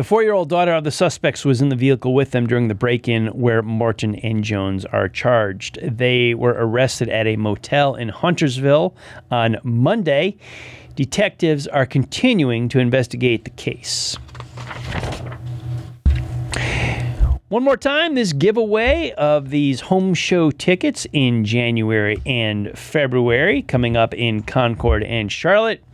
The 0.00 0.04
four 0.04 0.22
year 0.22 0.32
old 0.32 0.48
daughter 0.48 0.72
of 0.72 0.84
the 0.84 0.90
suspects 0.90 1.44
was 1.44 1.60
in 1.60 1.68
the 1.68 1.76
vehicle 1.76 2.14
with 2.14 2.30
them 2.30 2.46
during 2.46 2.68
the 2.68 2.74
break 2.74 3.06
in 3.06 3.26
where 3.38 3.60
Morton 3.60 4.14
and 4.14 4.42
Jones 4.42 4.86
are 4.86 5.10
charged. 5.10 5.78
They 5.82 6.32
were 6.32 6.56
arrested 6.56 7.10
at 7.10 7.26
a 7.26 7.36
motel 7.36 7.96
in 7.96 8.08
Huntersville 8.08 8.96
on 9.30 9.58
Monday. 9.62 10.38
Detectives 10.96 11.66
are 11.66 11.84
continuing 11.84 12.70
to 12.70 12.78
investigate 12.78 13.44
the 13.44 13.50
case. 13.50 14.16
One 17.48 17.62
more 17.62 17.76
time, 17.76 18.14
this 18.14 18.32
giveaway 18.32 19.12
of 19.18 19.50
these 19.50 19.80
home 19.80 20.14
show 20.14 20.50
tickets 20.50 21.06
in 21.12 21.44
January 21.44 22.22
and 22.24 22.70
February 22.78 23.60
coming 23.60 23.98
up 23.98 24.14
in 24.14 24.44
Concord 24.44 25.02
and 25.02 25.30
Charlotte. 25.30 25.84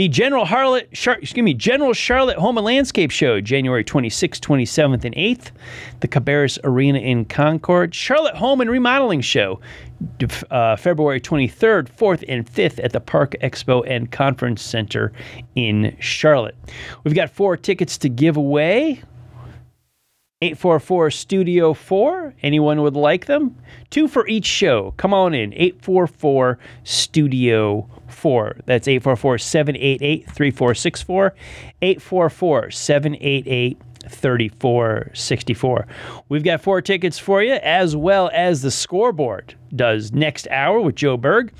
The 0.00 0.08
General 0.08 0.46
Harlot, 0.46 0.90
Char- 0.94 1.18
excuse 1.20 1.44
me, 1.44 1.52
General 1.52 1.92
Charlotte 1.92 2.38
Home 2.38 2.56
and 2.56 2.64
Landscape 2.64 3.10
Show, 3.10 3.38
January 3.42 3.84
26th, 3.84 4.40
27th, 4.40 5.04
and 5.04 5.14
8th. 5.14 5.50
The 6.00 6.08
Cabarrus 6.08 6.58
Arena 6.64 7.00
in 7.00 7.26
Concord. 7.26 7.94
Charlotte 7.94 8.34
Home 8.34 8.62
and 8.62 8.70
Remodeling 8.70 9.20
Show, 9.20 9.60
uh, 10.50 10.76
February 10.76 11.20
23rd, 11.20 11.90
4th, 11.90 12.24
and 12.28 12.50
5th 12.50 12.82
at 12.82 12.94
the 12.94 13.00
Park 13.00 13.34
Expo 13.42 13.84
and 13.86 14.10
Conference 14.10 14.62
Center 14.62 15.12
in 15.54 15.94
Charlotte. 16.00 16.56
We've 17.04 17.14
got 17.14 17.28
four 17.28 17.58
tickets 17.58 17.98
to 17.98 18.08
give 18.08 18.38
away. 18.38 19.02
844 20.42 21.10
Studio 21.10 21.74
4. 21.74 22.34
Anyone 22.42 22.80
would 22.80 22.96
like 22.96 23.26
them? 23.26 23.54
Two 23.90 24.08
for 24.08 24.26
each 24.26 24.46
show. 24.46 24.94
Come 24.96 25.12
on 25.12 25.34
in. 25.34 25.52
844 25.52 26.58
Studio 26.82 27.86
4. 28.08 28.56
That's 28.64 28.88
844 28.88 29.36
788 29.36 30.24
3464. 30.30 31.34
844 31.82 32.70
788 32.70 33.82
3464. 34.08 35.86
We've 36.30 36.42
got 36.42 36.62
four 36.62 36.80
tickets 36.80 37.18
for 37.18 37.42
you, 37.42 37.52
as 37.62 37.94
well 37.94 38.30
as 38.32 38.62
the 38.62 38.70
scoreboard 38.70 39.54
does 39.76 40.10
next 40.12 40.48
hour 40.48 40.80
with 40.80 40.94
Joe 40.94 41.18
Berg. 41.18 41.52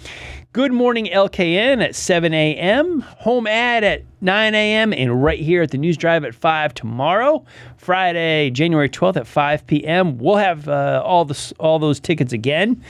Good 0.52 0.72
morning, 0.72 1.06
LKN 1.06 1.80
at 1.80 1.94
7 1.94 2.34
a.m., 2.34 3.02
home 3.02 3.46
ad 3.46 3.84
at 3.84 4.02
9 4.20 4.52
a.m., 4.52 4.92
and 4.92 5.22
right 5.22 5.38
here 5.38 5.62
at 5.62 5.70
the 5.70 5.78
News 5.78 5.96
Drive 5.96 6.24
at 6.24 6.34
5 6.34 6.74
tomorrow, 6.74 7.44
Friday, 7.76 8.50
January 8.50 8.88
12th 8.88 9.18
at 9.18 9.28
5 9.28 9.66
p.m. 9.68 10.18
We'll 10.18 10.38
have 10.38 10.68
uh, 10.68 11.04
all, 11.06 11.24
the, 11.24 11.52
all 11.60 11.78
those 11.78 12.00
tickets 12.00 12.32
again. 12.32 12.82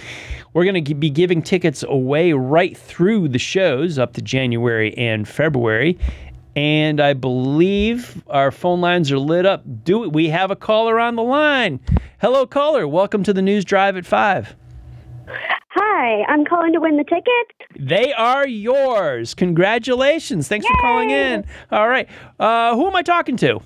We're 0.55 0.65
going 0.65 0.83
to 0.83 0.95
be 0.95 1.11
giving 1.11 1.43
tickets 1.43 1.85
away 1.87 2.33
right 2.33 2.75
through 2.75 3.29
the 3.29 3.39
shows 3.39 3.99
up 3.99 4.15
to 4.15 4.23
January 4.23 4.97
and 4.97 5.29
February. 5.29 5.99
And 6.57 6.99
I 6.99 7.13
believe 7.13 8.25
our 8.29 8.51
phone 8.51 8.81
lines 8.81 9.13
are 9.13 9.19
lit 9.19 9.45
up. 9.45 9.65
Do 9.85 10.09
we 10.09 10.31
have 10.31 10.51
a 10.51 10.57
caller 10.57 10.99
on 10.99 11.15
the 11.15 11.23
line? 11.23 11.79
Hello, 12.23 12.47
caller. 12.47 12.89
Welcome 12.89 13.23
to 13.25 13.35
the 13.35 13.43
News 13.43 13.67
Drive 13.67 13.99
at 13.99 14.07
5. 14.07 14.57
Hi, 15.73 16.23
I'm 16.29 16.45
calling 16.45 16.73
to 16.73 16.81
win 16.81 16.97
the 16.97 17.05
ticket. 17.05 17.79
They 17.79 18.13
are 18.13 18.47
yours. 18.47 19.35
Congratulations. 19.35 20.49
Thanks 20.49 20.67
Yay! 20.67 20.71
for 20.73 20.81
calling 20.81 21.11
in. 21.11 21.45
All 21.71 21.89
right. 21.89 22.09
Uh, 22.39 22.75
who 22.75 22.87
am 22.87 22.97
I 22.97 23.03
talking 23.03 23.37
to? 23.39 23.61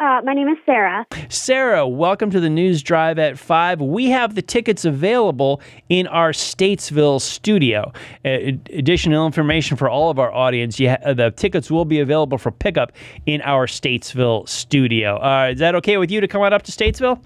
Uh, 0.00 0.22
my 0.24 0.32
name 0.32 0.48
is 0.48 0.56
Sarah. 0.64 1.06
Sarah, 1.28 1.86
welcome 1.86 2.30
to 2.30 2.40
the 2.40 2.48
News 2.48 2.82
Drive 2.82 3.18
at 3.18 3.38
5. 3.38 3.82
We 3.82 4.08
have 4.08 4.34
the 4.34 4.40
tickets 4.40 4.86
available 4.86 5.60
in 5.90 6.06
our 6.06 6.32
Statesville 6.32 7.20
studio. 7.20 7.92
Uh, 8.24 8.56
additional 8.72 9.26
information 9.26 9.76
for 9.76 9.90
all 9.90 10.08
of 10.08 10.18
our 10.18 10.32
audience 10.32 10.78
ha- 10.78 11.12
the 11.12 11.30
tickets 11.36 11.70
will 11.70 11.84
be 11.84 12.00
available 12.00 12.38
for 12.38 12.50
pickup 12.50 12.92
in 13.26 13.42
our 13.42 13.66
Statesville 13.66 14.48
studio. 14.48 15.16
Uh, 15.18 15.50
is 15.52 15.58
that 15.58 15.74
okay 15.74 15.98
with 15.98 16.10
you 16.10 16.22
to 16.22 16.28
come 16.28 16.40
on 16.40 16.54
up 16.54 16.62
to 16.62 16.72
Statesville? 16.72 17.22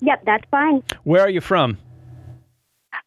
Yep, 0.00 0.22
that's 0.24 0.44
fine. 0.52 0.84
Where 1.02 1.22
are 1.22 1.30
you 1.30 1.40
from? 1.40 1.78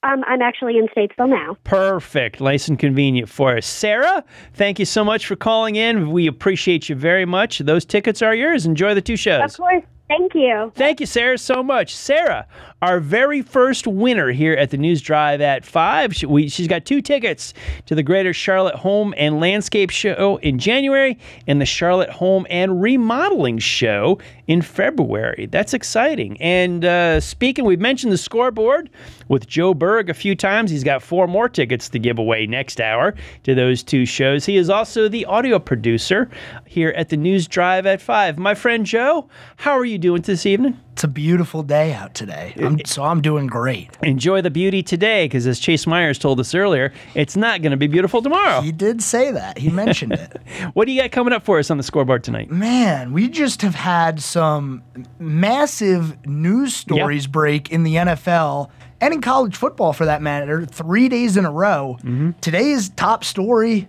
Um, 0.03 0.23
I'm 0.25 0.41
actually 0.41 0.77
in 0.77 0.87
Statesville 0.87 1.29
now. 1.29 1.57
Perfect. 1.63 2.41
Nice 2.41 2.67
and 2.67 2.79
convenient 2.79 3.29
for 3.29 3.57
us. 3.57 3.67
Sarah, 3.67 4.23
thank 4.53 4.79
you 4.79 4.85
so 4.85 5.05
much 5.05 5.27
for 5.27 5.35
calling 5.35 5.75
in. 5.75 6.11
We 6.11 6.25
appreciate 6.25 6.89
you 6.89 6.95
very 6.95 7.25
much. 7.25 7.59
Those 7.59 7.85
tickets 7.85 8.21
are 8.21 8.33
yours. 8.33 8.65
Enjoy 8.65 8.95
the 8.95 9.01
two 9.01 9.15
shows. 9.15 9.53
Of 9.53 9.57
course. 9.57 9.83
Thank 10.11 10.35
you. 10.35 10.73
Thank 10.75 10.99
you, 10.99 11.05
Sarah, 11.05 11.37
so 11.37 11.63
much. 11.63 11.95
Sarah, 11.95 12.45
our 12.81 12.99
very 12.99 13.41
first 13.41 13.87
winner 13.87 14.31
here 14.31 14.51
at 14.51 14.69
the 14.69 14.75
News 14.75 15.01
Drive 15.01 15.39
at 15.39 15.63
5. 15.63 16.13
She, 16.13 16.25
we, 16.25 16.49
she's 16.49 16.67
got 16.67 16.83
two 16.83 17.01
tickets 17.01 17.53
to 17.85 17.95
the 17.95 18.03
Greater 18.03 18.33
Charlotte 18.33 18.75
Home 18.75 19.13
and 19.15 19.39
Landscape 19.39 19.89
Show 19.89 20.35
in 20.41 20.59
January 20.59 21.17
and 21.47 21.61
the 21.61 21.65
Charlotte 21.65 22.09
Home 22.09 22.45
and 22.49 22.81
Remodeling 22.81 23.59
Show 23.59 24.19
in 24.47 24.61
February. 24.61 25.47
That's 25.49 25.73
exciting. 25.73 26.35
And 26.41 26.83
uh, 26.83 27.21
speaking, 27.21 27.63
we've 27.63 27.79
mentioned 27.79 28.11
the 28.11 28.17
scoreboard 28.17 28.89
with 29.31 29.47
Joe 29.47 29.73
Berg 29.73 30.09
a 30.09 30.13
few 30.13 30.35
times. 30.35 30.69
He's 30.69 30.83
got 30.83 31.01
four 31.01 31.25
more 31.25 31.47
tickets 31.47 31.87
to 31.89 31.99
give 31.99 32.19
away 32.19 32.45
next 32.45 32.81
hour 32.81 33.15
to 33.43 33.55
those 33.55 33.81
two 33.81 34.05
shows. 34.05 34.45
He 34.45 34.57
is 34.57 34.69
also 34.69 35.07
the 35.07 35.23
audio 35.23 35.57
producer 35.57 36.29
here 36.67 36.89
at 36.97 37.07
the 37.07 37.15
News 37.15 37.47
Drive 37.47 37.85
at 37.85 38.01
5. 38.01 38.37
My 38.37 38.53
friend 38.53 38.85
Joe, 38.85 39.29
how 39.55 39.71
are 39.71 39.85
you 39.85 39.97
doing 39.97 40.21
this 40.21 40.45
evening? 40.45 40.77
It's 40.91 41.05
a 41.05 41.07
beautiful 41.07 41.63
day 41.63 41.93
out 41.93 42.13
today, 42.13 42.53
I'm, 42.57 42.75
eh, 42.75 42.79
eh. 42.81 42.83
so 42.85 43.03
I'm 43.03 43.21
doing 43.21 43.47
great. 43.47 43.97
Enjoy 44.03 44.41
the 44.41 44.51
beauty 44.51 44.83
today, 44.83 45.25
because 45.25 45.47
as 45.47 45.57
Chase 45.57 45.87
Myers 45.87 46.19
told 46.19 46.37
us 46.41 46.53
earlier, 46.53 46.91
it's 47.15 47.37
not 47.37 47.61
going 47.61 47.71
to 47.71 47.77
be 47.77 47.87
beautiful 47.87 48.21
tomorrow. 48.21 48.59
He 48.59 48.73
did 48.73 49.01
say 49.01 49.31
that. 49.31 49.57
He 49.57 49.69
mentioned 49.69 50.11
it. 50.11 50.41
What 50.73 50.85
do 50.85 50.91
you 50.91 51.01
got 51.01 51.11
coming 51.11 51.33
up 51.33 51.43
for 51.45 51.59
us 51.59 51.71
on 51.71 51.77
the 51.77 51.83
scoreboard 51.83 52.23
tonight? 52.23 52.51
Man, 52.51 53.13
we 53.13 53.29
just 53.29 53.61
have 53.61 53.75
had 53.75 54.21
some 54.21 54.83
massive 55.17 56.25
news 56.25 56.75
stories 56.75 57.25
break 57.25 57.71
in 57.71 57.83
the 57.83 57.95
NFL 57.95 58.69
and 59.01 59.13
in 59.13 59.19
college 59.21 59.55
football 59.55 59.91
for 59.91 60.05
that 60.05 60.21
matter, 60.21 60.65
three 60.65 61.09
days 61.09 61.35
in 61.35 61.45
a 61.45 61.51
row. 61.51 61.97
Mm-hmm. 61.99 62.31
Today's 62.39 62.89
top 62.89 63.23
story 63.23 63.87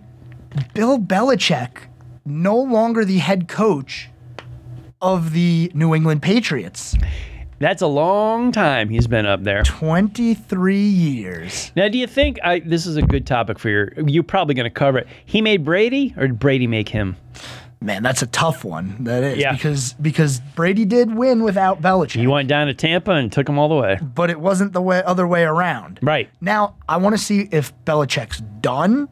Bill 0.73 0.99
Belichick, 0.99 1.83
no 2.25 2.57
longer 2.57 3.05
the 3.05 3.19
head 3.19 3.47
coach 3.47 4.09
of 5.01 5.33
the 5.33 5.71
New 5.73 5.95
England 5.95 6.21
Patriots. 6.21 6.95
That's 7.59 7.81
a 7.81 7.87
long 7.87 8.51
time 8.51 8.89
he's 8.89 9.07
been 9.07 9.25
up 9.25 9.43
there. 9.43 9.63
23 9.63 10.77
years. 10.77 11.71
Now, 11.75 11.87
do 11.87 11.97
you 11.97 12.07
think 12.07 12.37
I, 12.43 12.59
this 12.59 12.85
is 12.85 12.97
a 12.97 13.01
good 13.01 13.25
topic 13.25 13.57
for 13.57 13.69
your? 13.69 13.93
You're 14.05 14.23
probably 14.23 14.53
going 14.53 14.65
to 14.65 14.69
cover 14.69 14.99
it. 14.99 15.07
He 15.25 15.41
made 15.41 15.63
Brady, 15.63 16.13
or 16.17 16.27
did 16.27 16.39
Brady 16.39 16.67
make 16.67 16.89
him? 16.89 17.15
Man, 17.83 18.01
that's 18.01 18.21
a 18.21 18.27
tough 18.27 18.63
one. 18.63 18.95
That 19.01 19.23
is 19.23 19.37
Yeah. 19.37 19.51
because 19.51 19.93
because 19.93 20.39
Brady 20.55 20.85
did 20.85 21.13
win 21.13 21.43
without 21.43 21.81
Belichick, 21.81 22.19
He 22.19 22.27
went 22.27 22.47
down 22.47 22.67
to 22.67 22.73
Tampa 22.73 23.11
and 23.11 23.31
took 23.31 23.47
him 23.49 23.59
all 23.59 23.67
the 23.69 23.75
way. 23.75 23.99
but 24.01 24.29
it 24.29 24.39
wasn't 24.39 24.71
the 24.73 24.81
way 24.81 25.03
other 25.05 25.27
way 25.27 25.43
around. 25.43 25.99
Right. 26.01 26.29
Now, 26.39 26.75
I 26.87 26.97
want 26.97 27.13
to 27.13 27.21
see 27.21 27.49
if 27.51 27.73
Belichick's 27.85 28.41
done 28.61 29.09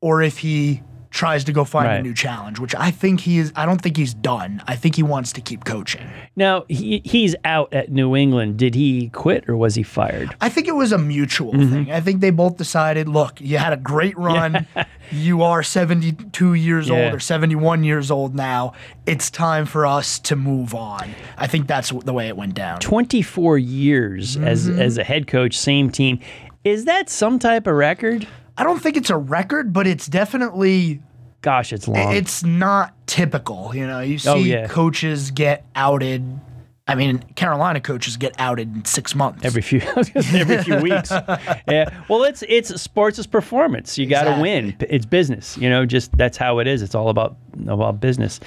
or 0.00 0.22
if 0.22 0.38
he 0.38 0.82
tries 1.10 1.44
to 1.44 1.52
go 1.52 1.64
find 1.64 1.86
Right. 1.88 2.00
a 2.00 2.02
new 2.02 2.14
challenge, 2.14 2.58
which 2.58 2.74
I 2.74 2.90
think 2.90 3.20
he 3.20 3.38
is. 3.38 3.52
I 3.56 3.64
don't 3.66 3.80
think 3.80 3.96
he's 3.96 4.12
done. 4.14 4.62
I 4.66 4.76
think 4.76 4.96
he 4.96 5.02
wants 5.02 5.32
to 5.34 5.40
keep 5.40 5.64
coaching. 5.64 6.06
Now 6.36 6.64
he, 6.68 7.00
he's 7.04 7.34
out 7.44 7.72
at 7.72 7.90
New 7.90 8.14
England. 8.16 8.58
Did 8.58 8.74
he 8.74 9.08
quit 9.10 9.48
or 9.48 9.56
was 9.56 9.74
he 9.74 9.82
fired? 9.82 10.34
I 10.40 10.48
think 10.48 10.68
it 10.68 10.74
was 10.74 10.92
a 10.92 10.98
mutual 10.98 11.52
Mm-hmm. 11.52 11.72
thing. 11.72 11.92
I 11.92 12.00
think 12.00 12.20
they 12.20 12.30
both 12.30 12.56
decided, 12.56 13.08
look, 13.08 13.40
you 13.40 13.58
had 13.58 13.72
a 13.72 13.76
great 13.76 14.16
run. 14.18 14.66
you 15.12 15.42
are 15.42 15.62
72 15.62 16.54
years 16.54 16.88
Yeah. 16.88 17.04
old 17.06 17.14
or 17.14 17.20
71 17.20 17.84
years 17.84 18.10
old 18.10 18.34
now. 18.34 18.72
It's 19.06 19.30
time 19.30 19.64
for 19.66 19.86
us 19.86 20.18
to 20.20 20.36
move 20.36 20.74
on. 20.74 21.10
I 21.38 21.46
think 21.46 21.66
that's 21.66 21.90
the 21.90 22.12
way 22.12 22.28
it 22.28 22.36
went 22.36 22.54
down. 22.54 22.80
24 22.80 23.58
years 23.58 24.36
as 24.36 24.68
Mm-hmm. 24.68 24.80
as 24.80 24.98
a 24.98 25.04
head 25.04 25.26
coach, 25.26 25.56
same 25.56 25.90
team. 25.90 26.18
Is 26.64 26.84
that 26.86 27.08
some 27.08 27.38
type 27.38 27.66
of 27.68 27.74
record? 27.76 28.26
I 28.58 28.64
don't 28.64 28.80
think 28.82 28.96
it's 28.96 29.10
a 29.10 29.16
record, 29.16 29.72
but 29.72 29.86
it's 29.86 30.06
definitely 30.06 31.02
Gosh, 31.42 31.72
it's 31.72 31.86
long. 31.86 32.12
it's 32.14 32.42
not 32.42 32.94
typical. 33.06 33.74
You 33.74 33.86
know, 33.86 34.00
you 34.00 34.14
oh, 34.14 34.18
see 34.18 34.28
Oh, 34.30 34.36
yeah. 34.36 34.66
coaches 34.66 35.30
get 35.30 35.64
outed. 35.74 36.40
I 36.88 36.94
mean, 36.94 37.18
Carolina 37.34 37.80
coaches 37.80 38.16
get 38.16 38.34
outed 38.38 38.74
in 38.74 38.84
six 38.84 39.14
months. 39.14 39.44
every 39.44 39.60
few 39.62 39.80
every 40.34 40.62
few 40.62 40.76
weeks. 40.78 41.10
Yeah. 41.68 41.90
Well, 42.08 42.22
it's 42.24 42.42
it's 42.48 42.80
sports 42.80 43.18
is 43.18 43.26
performance. 43.26 43.98
You 43.98 44.06
got 44.06 44.22
to 44.24 44.30
Exactly. 44.30 44.42
win. 44.42 44.76
It's 44.88 45.04
business. 45.06 45.56
You 45.58 45.68
know, 45.68 45.84
just 45.84 46.16
that's 46.16 46.36
how 46.36 46.60
it 46.60 46.66
is. 46.68 46.82
It's 46.82 46.94
all 46.94 47.08
about 47.08 47.36
about 47.68 48.00
business. 48.00 48.40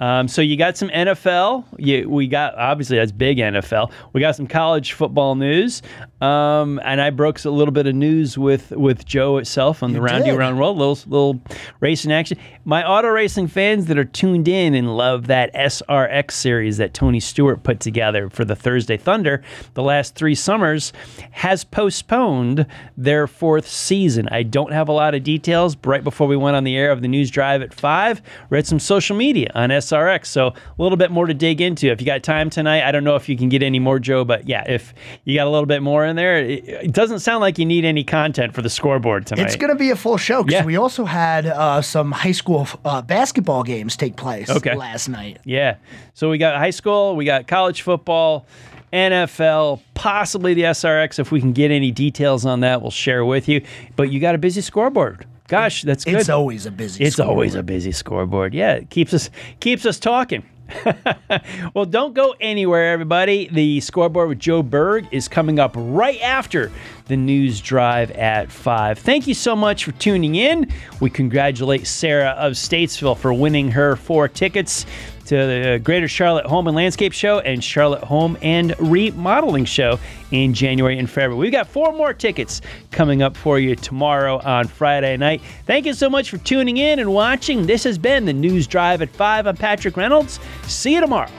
Um, 0.00 0.28
so 0.28 0.42
you 0.42 0.56
got 0.56 0.76
some 0.76 0.88
NFL. 0.88 1.64
You, 1.78 2.08
we 2.08 2.26
got 2.26 2.54
obviously 2.56 2.96
that's 2.96 3.12
big 3.12 3.38
NFL. 3.38 3.92
We 4.12 4.20
got 4.20 4.36
some 4.36 4.46
college 4.46 4.92
football 4.92 5.34
news. 5.34 5.82
Um, 6.20 6.80
and 6.84 7.00
I 7.00 7.10
broke 7.10 7.44
a 7.44 7.50
little 7.50 7.72
bit 7.72 7.86
of 7.86 7.94
news 7.94 8.38
with 8.38 8.70
with 8.70 9.04
Joe 9.04 9.36
itself 9.36 9.82
on 9.82 9.92
the 9.92 10.00
Roundy 10.00 10.30
did. 10.30 10.38
Around 10.38 10.56
World. 10.56 10.78
Little 10.78 10.98
little 11.06 11.42
racing 11.80 12.10
action. 12.10 12.38
My 12.64 12.86
auto 12.86 13.08
racing 13.08 13.48
fans 13.48 13.86
that 13.86 13.98
are 13.98 14.04
tuned 14.04 14.48
in 14.48 14.74
and 14.74 14.96
love 14.96 15.26
that 15.26 15.52
SRX 15.54 16.30
series 16.32 16.78
that 16.78 16.94
Tony 16.94 17.20
Stewart 17.20 17.62
put 17.62 17.80
together 17.80 18.30
for 18.30 18.44
the 18.44 18.56
Thursday 18.56 18.96
Thunder 18.96 19.42
the 19.74 19.82
last 19.82 20.14
three 20.14 20.34
summers 20.34 20.92
has 21.32 21.64
postponed 21.64 22.66
their 22.96 23.26
fourth 23.26 23.68
season. 23.68 24.28
I 24.30 24.42
don't 24.42 24.72
have 24.72 24.88
a 24.88 24.92
lot 24.92 25.14
of 25.14 25.22
details. 25.22 25.76
Right 25.84 26.02
before 26.02 26.26
we 26.26 26.36
went 26.36 26.56
on 26.56 26.64
the 26.64 26.76
air 26.76 26.90
of 26.90 27.02
the 27.02 27.08
news 27.08 27.30
drive 27.30 27.62
at 27.62 27.74
five, 27.74 28.22
read 28.56 28.66
some 28.66 28.78
social 28.80 29.14
media 29.16 29.50
on 29.54 29.68
SRX. 29.68 30.26
So 30.26 30.46
a 30.48 30.54
little 30.82 30.96
bit 30.96 31.10
more 31.10 31.26
to 31.26 31.34
dig 31.34 31.60
into. 31.60 31.88
If 31.90 32.00
you 32.00 32.06
got 32.06 32.22
time 32.22 32.48
tonight, 32.50 32.82
I 32.82 32.90
don't 32.90 33.04
know 33.04 33.14
if 33.16 33.28
you 33.28 33.36
can 33.36 33.48
get 33.48 33.62
any 33.62 33.78
more, 33.78 33.98
Joe, 33.98 34.24
but 34.24 34.48
yeah, 34.48 34.64
if 34.66 34.94
you 35.24 35.36
got 35.36 35.46
a 35.46 35.50
little 35.50 35.66
bit 35.66 35.82
more 35.82 36.04
in 36.04 36.16
there, 36.16 36.38
it, 36.38 36.66
it 36.66 36.92
doesn't 36.92 37.20
sound 37.20 37.40
like 37.42 37.58
you 37.58 37.66
need 37.66 37.84
any 37.84 38.02
content 38.02 38.54
for 38.54 38.62
the 38.62 38.70
scoreboard 38.70 39.26
tonight. 39.26 39.44
It's 39.46 39.56
going 39.56 39.70
to 39.70 39.76
be 39.78 39.90
a 39.90 39.96
full 39.96 40.16
show 40.16 40.42
because 40.42 40.60
Yeah. 40.60 40.64
we 40.64 40.76
also 40.76 41.04
had 41.04 41.46
uh, 41.46 41.82
some 41.82 42.12
high 42.12 42.32
school 42.32 42.66
uh, 42.84 43.02
basketball 43.02 43.62
games 43.62 43.96
take 43.96 44.16
place 44.16 44.48
Okay. 44.50 44.74
last 44.74 45.08
night. 45.08 45.38
Yeah. 45.44 45.76
So 46.14 46.30
we 46.30 46.38
got 46.38 46.56
high 46.56 46.70
school, 46.70 47.14
we 47.14 47.26
got 47.26 47.46
college 47.46 47.82
football, 47.82 48.46
NFL, 48.92 49.82
possibly 49.94 50.54
the 50.54 50.62
SRX. 50.62 51.18
If 51.18 51.30
we 51.30 51.40
can 51.40 51.52
get 51.52 51.70
any 51.70 51.90
details 51.90 52.46
on 52.46 52.60
that, 52.60 52.80
we'll 52.80 52.90
share 52.90 53.24
with 53.24 53.48
you. 53.48 53.62
But 53.96 54.10
you 54.10 54.20
got 54.20 54.34
a 54.34 54.38
busy 54.38 54.62
scoreboard. 54.62 55.26
Gosh, 55.48 55.82
that's 55.82 56.04
good. 56.04 56.14
It's 56.14 56.28
always 56.28 56.66
a 56.66 56.70
busy. 56.70 57.04
It's 57.04 57.20
always 57.20 57.54
a 57.54 57.62
busy 57.62 57.92
scoreboard. 57.92 58.54
Yeah, 58.54 58.74
it 58.74 58.90
keeps 58.90 59.14
us 59.14 59.30
keeps 59.60 59.86
us 59.86 59.98
talking. 59.98 60.44
well, 61.74 61.84
don't 61.84 62.14
go 62.14 62.34
anywhere, 62.40 62.92
everybody. 62.92 63.48
The 63.52 63.80
scoreboard 63.80 64.28
with 64.28 64.38
Joe 64.38 64.62
Berg 64.62 65.06
is 65.12 65.28
coming 65.28 65.58
up 65.58 65.72
right 65.76 66.20
after 66.20 66.72
the 67.06 67.16
news 67.16 67.60
drive 67.60 68.10
at 68.12 68.50
five. 68.50 68.98
Thank 68.98 69.26
you 69.26 69.34
so 69.34 69.54
much 69.54 69.84
for 69.84 69.92
tuning 69.92 70.34
in. 70.34 70.72
We 71.00 71.10
congratulate 71.10 71.86
Sarah 71.86 72.30
of 72.30 72.54
Statesville 72.54 73.16
for 73.16 73.32
winning 73.32 73.70
her 73.70 73.96
four 73.96 74.26
tickets 74.28 74.86
to 75.26 75.36
the 75.36 75.80
Greater 75.82 76.08
Charlotte 76.08 76.46
Home 76.46 76.66
and 76.66 76.76
Landscape 76.76 77.12
Show 77.12 77.40
and 77.40 77.62
Charlotte 77.62 78.04
Home 78.04 78.36
and 78.42 78.74
Remodeling 78.78 79.64
Show 79.64 79.98
in 80.30 80.54
January 80.54 80.98
and 80.98 81.08
February. 81.08 81.38
We've 81.38 81.52
got 81.52 81.68
four 81.68 81.92
more 81.92 82.12
tickets 82.12 82.60
coming 82.90 83.22
up 83.22 83.36
for 83.36 83.58
you 83.58 83.76
tomorrow 83.76 84.38
on 84.38 84.66
Friday 84.66 85.16
night. 85.16 85.42
Thank 85.66 85.86
you 85.86 85.94
so 85.94 86.08
much 86.08 86.30
for 86.30 86.38
tuning 86.38 86.76
in 86.76 86.98
and 86.98 87.12
watching. 87.12 87.66
This 87.66 87.84
has 87.84 87.98
been 87.98 88.24
the 88.24 88.32
News 88.32 88.66
Drive 88.66 89.02
at 89.02 89.10
5. 89.10 89.46
I'm 89.46 89.56
Patrick 89.56 89.96
Reynolds. 89.96 90.40
See 90.62 90.94
you 90.94 91.00
tomorrow. 91.00 91.30